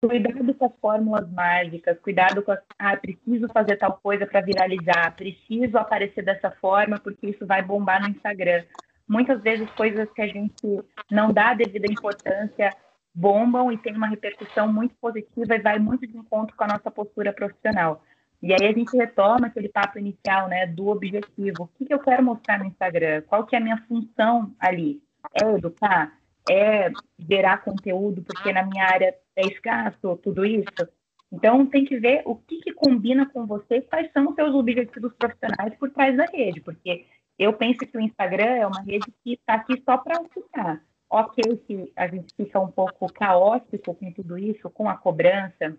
cuidado 0.03 0.55
com 0.55 0.64
as 0.64 0.76
fórmulas 0.80 1.30
mágicas, 1.30 1.98
cuidado 2.01 2.42
com 2.42 2.53
as, 2.53 2.61
ah, 2.78 2.96
preciso 2.96 3.46
fazer 3.53 3.76
tal 3.76 4.01
coisa 4.03 4.26
para 4.26 4.40
viralizar, 4.40 5.14
preciso 5.14 5.76
aparecer 5.76 6.24
dessa 6.24 6.51
forma 6.51 6.98
porque 6.98 7.28
isso 7.28 7.46
vai 7.46 7.62
bombar 7.62 8.03
no 8.03 8.09
Instagram. 8.09 8.64
Muitas 9.11 9.42
vezes 9.42 9.68
coisas 9.70 10.08
que 10.12 10.22
a 10.22 10.26
gente 10.28 10.64
não 11.11 11.32
dá 11.32 11.50
a 11.50 11.54
devida 11.54 11.90
importância 11.90 12.70
bombam 13.12 13.72
e 13.72 13.76
tem 13.76 13.92
uma 13.92 14.06
repercussão 14.06 14.72
muito 14.72 14.94
positiva 15.00 15.56
e 15.56 15.58
vai 15.58 15.80
muito 15.80 16.06
de 16.06 16.16
encontro 16.16 16.56
com 16.56 16.62
a 16.62 16.68
nossa 16.68 16.92
postura 16.92 17.32
profissional. 17.32 18.04
E 18.40 18.52
aí 18.52 18.68
a 18.68 18.72
gente 18.72 18.96
retoma 18.96 19.48
aquele 19.48 19.68
papo 19.68 19.98
inicial, 19.98 20.48
né, 20.48 20.64
do 20.64 20.86
objetivo. 20.86 21.64
O 21.64 21.66
que, 21.66 21.86
que 21.86 21.92
eu 21.92 21.98
quero 21.98 22.22
mostrar 22.22 22.61
no 22.61 22.66
Instagram? 22.66 23.22
Qual 23.22 23.44
que 23.44 23.56
é 23.56 23.58
a 23.58 23.62
minha 23.62 23.84
função 23.88 24.54
ali? 24.61 25.02
É 25.34 25.56
educar? 25.56 26.16
É 26.48 26.92
gerar 27.18 27.64
conteúdo 27.64 28.22
porque 28.22 28.52
na 28.52 28.62
minha 28.64 28.84
área 28.84 29.12
é 29.34 29.42
escasso, 29.42 30.16
tudo 30.22 30.44
isso? 30.44 30.88
Então 31.32 31.66
tem 31.66 31.84
que 31.84 31.98
ver 31.98 32.22
o 32.24 32.36
que, 32.36 32.61
que 32.61 32.72
combina 32.72 33.28
com 33.28 33.44
você 33.44 33.78
e 33.78 33.82
quais 33.82 34.08
são 34.12 34.28
os 34.28 34.36
seus 34.36 34.54
objetivos 34.54 35.12
profissionais 35.14 35.74
por 35.80 35.90
trás 35.90 36.16
da 36.16 36.26
rede, 36.26 36.61
porque 36.61 37.06
eu 37.41 37.55
penso 37.55 37.78
que 37.78 37.97
o 37.97 38.01
Instagram 38.01 38.57
é 38.57 38.66
uma 38.66 38.82
rede 38.82 39.11
que 39.24 39.32
está 39.32 39.55
aqui 39.55 39.82
só 39.82 39.97
para 39.97 40.18
auxiliar. 40.18 40.84
Ok 41.09 41.57
que 41.66 41.91
a 41.97 42.07
gente 42.07 42.34
fica 42.36 42.61
um 42.61 42.70
pouco 42.70 43.11
caótico 43.11 43.95
com 43.95 44.12
tudo 44.12 44.36
isso, 44.36 44.68
com 44.68 44.91
a 44.91 44.97
cobrança, 44.97 45.74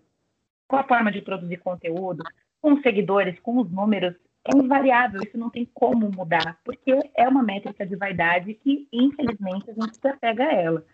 com 0.68 0.76
a 0.76 0.84
forma 0.84 1.12
de 1.12 1.22
produzir 1.22 1.58
conteúdo, 1.58 2.24
com 2.60 2.74
os 2.74 2.82
seguidores, 2.82 3.40
com 3.42 3.60
os 3.60 3.72
números, 3.72 4.16
é 4.44 4.58
invariável, 4.58 5.22
isso 5.22 5.38
não 5.38 5.52
tem 5.52 5.70
como 5.72 6.10
mudar, 6.12 6.60
porque 6.66 6.92
é 7.16 7.28
uma 7.28 7.44
métrica 7.44 7.86
de 7.86 7.96
vaidade 7.96 8.56
que, 8.56 8.88
infelizmente, 8.92 9.70
a 9.70 9.74
gente 9.74 9.96
se 9.96 10.08
apega 10.08 10.46
a 10.46 10.54
ela. 10.54 10.86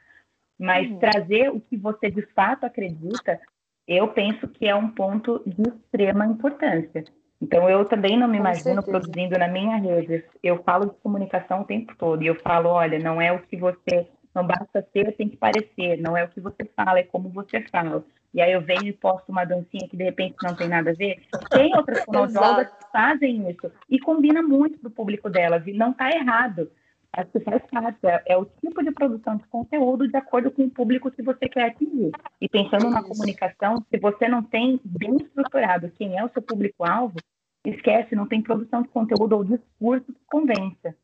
Mas 0.59 0.89
Uhum. 0.89 0.99
trazer 0.99 1.49
o 1.49 1.61
que 1.61 1.77
você 1.77 2.11
de 2.11 2.23
fato 2.33 2.65
acredita, 2.65 3.39
eu 3.87 4.09
penso 4.09 4.49
que 4.49 4.67
é 4.67 4.75
um 4.75 4.89
ponto 4.89 5.41
de 5.45 5.61
extrema 5.61 6.25
importância. 6.25 7.05
Então, 7.41 7.69
eu 7.69 7.85
também 7.85 8.17
não 8.17 8.27
me 8.27 8.37
imagino 8.37 8.81
produzindo 8.83 9.37
na 9.37 9.47
minha 9.47 9.77
rede. 9.77 10.25
Eu 10.41 10.63
falo 10.63 10.87
de 10.87 10.95
comunicação 11.01 11.61
o 11.61 11.65
tempo 11.65 11.95
todo. 11.97 12.23
E 12.23 12.27
eu 12.27 12.35
falo, 12.35 12.69
olha, 12.69 12.97
não 12.99 13.21
é 13.21 13.31
o 13.31 13.39
que 13.39 13.57
você... 13.57 14.07
Não 14.33 14.45
basta 14.45 14.85
ser, 14.93 15.15
tem 15.15 15.29
que 15.29 15.37
parecer. 15.37 15.97
Não 15.99 16.15
é 16.15 16.23
o 16.23 16.27
que 16.27 16.39
você 16.39 16.63
fala, 16.75 16.99
é 16.99 17.03
como 17.03 17.29
você 17.29 17.61
fala. 17.71 18.03
E 18.33 18.41
aí 18.41 18.51
eu 18.51 18.61
venho 18.61 18.87
e 18.87 18.93
posto 18.93 19.31
uma 19.31 19.45
dancinha 19.45 19.87
que 19.89 19.97
de 19.97 20.03
repente 20.03 20.35
não 20.43 20.55
tem 20.55 20.67
nada 20.67 20.91
a 20.91 20.93
ver. 20.93 21.23
Tem 21.49 21.75
outras 21.75 22.03
fonoaudiólogas 22.05 22.67
que 22.67 22.91
fazem 22.91 23.49
isso. 23.49 23.71
E 23.89 23.99
combina 23.99 24.43
muito 24.43 24.79
do 24.79 24.91
público 24.91 25.29
delas. 25.29 25.65
E 25.65 25.73
não 25.73 25.91
está 25.91 26.11
errado. 26.11 26.69
Acho 27.17 27.31
que 27.31 27.39
faz 27.39 27.63
parte. 27.71 27.97
É, 28.27 28.37
o 28.37 28.45
tipo 28.45 28.83
de 28.83 28.91
produção 28.91 29.37
de 29.37 29.43
conteúdo 29.47 30.07
de 30.07 30.15
acordo 30.15 30.51
com 30.51 30.65
o 30.65 30.69
público 30.69 31.09
que 31.09 31.23
você 31.23 31.49
quer 31.49 31.71
atingir. 31.71 32.11
E 32.39 32.47
pensando 32.47 32.91
na 32.91 33.01
comunicação, 33.01 33.83
se 33.89 33.99
você 33.99 34.27
não 34.27 34.43
tem 34.43 34.79
bem 34.85 35.17
estruturado 35.17 35.91
quem 35.97 36.15
é 36.15 36.23
o 36.23 36.29
seu 36.29 36.43
público-alvo, 36.43 37.15
esquece, 37.65 38.15
não 38.15 38.27
tem 38.27 38.43
produção 38.43 38.83
de 38.83 38.89
conteúdo 38.89 39.35
ou 39.35 39.43
discurso 39.43 40.05
que 40.05 40.21
convença. 40.27 40.95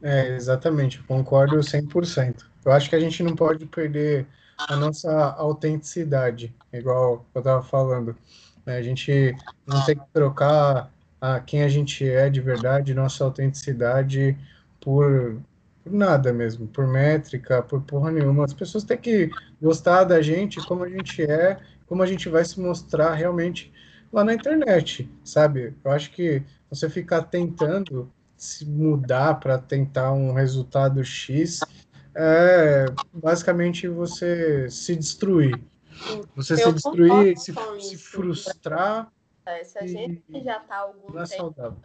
É, 0.00 0.28
exatamente, 0.36 1.02
concordo 1.02 1.56
100%. 1.56 2.46
Eu 2.64 2.70
acho 2.70 2.88
que 2.88 2.94
a 2.94 3.00
gente 3.00 3.24
não 3.24 3.34
pode 3.34 3.66
perder 3.66 4.24
a 4.56 4.76
nossa 4.76 5.32
autenticidade, 5.32 6.54
igual 6.72 7.26
eu 7.34 7.40
estava 7.40 7.62
falando. 7.64 8.16
Né? 8.64 8.76
A 8.76 8.82
gente 8.82 9.34
não 9.66 9.84
tem 9.84 9.96
que 9.96 10.06
trocar 10.12 10.92
a 11.20 11.40
quem 11.40 11.64
a 11.64 11.68
gente 11.68 12.08
é 12.08 12.30
de 12.30 12.40
verdade, 12.40 12.94
nossa 12.94 13.24
autenticidade, 13.24 14.38
por, 14.80 15.40
por 15.82 15.92
nada 15.92 16.32
mesmo, 16.32 16.66
por 16.66 16.86
métrica, 16.86 17.62
por 17.62 17.82
porra 17.82 18.10
nenhuma. 18.10 18.44
As 18.44 18.54
pessoas 18.54 18.84
têm 18.84 18.98
que 18.98 19.30
gostar 19.60 20.04
da 20.04 20.20
gente 20.22 20.64
como 20.66 20.84
a 20.84 20.88
gente 20.88 21.22
é, 21.22 21.58
como 21.86 22.02
a 22.02 22.06
gente 22.06 22.28
vai 22.28 22.44
se 22.44 22.60
mostrar 22.60 23.14
realmente 23.14 23.72
lá 24.12 24.24
na 24.24 24.34
internet, 24.34 25.10
sabe? 25.24 25.74
Eu 25.84 25.90
acho 25.90 26.10
que 26.12 26.42
você 26.68 26.88
ficar 26.88 27.22
tentando 27.22 28.10
se 28.36 28.64
mudar 28.64 29.38
para 29.38 29.58
tentar 29.58 30.12
um 30.12 30.32
resultado 30.32 31.04
X 31.04 31.60
é 32.14 32.86
basicamente 33.12 33.86
você 33.86 34.68
se 34.70 34.96
destruir. 34.96 35.60
Você 36.34 36.54
Eu 36.54 36.58
se 36.58 36.72
destruir, 36.72 37.38
se, 37.38 37.54
se, 37.80 37.96
frustrar. 37.96 39.12
É, 39.44 39.62
se 39.64 39.78
a 39.78 39.86
gente 39.86 40.22
já 40.42 40.58
está 40.58 40.78
algum 40.78 41.18
é 41.18 41.26
tempo 41.26 41.80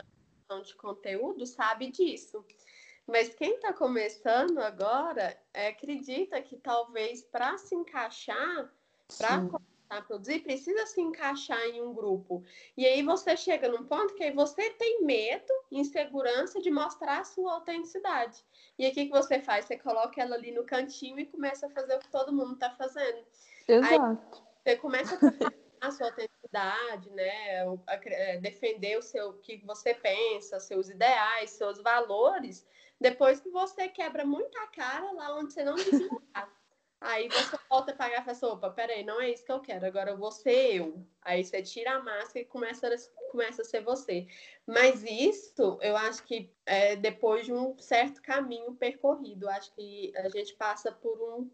de 0.63 0.75
conteúdo, 0.75 1.45
sabe 1.45 1.91
disso. 1.91 2.45
Mas 3.07 3.33
quem 3.35 3.55
está 3.55 3.71
começando 3.71 4.59
agora 4.59 5.37
é, 5.53 5.67
acredita 5.67 6.41
que 6.41 6.57
talvez 6.57 7.23
para 7.23 7.57
se 7.57 7.75
encaixar, 7.75 8.73
para 9.17 9.47
a 9.89 10.01
produzir, 10.01 10.39
precisa 10.39 10.85
se 10.87 10.99
encaixar 10.99 11.61
em 11.65 11.81
um 11.81 11.93
grupo. 11.93 12.43
E 12.75 12.85
aí 12.85 13.03
você 13.03 13.37
chega 13.37 13.69
num 13.69 13.85
ponto 13.85 14.15
que 14.15 14.23
aí 14.23 14.31
você 14.31 14.71
tem 14.71 15.03
medo, 15.03 15.53
insegurança 15.71 16.59
de 16.59 16.71
mostrar 16.71 17.19
a 17.19 17.23
sua 17.23 17.53
autenticidade. 17.53 18.43
E 18.77 18.85
aí 18.85 18.91
o 18.91 18.93
que, 18.93 19.05
que 19.05 19.11
você 19.11 19.39
faz? 19.39 19.65
Você 19.65 19.77
coloca 19.77 20.19
ela 20.19 20.35
ali 20.35 20.51
no 20.51 20.65
cantinho 20.65 21.19
e 21.19 21.25
começa 21.27 21.67
a 21.67 21.69
fazer 21.69 21.95
o 21.95 21.99
que 21.99 22.09
todo 22.09 22.33
mundo 22.33 22.53
está 22.53 22.71
fazendo. 22.71 23.23
Exato. 23.67 24.41
Aí 24.65 24.73
você 24.73 24.75
começa 24.77 25.15
a 25.15 25.65
a 25.87 25.91
sua 25.91 26.07
autenticidade, 26.07 27.09
né? 27.11 27.63
É, 28.05 28.37
defender 28.37 28.97
o 28.97 29.01
seu 29.01 29.29
o 29.29 29.33
que 29.33 29.57
você 29.65 29.93
pensa, 29.93 30.59
seus 30.59 30.89
ideais, 30.89 31.51
seus 31.51 31.81
valores, 31.81 32.65
depois 32.99 33.39
que 33.39 33.49
você 33.49 33.87
quebra 33.87 34.25
muito 34.25 34.57
a 34.59 34.67
cara 34.67 35.11
lá 35.11 35.35
onde 35.37 35.53
você 35.53 35.63
não 35.63 35.75
estar. 35.75 36.53
Aí 37.01 37.27
você 37.27 37.57
volta 37.69 37.91
a 37.91 37.95
pagar 37.95 38.21
e 38.21 38.25
fala 38.25 38.31
assim, 38.31 38.45
opa, 38.45 38.69
peraí, 38.71 39.03
não 39.03 39.21
é 39.21 39.29
isso 39.29 39.45
que 39.45 39.51
eu 39.51 39.59
quero, 39.59 39.85
agora 39.85 40.11
eu 40.11 40.17
vou 40.17 40.31
ser 40.31 40.75
eu. 40.75 41.05
Aí 41.21 41.43
você 41.43 41.61
tira 41.61 41.91
a 41.91 42.01
máscara 42.01 42.39
e 42.39 42.45
começa 42.45 42.87
a, 42.87 43.31
começa 43.31 43.61
a 43.61 43.65
ser 43.65 43.81
você. 43.81 44.25
Mas 44.65 45.03
isso, 45.03 45.77
eu 45.81 45.95
acho 45.95 46.23
que 46.23 46.51
é 46.65 46.95
depois 46.95 47.45
de 47.45 47.53
um 47.53 47.77
certo 47.77 48.21
caminho 48.21 48.73
percorrido. 48.73 49.47
Acho 49.49 49.71
que 49.73 50.11
a 50.15 50.29
gente 50.29 50.55
passa 50.55 50.91
por 50.91 51.21
um, 51.21 51.51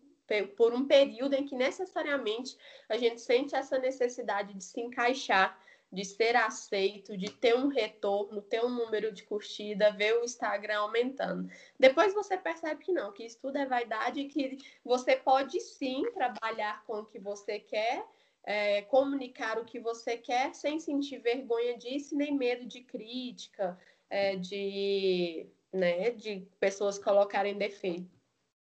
por 0.55 0.73
um 0.73 0.87
período 0.87 1.33
em 1.33 1.45
que 1.45 1.55
necessariamente 1.55 2.55
a 2.87 2.97
gente 2.97 3.19
sente 3.19 3.55
essa 3.55 3.77
necessidade 3.77 4.53
de 4.53 4.63
se 4.63 4.79
encaixar 4.79 5.59
de 5.91 6.05
ser 6.05 6.35
aceito, 6.35 7.17
de 7.17 7.29
ter 7.29 7.55
um 7.55 7.67
retorno, 7.67 8.41
ter 8.41 8.63
um 8.63 8.69
número 8.69 9.11
de 9.11 9.23
curtida, 9.23 9.91
ver 9.91 10.15
o 10.15 10.23
Instagram 10.23 10.79
aumentando. 10.79 11.49
Depois 11.77 12.13
você 12.13 12.37
percebe 12.37 12.83
que 12.83 12.93
não, 12.93 13.11
que 13.11 13.25
isso 13.25 13.39
tudo 13.41 13.57
é 13.57 13.65
vaidade 13.65 14.21
e 14.21 14.29
que 14.29 14.57
você 14.85 15.17
pode 15.17 15.59
sim 15.59 16.09
trabalhar 16.13 16.83
com 16.85 16.99
o 16.99 17.05
que 17.05 17.19
você 17.19 17.59
quer, 17.59 18.05
é, 18.43 18.83
comunicar 18.83 19.59
o 19.59 19.65
que 19.65 19.79
você 19.79 20.15
quer 20.15 20.55
sem 20.55 20.79
sentir 20.79 21.17
vergonha 21.19 21.77
disso, 21.77 22.15
nem 22.15 22.35
medo 22.35 22.65
de 22.65 22.81
crítica, 22.81 23.77
é, 24.09 24.37
de, 24.37 25.45
né, 25.73 26.11
de 26.11 26.47
pessoas 26.59 26.97
colocarem 26.97 27.57
defeito. 27.57 28.09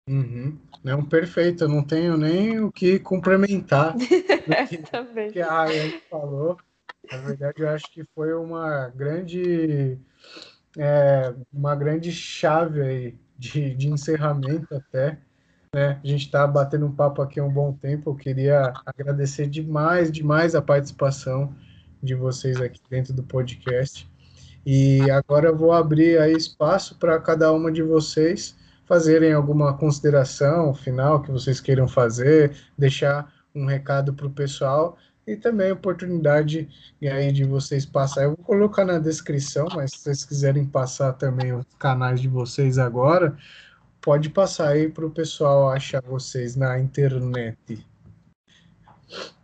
Uhum. 0.09 0.59
Não, 0.83 1.05
perfeito, 1.05 1.63
eu 1.63 1.69
não 1.69 1.85
tenho 1.85 2.17
nem 2.17 2.59
o 2.59 2.73
que 2.73 2.99
complementar 2.99 3.95
que, 4.69 5.33
que 5.33 5.41
a 5.41 5.61
Ayane 5.61 6.01
falou. 6.11 6.59
Na 7.11 7.19
verdade, 7.19 7.63
eu 7.63 7.69
acho 7.69 7.91
que 7.93 8.05
foi 8.15 8.33
uma 8.35 8.89
grande, 8.89 9.99
é, 10.79 11.35
uma 11.53 11.75
grande 11.75 12.13
chave 12.13 12.81
aí 12.81 13.19
de, 13.39 13.75
de 13.75 13.89
encerramento 13.89 14.75
até. 14.75 15.19
Né? 15.75 16.01
A 16.03 16.07
gente 16.07 16.27
está 16.27 16.47
batendo 16.47 16.87
um 16.87 16.95
papo 16.95 17.23
aqui 17.23 17.41
há 17.41 17.45
um 17.45 17.53
bom 17.53 17.73
tempo. 17.73 18.11
Eu 18.11 18.15
queria 18.15 18.73
agradecer 18.87 19.49
demais, 19.49 20.13
demais 20.13 20.55
a 20.55 20.63
participação 20.63 21.55
de 22.03 22.15
vocês 22.15 22.61
aqui 22.61 22.81
dentro 22.89 23.13
do 23.13 23.23
podcast. 23.23 24.09
E 24.65 25.11
agora 25.11 25.49
eu 25.49 25.57
vou 25.57 25.73
abrir 25.73 26.19
aí 26.19 26.33
espaço 26.33 26.97
para 26.99 27.19
cada 27.19 27.53
uma 27.53 27.71
de 27.71 27.83
vocês 27.83 28.57
fazerem 28.87 29.33
alguma 29.33 29.77
consideração 29.77 30.75
final 30.75 31.23
que 31.23 31.31
vocês 31.31 31.61
queiram 31.61 31.89
fazer, 31.89 32.55
deixar 32.77 33.33
um 33.55 33.67
recado 33.67 34.13
para 34.15 34.27
o 34.27 34.31
pessoal 34.31 34.97
e 35.27 35.37
também 35.37 35.71
a 35.71 35.75
oportunidade 35.75 36.69
aí 37.03 37.33
de 37.33 37.45
vocês 37.45 37.87
passar. 37.87 38.25
Eu 38.25 38.35
vou 38.37 38.45
colocar 38.45 38.85
na 38.85 38.99
descrição, 38.99 39.69
mas 39.75 39.93
se 39.93 39.99
vocês 39.99 40.25
quiserem 40.25 40.65
passar 40.65 41.13
também 41.15 41.53
os 41.53 41.67
canais 41.79 42.21
de 42.21 42.29
vocês 42.29 42.79
agora, 42.79 43.37
pode 44.01 44.31
passar 44.31 44.69
aí 44.69 44.89
para 44.89 45.07
o 45.07 45.11
pessoal 45.11 45.71
achar 45.71 46.03
vocês 46.03 46.57
na 46.57 46.79
internet. 46.79 47.87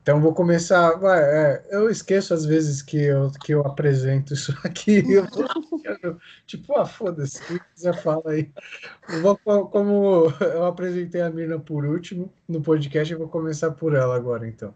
Então 0.02 0.22
vou 0.22 0.32
começar. 0.32 0.92
Vai, 0.96 1.20
é, 1.20 1.66
eu 1.70 1.90
esqueço 1.90 2.32
às 2.32 2.44
vezes 2.44 2.80
que 2.80 2.96
eu, 2.96 3.30
que 3.44 3.52
eu 3.52 3.60
apresento 3.60 4.32
isso 4.32 4.56
aqui. 4.64 5.04
Eu, 5.12 6.18
tipo, 6.46 6.78
ah, 6.78 6.86
foda-se, 6.86 7.44
quem 7.46 7.60
quiser 7.74 8.02
fala 8.02 8.30
aí. 8.30 8.50
Eu 9.08 9.20
vou, 9.20 9.68
como 9.68 10.32
eu 10.40 10.64
apresentei 10.64 11.20
a 11.20 11.30
Mirna 11.30 11.58
por 11.58 11.84
último 11.84 12.32
no 12.48 12.62
podcast, 12.62 13.12
eu 13.12 13.18
vou 13.18 13.28
começar 13.28 13.70
por 13.72 13.94
ela 13.94 14.16
agora, 14.16 14.48
então. 14.48 14.74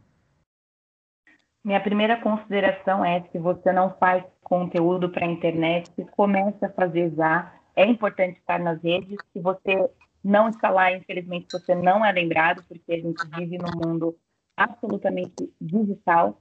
Minha 1.65 1.81
primeira 1.81 2.21
consideração 2.21 3.05
é 3.05 3.23
se 3.31 3.39
você 3.39 3.73
não 3.73 3.95
faz 3.95 4.25
conteúdo 4.43 5.09
para 5.09 5.25
a 5.25 5.31
internet, 5.31 5.89
comece 6.17 6.65
a 6.65 6.73
fazer 6.73 7.15
já. 7.15 7.55
É 7.77 7.87
importante 7.87 8.39
estar 8.39 8.59
nas 8.59 8.83
redes. 8.83 9.17
Se 9.33 9.41
você 9.41 9.89
não 10.25 10.49
está 10.49 10.71
lá, 10.71 10.93
infelizmente 10.93 11.47
você 11.53 11.73
não 11.75 12.05
é 12.05 12.11
lembrado, 12.11 12.65
porque 12.67 12.93
a 12.93 12.97
gente 12.97 13.25
vive 13.37 13.59
num 13.59 13.87
mundo 13.87 14.17
absolutamente 14.57 15.53
digital. 15.61 16.41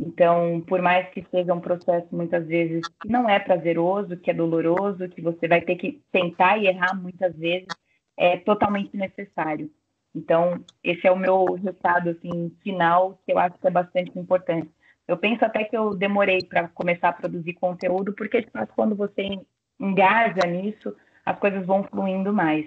Então, 0.00 0.62
por 0.66 0.80
mais 0.80 1.08
que 1.10 1.22
seja 1.30 1.52
um 1.52 1.60
processo 1.60 2.08
muitas 2.10 2.46
vezes 2.46 2.88
que 3.00 3.08
não 3.08 3.28
é 3.28 3.38
prazeroso, 3.38 4.16
que 4.16 4.30
é 4.30 4.34
doloroso, 4.34 5.08
que 5.08 5.20
você 5.20 5.46
vai 5.46 5.60
ter 5.60 5.76
que 5.76 6.02
tentar 6.10 6.56
e 6.56 6.66
errar 6.66 6.94
muitas 6.94 7.36
vezes, 7.36 7.68
é 8.16 8.38
totalmente 8.38 8.96
necessário. 8.96 9.70
Então, 10.14 10.62
esse 10.84 11.06
é 11.06 11.10
o 11.10 11.18
meu 11.18 11.54
recado 11.54 12.10
assim, 12.10 12.50
final, 12.62 13.18
que 13.24 13.32
eu 13.32 13.38
acho 13.38 13.58
que 13.58 13.66
é 13.66 13.70
bastante 13.70 14.18
importante. 14.18 14.70
Eu 15.08 15.16
penso 15.16 15.44
até 15.44 15.64
que 15.64 15.76
eu 15.76 15.96
demorei 15.96 16.38
para 16.42 16.68
começar 16.68 17.08
a 17.08 17.12
produzir 17.12 17.54
conteúdo, 17.54 18.12
porque 18.12 18.46
quando 18.74 18.94
você 18.94 19.40
engaja 19.80 20.46
nisso, 20.46 20.94
as 21.24 21.38
coisas 21.38 21.66
vão 21.66 21.82
fluindo 21.84 22.32
mais. 22.32 22.66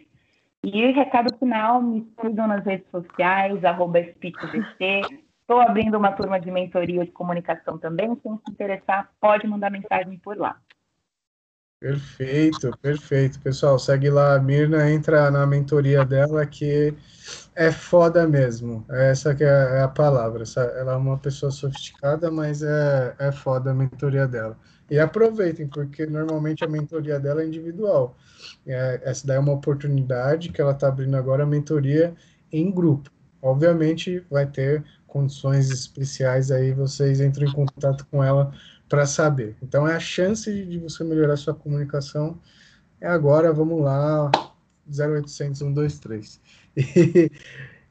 E 0.64 0.92
recado 0.92 1.38
final, 1.38 1.82
me 1.82 2.08
sigam 2.20 2.48
nas 2.48 2.66
redes 2.66 2.90
sociais, 2.90 3.64
arroba 3.64 4.00
Estou 4.00 5.62
abrindo 5.62 5.96
uma 5.96 6.12
turma 6.12 6.40
de 6.40 6.50
mentoria 6.50 7.06
de 7.06 7.12
comunicação 7.12 7.78
também. 7.78 8.16
Quem 8.16 8.36
se 8.38 8.52
interessar, 8.52 9.12
pode 9.22 9.48
mandar 9.48 9.70
mensagem 9.70 10.18
por 10.18 10.36
lá. 10.36 10.58
Perfeito, 11.80 12.72
perfeito. 12.82 13.40
Pessoal, 13.42 13.78
segue 13.78 14.10
lá 14.10 14.36
a 14.36 14.40
Mirna, 14.40 14.90
entra 14.90 15.30
na 15.30 15.46
mentoria 15.46 16.04
dela 16.06 16.46
que 16.46 16.94
é 17.54 17.72
foda 17.72 18.28
mesmo. 18.28 18.86
Essa 18.90 19.36
que 19.36 19.44
é, 19.44 19.48
é 19.48 19.82
a 19.82 19.88
palavra. 19.88 20.44
Ela 20.78 20.94
é 20.94 20.96
uma 20.96 21.18
pessoa 21.18 21.52
sofisticada, 21.52 22.32
mas 22.32 22.64
é, 22.64 23.16
é 23.20 23.32
foda 23.32 23.72
a 23.72 23.74
mentoria 23.74 24.28
dela. 24.28 24.58
E 24.90 25.00
aproveitem, 25.00 25.68
porque 25.68 26.06
normalmente 26.06 26.64
a 26.64 26.68
mentoria 26.68 27.20
dela 27.20 27.42
é 27.44 27.48
individual. 27.48 28.16
É, 28.66 29.02
essa 29.04 29.28
daí 29.28 29.38
é 29.38 29.40
uma 29.40 29.54
oportunidade 29.54 30.50
que 30.50 30.62
ela 30.62 30.72
está 30.72 30.88
abrindo 30.88 31.16
agora, 31.18 31.44
a 31.44 31.48
mentoria 31.48 32.16
em 32.52 32.72
grupo. 32.72 33.12
Obviamente 33.42 34.26
vai 34.30 34.46
ter 34.48 34.84
condições 35.08 35.72
especiais 35.72 36.52
aí, 36.52 36.74
vocês 36.74 37.22
entram 37.22 37.48
em 37.48 37.52
contato 37.52 38.06
com 38.12 38.24
ela 38.24 38.52
para 38.96 39.06
saber. 39.06 39.58
Então, 39.62 39.86
é 39.86 39.94
a 39.94 40.00
chance 40.00 40.50
de 40.66 40.80
você 40.80 41.04
melhorar 41.04 41.36
sua 41.36 41.54
comunicação. 41.54 42.40
É 43.02 43.08
agora, 43.08 43.52
vamos 43.52 43.82
lá, 43.82 44.32
0800 44.88 45.60
123. 45.60 46.42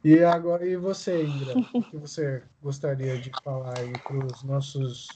E, 0.05 0.11
e 0.17 0.23
agora, 0.23 0.67
e 0.67 0.77
você, 0.77 1.25
Indra? 1.25 1.55
o 1.59 1.83
que 1.83 1.97
você 1.97 2.43
gostaria 2.63 3.19
de 3.19 3.31
falar 3.43 3.75
para 4.03 4.27
os 4.27 4.43
nossos 4.43 5.09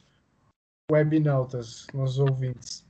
webnautas, 0.91 1.87
nossos 1.93 2.19
ouvintes? 2.19 2.88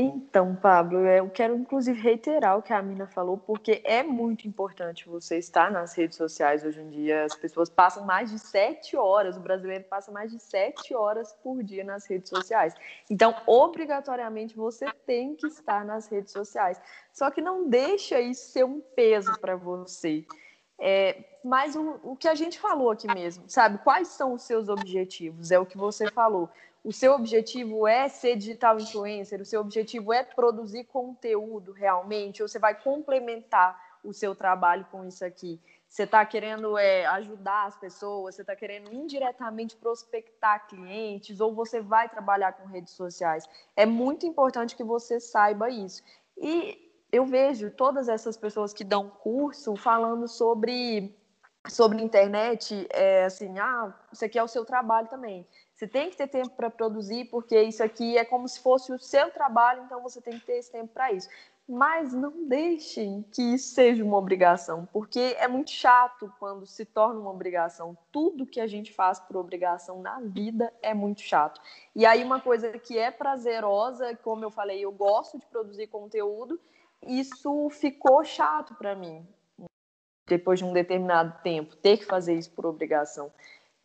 Então, 0.00 0.54
Pablo, 0.54 1.00
eu 1.08 1.28
quero 1.28 1.56
inclusive 1.56 2.00
reiterar 2.00 2.56
o 2.56 2.62
que 2.62 2.72
a 2.72 2.80
Mina 2.80 3.08
falou, 3.08 3.36
porque 3.36 3.82
é 3.82 4.00
muito 4.00 4.46
importante 4.46 5.08
você 5.08 5.38
estar 5.38 5.72
nas 5.72 5.92
redes 5.92 6.16
sociais 6.16 6.64
hoje 6.64 6.80
em 6.80 6.88
dia. 6.88 7.24
As 7.24 7.34
pessoas 7.34 7.68
passam 7.68 8.04
mais 8.04 8.30
de 8.30 8.38
sete 8.38 8.96
horas, 8.96 9.36
o 9.36 9.40
brasileiro 9.40 9.82
passa 9.90 10.12
mais 10.12 10.30
de 10.30 10.38
sete 10.38 10.94
horas 10.94 11.32
por 11.42 11.64
dia 11.64 11.82
nas 11.82 12.06
redes 12.06 12.28
sociais. 12.28 12.74
Então, 13.10 13.34
obrigatoriamente, 13.44 14.54
você 14.54 14.86
tem 15.04 15.34
que 15.34 15.48
estar 15.48 15.84
nas 15.84 16.06
redes 16.06 16.32
sociais. 16.32 16.80
Só 17.12 17.28
que 17.28 17.42
não 17.42 17.68
deixa 17.68 18.20
isso 18.20 18.52
ser 18.52 18.64
um 18.64 18.80
peso 18.80 19.32
para 19.40 19.56
você. 19.56 20.24
É, 20.80 21.24
mas 21.44 21.74
o, 21.74 21.98
o 22.04 22.14
que 22.14 22.28
a 22.28 22.36
gente 22.36 22.60
falou 22.60 22.92
aqui 22.92 23.12
mesmo, 23.12 23.42
sabe? 23.48 23.78
Quais 23.78 24.08
são 24.08 24.34
os 24.34 24.42
seus 24.42 24.68
objetivos? 24.68 25.50
É 25.50 25.58
o 25.58 25.66
que 25.66 25.76
você 25.76 26.08
falou. 26.12 26.48
O 26.88 26.92
seu 26.92 27.12
objetivo 27.12 27.86
é 27.86 28.08
ser 28.08 28.34
digital 28.36 28.80
influencer, 28.80 29.42
o 29.42 29.44
seu 29.44 29.60
objetivo 29.60 30.10
é 30.10 30.24
produzir 30.24 30.84
conteúdo 30.84 31.70
realmente, 31.70 32.40
ou 32.40 32.48
você 32.48 32.58
vai 32.58 32.74
complementar 32.80 33.78
o 34.02 34.14
seu 34.14 34.34
trabalho 34.34 34.86
com 34.90 35.04
isso 35.04 35.22
aqui? 35.22 35.60
Você 35.86 36.04
está 36.04 36.24
querendo 36.24 36.78
é, 36.78 37.04
ajudar 37.04 37.66
as 37.66 37.76
pessoas, 37.76 38.36
você 38.36 38.40
está 38.40 38.56
querendo 38.56 38.90
indiretamente 38.90 39.76
prospectar 39.76 40.66
clientes, 40.66 41.40
ou 41.40 41.54
você 41.54 41.78
vai 41.78 42.08
trabalhar 42.08 42.54
com 42.54 42.66
redes 42.66 42.94
sociais. 42.94 43.44
É 43.76 43.84
muito 43.84 44.24
importante 44.24 44.74
que 44.74 44.82
você 44.82 45.20
saiba 45.20 45.68
isso. 45.68 46.02
E 46.38 46.90
eu 47.12 47.26
vejo 47.26 47.70
todas 47.70 48.08
essas 48.08 48.34
pessoas 48.34 48.72
que 48.72 48.82
dão 48.82 49.10
curso 49.10 49.76
falando 49.76 50.26
sobre 50.26 51.14
sobre 51.68 52.02
internet, 52.02 52.86
é 52.90 53.24
assim, 53.24 53.58
ah, 53.58 53.94
isso 54.10 54.24
aqui 54.24 54.38
é 54.38 54.42
o 54.42 54.48
seu 54.48 54.64
trabalho 54.64 55.06
também. 55.08 55.46
Você 55.78 55.86
tem 55.86 56.10
que 56.10 56.16
ter 56.16 56.26
tempo 56.26 56.50
para 56.56 56.68
produzir, 56.68 57.26
porque 57.26 57.62
isso 57.62 57.84
aqui 57.84 58.18
é 58.18 58.24
como 58.24 58.48
se 58.48 58.58
fosse 58.58 58.92
o 58.92 58.98
seu 58.98 59.30
trabalho, 59.30 59.84
então 59.84 60.02
você 60.02 60.20
tem 60.20 60.36
que 60.36 60.44
ter 60.44 60.54
esse 60.54 60.72
tempo 60.72 60.88
para 60.92 61.12
isso. 61.12 61.28
Mas 61.68 62.12
não 62.12 62.48
deixem 62.48 63.24
que 63.30 63.40
isso 63.54 63.74
seja 63.74 64.02
uma 64.02 64.16
obrigação, 64.16 64.88
porque 64.92 65.36
é 65.38 65.46
muito 65.46 65.70
chato 65.70 66.34
quando 66.40 66.66
se 66.66 66.84
torna 66.84 67.20
uma 67.20 67.30
obrigação. 67.30 67.96
Tudo 68.10 68.44
que 68.44 68.60
a 68.60 68.66
gente 68.66 68.92
faz 68.92 69.20
por 69.20 69.36
obrigação 69.36 70.02
na 70.02 70.18
vida 70.18 70.74
é 70.82 70.92
muito 70.92 71.20
chato. 71.20 71.60
E 71.94 72.04
aí, 72.04 72.24
uma 72.24 72.40
coisa 72.40 72.76
que 72.76 72.98
é 72.98 73.12
prazerosa, 73.12 74.16
como 74.16 74.44
eu 74.44 74.50
falei, 74.50 74.80
eu 74.84 74.90
gosto 74.90 75.38
de 75.38 75.46
produzir 75.46 75.86
conteúdo, 75.86 76.58
isso 77.06 77.70
ficou 77.70 78.24
chato 78.24 78.74
para 78.74 78.96
mim, 78.96 79.24
depois 80.26 80.58
de 80.58 80.64
um 80.64 80.72
determinado 80.72 81.40
tempo, 81.40 81.76
ter 81.76 81.98
que 81.98 82.04
fazer 82.04 82.34
isso 82.34 82.50
por 82.50 82.66
obrigação. 82.66 83.30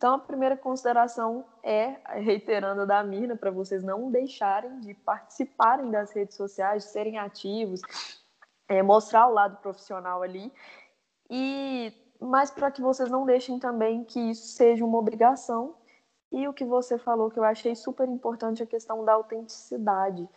Então, 0.04 0.16
a 0.16 0.18
primeira 0.18 0.54
consideração 0.54 1.46
é, 1.62 1.96
reiterando 2.20 2.82
a 2.82 2.84
da 2.84 3.02
Mirna, 3.02 3.36
para 3.36 3.50
vocês 3.50 3.82
não 3.82 4.10
deixarem 4.10 4.78
de 4.80 4.92
participarem 4.92 5.90
das 5.90 6.12
redes 6.12 6.36
sociais, 6.36 6.84
de 6.84 6.90
serem 6.90 7.16
ativos, 7.16 7.80
é, 8.68 8.82
mostrar 8.82 9.26
o 9.26 9.32
lado 9.32 9.56
profissional 9.62 10.22
ali. 10.22 10.52
E 11.30 11.90
mas 12.20 12.50
para 12.50 12.70
que 12.70 12.82
vocês 12.82 13.10
não 13.10 13.24
deixem 13.24 13.58
também 13.58 14.04
que 14.04 14.20
isso 14.20 14.48
seja 14.48 14.84
uma 14.84 14.98
obrigação. 14.98 15.74
E 16.30 16.46
o 16.46 16.52
que 16.52 16.66
você 16.66 16.98
falou 16.98 17.30
que 17.30 17.38
eu 17.38 17.44
achei 17.44 17.74
super 17.74 18.06
importante 18.06 18.62
a 18.62 18.66
questão 18.66 19.06
da 19.06 19.14
autenticidade. 19.14 20.28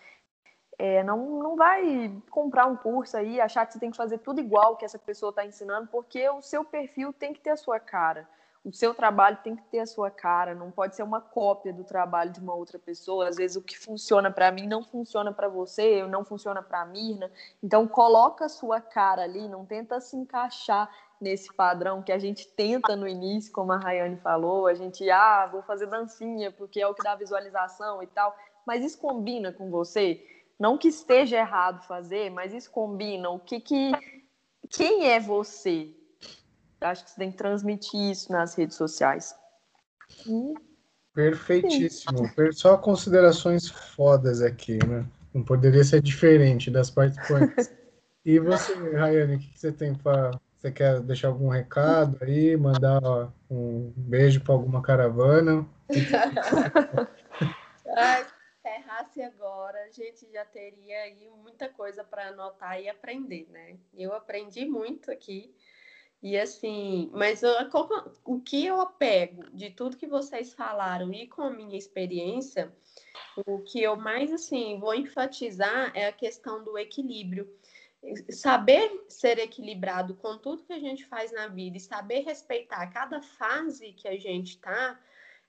É, 0.79 1.03
não, 1.03 1.43
não 1.43 1.57
vai 1.57 2.09
comprar 2.31 2.67
um 2.67 2.77
curso 2.77 3.17
aí, 3.17 3.41
achar 3.41 3.65
que 3.65 3.73
você 3.73 3.79
tem 3.79 3.91
que 3.91 3.97
fazer 3.97 4.19
tudo 4.19 4.39
igual 4.39 4.77
que 4.77 4.85
essa 4.85 4.97
pessoa 4.97 5.31
está 5.31 5.45
ensinando, 5.45 5.89
porque 5.89 6.29
o 6.29 6.41
seu 6.41 6.63
perfil 6.63 7.11
tem 7.11 7.33
que 7.33 7.41
ter 7.41 7.49
a 7.49 7.57
sua 7.57 7.81
cara 7.81 8.25
o 8.63 8.71
seu 8.71 8.93
trabalho 8.93 9.37
tem 9.43 9.55
que 9.55 9.63
ter 9.63 9.79
a 9.79 9.85
sua 9.85 10.11
cara, 10.11 10.53
não 10.53 10.71
pode 10.71 10.95
ser 10.95 11.03
uma 11.03 11.21
cópia 11.21 11.71
do 11.71 11.83
trabalho 11.83 12.31
de 12.31 12.39
uma 12.39 12.53
outra 12.53 12.77
pessoa. 12.77 13.27
Às 13.27 13.37
vezes 13.37 13.55
o 13.55 13.61
que 13.61 13.77
funciona 13.77 14.29
para 14.29 14.51
mim 14.51 14.67
não 14.67 14.83
funciona 14.83 15.31
para 15.31 15.47
você, 15.47 16.05
não 16.07 16.25
funciona 16.25 16.61
para 16.61 16.81
a 16.81 16.85
Mirna. 16.85 17.31
Então 17.63 17.87
coloca 17.87 18.45
a 18.45 18.49
sua 18.49 18.81
cara 18.81 19.23
ali, 19.23 19.47
não 19.47 19.65
tenta 19.65 19.99
se 20.01 20.15
encaixar 20.15 20.89
nesse 21.19 21.53
padrão 21.53 22.03
que 22.03 22.11
a 22.11 22.19
gente 22.19 22.47
tenta 22.47 22.95
no 22.95 23.07
início, 23.07 23.51
como 23.51 23.71
a 23.71 23.77
Rayane 23.77 24.17
falou, 24.17 24.67
a 24.67 24.73
gente 24.73 25.09
ah, 25.09 25.47
vou 25.47 25.63
fazer 25.63 25.87
dancinha 25.87 26.51
porque 26.51 26.79
é 26.79 26.87
o 26.87 26.93
que 26.93 27.03
dá 27.03 27.15
visualização 27.15 28.03
e 28.03 28.07
tal, 28.07 28.35
mas 28.65 28.83
isso 28.83 28.99
combina 28.99 29.51
com 29.51 29.71
você? 29.71 30.23
Não 30.59 30.77
que 30.77 30.87
esteja 30.87 31.37
errado 31.37 31.85
fazer, 31.85 32.29
mas 32.31 32.53
isso 32.53 32.69
combina. 32.71 33.29
O 33.29 33.39
que 33.39 33.59
que 33.59 33.91
quem 34.69 35.09
é 35.09 35.19
você? 35.19 35.93
Acho 36.81 37.03
que 37.03 37.11
você 37.11 37.17
tem 37.17 37.31
que 37.31 37.37
transmitir 37.37 38.11
isso 38.11 38.31
nas 38.31 38.55
redes 38.55 38.77
sociais. 38.77 39.35
E... 40.25 40.53
Perfeitíssimo. 41.13 42.27
Sim. 42.27 42.51
Só 42.51 42.77
considerações 42.77 43.67
fodas 43.67 44.41
aqui, 44.41 44.77
né? 44.85 45.05
Não 45.33 45.43
poderia 45.43 45.83
ser 45.83 46.01
diferente 46.01 46.69
das 46.69 46.89
participantes. 46.89 47.71
E 48.27 48.39
você, 48.39 48.73
Rayane, 48.91 49.37
o 49.37 49.39
que 49.39 49.57
você 49.57 49.71
tem 49.71 49.95
para. 49.95 50.37
Você 50.57 50.69
quer 50.69 50.99
deixar 50.99 51.29
algum 51.29 51.47
recado 51.47 52.17
aí, 52.21 52.57
mandar 52.57 53.31
um 53.49 53.93
beijo 53.95 54.41
para 54.41 54.53
alguma 54.53 54.81
caravana? 54.81 55.65
Ai, 57.95 58.27
errasse 58.65 59.21
agora, 59.21 59.81
a 59.85 59.91
gente 59.91 60.29
já 60.29 60.43
teria 60.43 61.03
aí 61.03 61.29
muita 61.41 61.69
coisa 61.69 62.03
para 62.03 62.27
anotar 62.27 62.81
e 62.81 62.89
aprender, 62.89 63.47
né? 63.49 63.77
Eu 63.93 64.13
aprendi 64.13 64.65
muito 64.65 65.09
aqui. 65.09 65.55
E 66.21 66.37
assim, 66.37 67.09
mas 67.13 67.43
eu, 67.43 67.53
o 68.25 68.39
que 68.41 68.65
eu 68.65 68.81
apego 68.81 69.49
de 69.51 69.69
tudo 69.69 69.97
que 69.97 70.07
vocês 70.07 70.53
falaram 70.53 71.13
e 71.13 71.27
com 71.27 71.43
a 71.43 71.49
minha 71.49 71.77
experiência, 71.77 72.73
o 73.45 73.59
que 73.59 73.81
eu 73.81 73.95
mais 73.95 74.31
assim 74.31 74.79
vou 74.79 74.95
enfatizar 74.95 75.91
é 75.95 76.07
a 76.07 76.11
questão 76.11 76.63
do 76.63 76.77
equilíbrio. 76.77 77.47
Saber 78.29 79.05
ser 79.07 79.37
equilibrado 79.37 80.15
com 80.15 80.37
tudo 80.37 80.63
que 80.63 80.73
a 80.73 80.79
gente 80.79 81.05
faz 81.05 81.31
na 81.31 81.47
vida 81.47 81.77
e 81.77 81.81
saber 81.81 82.21
respeitar 82.21 82.87
cada 82.87 83.21
fase 83.21 83.93
que 83.93 84.07
a 84.07 84.17
gente 84.17 84.51
está 84.51 84.99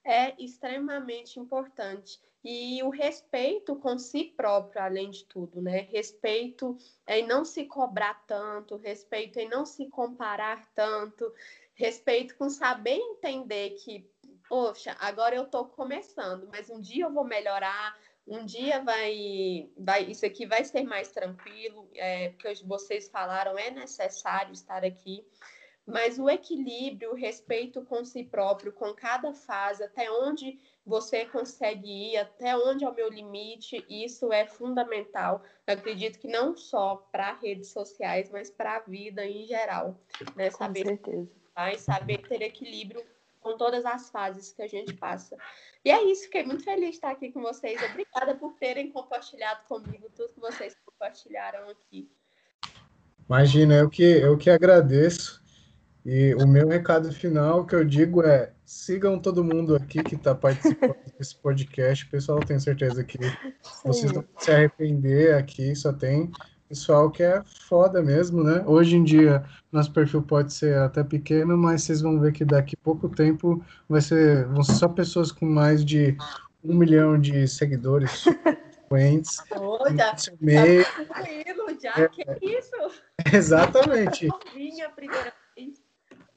é 0.05 0.35
extremamente 0.43 1.39
importante 1.39 2.21
e 2.45 2.83
o 2.83 2.89
respeito 2.89 3.77
com 3.77 3.99
si 3.99 4.33
próprio, 4.37 4.81
além 4.81 5.11
de 5.11 5.25
tudo, 5.25 5.61
né? 5.61 5.89
Respeito 5.91 6.77
em 7.07 7.27
não 7.27 7.45
se 7.45 7.65
cobrar 7.65 8.25
tanto, 8.27 8.77
respeito 8.77 9.39
em 9.39 9.49
não 9.49 9.67
se 9.67 9.89
comparar 9.89 10.67
tanto, 10.75 11.33
respeito 11.75 12.37
com 12.37 12.49
saber 12.49 12.97
entender 12.97 13.71
que, 13.71 14.09
poxa, 14.49 14.97
agora 15.01 15.35
eu 15.35 15.45
estou 15.45 15.67
começando, 15.67 16.49
mas 16.49 16.71
um 16.71 16.81
dia 16.81 17.05
eu 17.05 17.13
vou 17.13 17.25
melhorar, 17.25 17.99
um 18.27 18.45
dia 18.45 18.83
vai, 18.83 19.69
vai 19.77 20.05
isso 20.05 20.25
aqui 20.25 20.47
vai 20.47 20.65
ser 20.65 20.85
mais 20.85 21.11
tranquilo, 21.11 21.89
é, 21.95 22.31
porque 22.31 22.55
vocês 22.65 23.09
falaram, 23.09 23.59
é 23.59 23.71
necessário 23.71 24.53
estar 24.53 24.85
aqui. 24.85 25.25
Mas 25.89 26.19
o 26.19 26.29
equilíbrio, 26.29 27.13
o 27.13 27.15
respeito 27.15 27.81
com 27.83 28.05
si 28.05 28.23
próprio, 28.23 28.71
com 28.71 28.93
cada 28.93 29.33
fase, 29.33 29.83
até 29.83 30.11
onde 30.11 30.59
você 30.85 31.25
consegue 31.25 32.13
ir, 32.13 32.19
até 32.19 32.55
onde 32.55 32.85
é 32.85 32.89
o 32.89 32.95
meu 32.95 33.09
limite, 33.09 33.83
isso 33.89 34.31
é 34.31 34.47
fundamental. 34.47 35.43
Eu 35.67 35.73
acredito 35.73 36.19
que 36.19 36.29
não 36.29 36.55
só 36.55 36.97
para 37.11 37.33
redes 37.33 37.71
sociais, 37.71 38.29
mas 38.31 38.51
para 38.51 38.77
a 38.77 38.81
vida 38.81 39.25
em 39.25 39.47
geral. 39.47 39.99
Né? 40.37 40.51
Com 40.51 40.59
saber 40.59 40.85
certeza. 40.85 41.31
E 41.73 41.79
saber 41.79 42.19
ter 42.19 42.43
equilíbrio 42.43 43.03
com 43.41 43.57
todas 43.57 43.87
as 43.87 44.11
fases 44.11 44.53
que 44.53 44.61
a 44.61 44.69
gente 44.69 44.93
passa. 44.93 45.39
E 45.83 45.91
é 45.91 46.03
isso, 46.05 46.25
fiquei 46.25 46.45
muito 46.45 46.65
feliz 46.65 46.91
de 46.91 46.97
estar 46.97 47.13
aqui 47.13 47.33
com 47.33 47.41
vocês. 47.41 47.81
Obrigada 47.83 48.35
por 48.35 48.53
terem 48.59 48.93
compartilhado 48.93 49.65
comigo 49.67 50.11
tudo 50.15 50.35
que 50.35 50.41
vocês 50.41 50.77
compartilharam 50.85 51.71
aqui. 51.71 52.11
Imagina, 53.27 53.77
eu 53.77 53.89
que, 53.89 54.03
eu 54.03 54.37
que 54.37 54.51
agradeço. 54.51 55.48
E 56.05 56.35
o 56.35 56.47
meu 56.47 56.69
recado 56.69 57.13
final 57.13 57.67
que 57.67 57.75
eu 57.75 57.85
digo 57.85 58.23
é 58.23 58.53
sigam 58.65 59.19
todo 59.19 59.45
mundo 59.45 59.77
aqui 59.77 60.03
que 60.03 60.15
está 60.15 60.35
participando 60.35 60.97
desse 61.19 61.37
podcast. 61.37 62.07
Pessoal, 62.07 62.41
tenho 62.41 62.61
certeza 62.61 63.03
que 63.05 63.19
vocês 63.85 64.13
não 64.13 64.23
vão 64.23 64.31
se 64.39 64.51
arrepender 64.51 65.35
aqui, 65.35 65.75
só 65.75 65.93
tem 65.93 66.31
pessoal 66.69 67.11
que 67.11 67.23
é 67.23 67.43
foda 67.67 68.03
mesmo, 68.03 68.45
né? 68.45 68.63
Hoje 68.67 68.97
em 68.97 69.03
dia, 69.03 69.43
nosso 69.73 69.91
perfil 69.91 70.23
pode 70.23 70.53
ser 70.53 70.77
até 70.77 71.03
pequeno, 71.03 71.57
mas 71.57 71.83
vocês 71.83 72.03
vão 72.03 72.21
ver 72.21 72.33
que 72.33 72.45
daqui 72.45 72.77
a 72.79 72.85
pouco 72.85 73.09
tempo 73.09 73.65
vai 73.89 74.03
ser, 74.03 74.47
vão 74.49 74.63
ser 74.63 74.75
só 74.75 74.89
pessoas 74.89 75.33
com 75.33 75.47
mais 75.47 75.83
de 75.85 76.17
um 76.63 76.75
milhão 76.75 77.19
de 77.19 77.49
seguidores. 77.49 78.25
frequentes. 78.89 79.39
Oh, 79.53 79.79
já, 79.95 80.17
meio. 80.41 80.85
já, 81.81 81.93
é, 81.97 82.09
que 82.09 82.25
isso? 82.43 83.03
Exatamente. 83.33 84.29
Minha 84.55 84.89
primeira. 84.91 85.33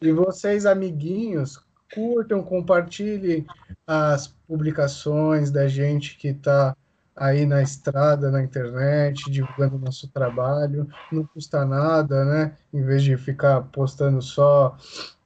E 0.02 0.12
vocês, 0.12 0.66
amiguinhos, 0.66 1.64
curtam, 1.93 2.41
compartilhem 2.41 3.45
as 3.86 4.28
publicações 4.47 5.52
da 5.52 5.68
gente 5.68 6.18
que 6.18 6.30
está 6.30 6.76
aí 7.16 7.45
na 7.45 7.62
estrada, 7.62 8.32
na 8.32 8.41
internet, 8.41 9.30
divulgando 9.30 9.76
o 9.76 9.80
nosso 9.80 10.08
trabalho. 10.08 10.89
Não 11.12 11.24
custa 11.24 11.64
nada, 11.66 12.26
né? 12.26 12.58
Em 12.74 12.82
vez 12.82 13.04
de 13.04 13.16
ficar 13.16 13.62
postando 13.62 14.24
só 14.24 14.76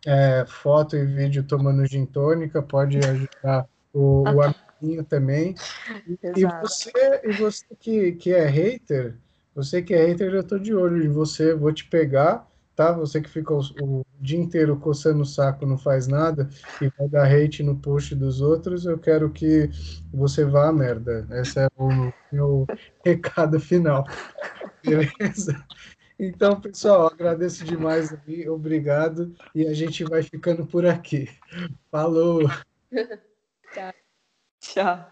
é, 0.05 0.43
foto 0.45 0.97
e 0.97 1.05
vídeo 1.05 1.43
tomando 1.43 1.85
gin 1.85 2.05
tônica, 2.05 2.61
pode 2.61 2.97
ajudar 2.97 3.65
o, 3.93 4.23
o 4.23 4.41
amiguinho 4.41 5.05
também. 5.05 5.55
E, 6.05 6.41
e, 6.41 6.45
você, 6.45 7.21
e 7.23 7.31
você 7.31 7.65
que, 7.79 8.11
que 8.11 8.33
é 8.33 8.45
hater, 8.45 9.15
você 9.55 9.81
que 9.81 9.93
é 9.93 10.05
hater, 10.05 10.33
eu 10.33 10.43
tô 10.43 10.59
de 10.59 10.75
olho 10.75 11.01
em 11.01 11.09
você, 11.09 11.53
vou 11.53 11.71
te 11.71 11.85
pegar 11.85 12.45
tá? 12.75 12.91
Você 12.91 13.21
que 13.21 13.29
fica 13.29 13.53
o, 13.53 13.61
o, 13.81 14.05
dia 14.19 14.39
inteiro 14.39 14.77
coçando 14.77 15.21
o 15.21 15.25
saco, 15.25 15.65
não 15.65 15.77
faz 15.77 16.07
nada 16.07 16.49
e 16.81 16.89
vai 16.97 17.07
dar 17.07 17.31
hate 17.31 17.63
no 17.63 17.77
post 17.77 18.13
dos 18.15 18.41
outros, 18.41 18.85
eu 18.85 18.97
quero 18.97 19.29
que 19.31 19.69
você 20.13 20.43
vá 20.43 20.69
à 20.69 20.73
merda. 20.73 21.27
Esse 21.31 21.59
é 21.59 21.67
o 21.77 21.89
meu 22.31 22.67
recado 23.03 23.59
final. 23.59 24.05
Beleza? 24.83 25.63
Então, 26.17 26.59
pessoal, 26.61 27.07
agradeço 27.07 27.65
demais 27.65 28.13
aí, 28.13 28.47
obrigado. 28.47 29.35
E 29.53 29.67
a 29.67 29.73
gente 29.73 30.03
vai 30.03 30.23
ficando 30.23 30.65
por 30.65 30.85
aqui. 30.85 31.29
Falou! 31.91 32.41
Tchau. 33.73 33.93
Tchau. 34.61 35.03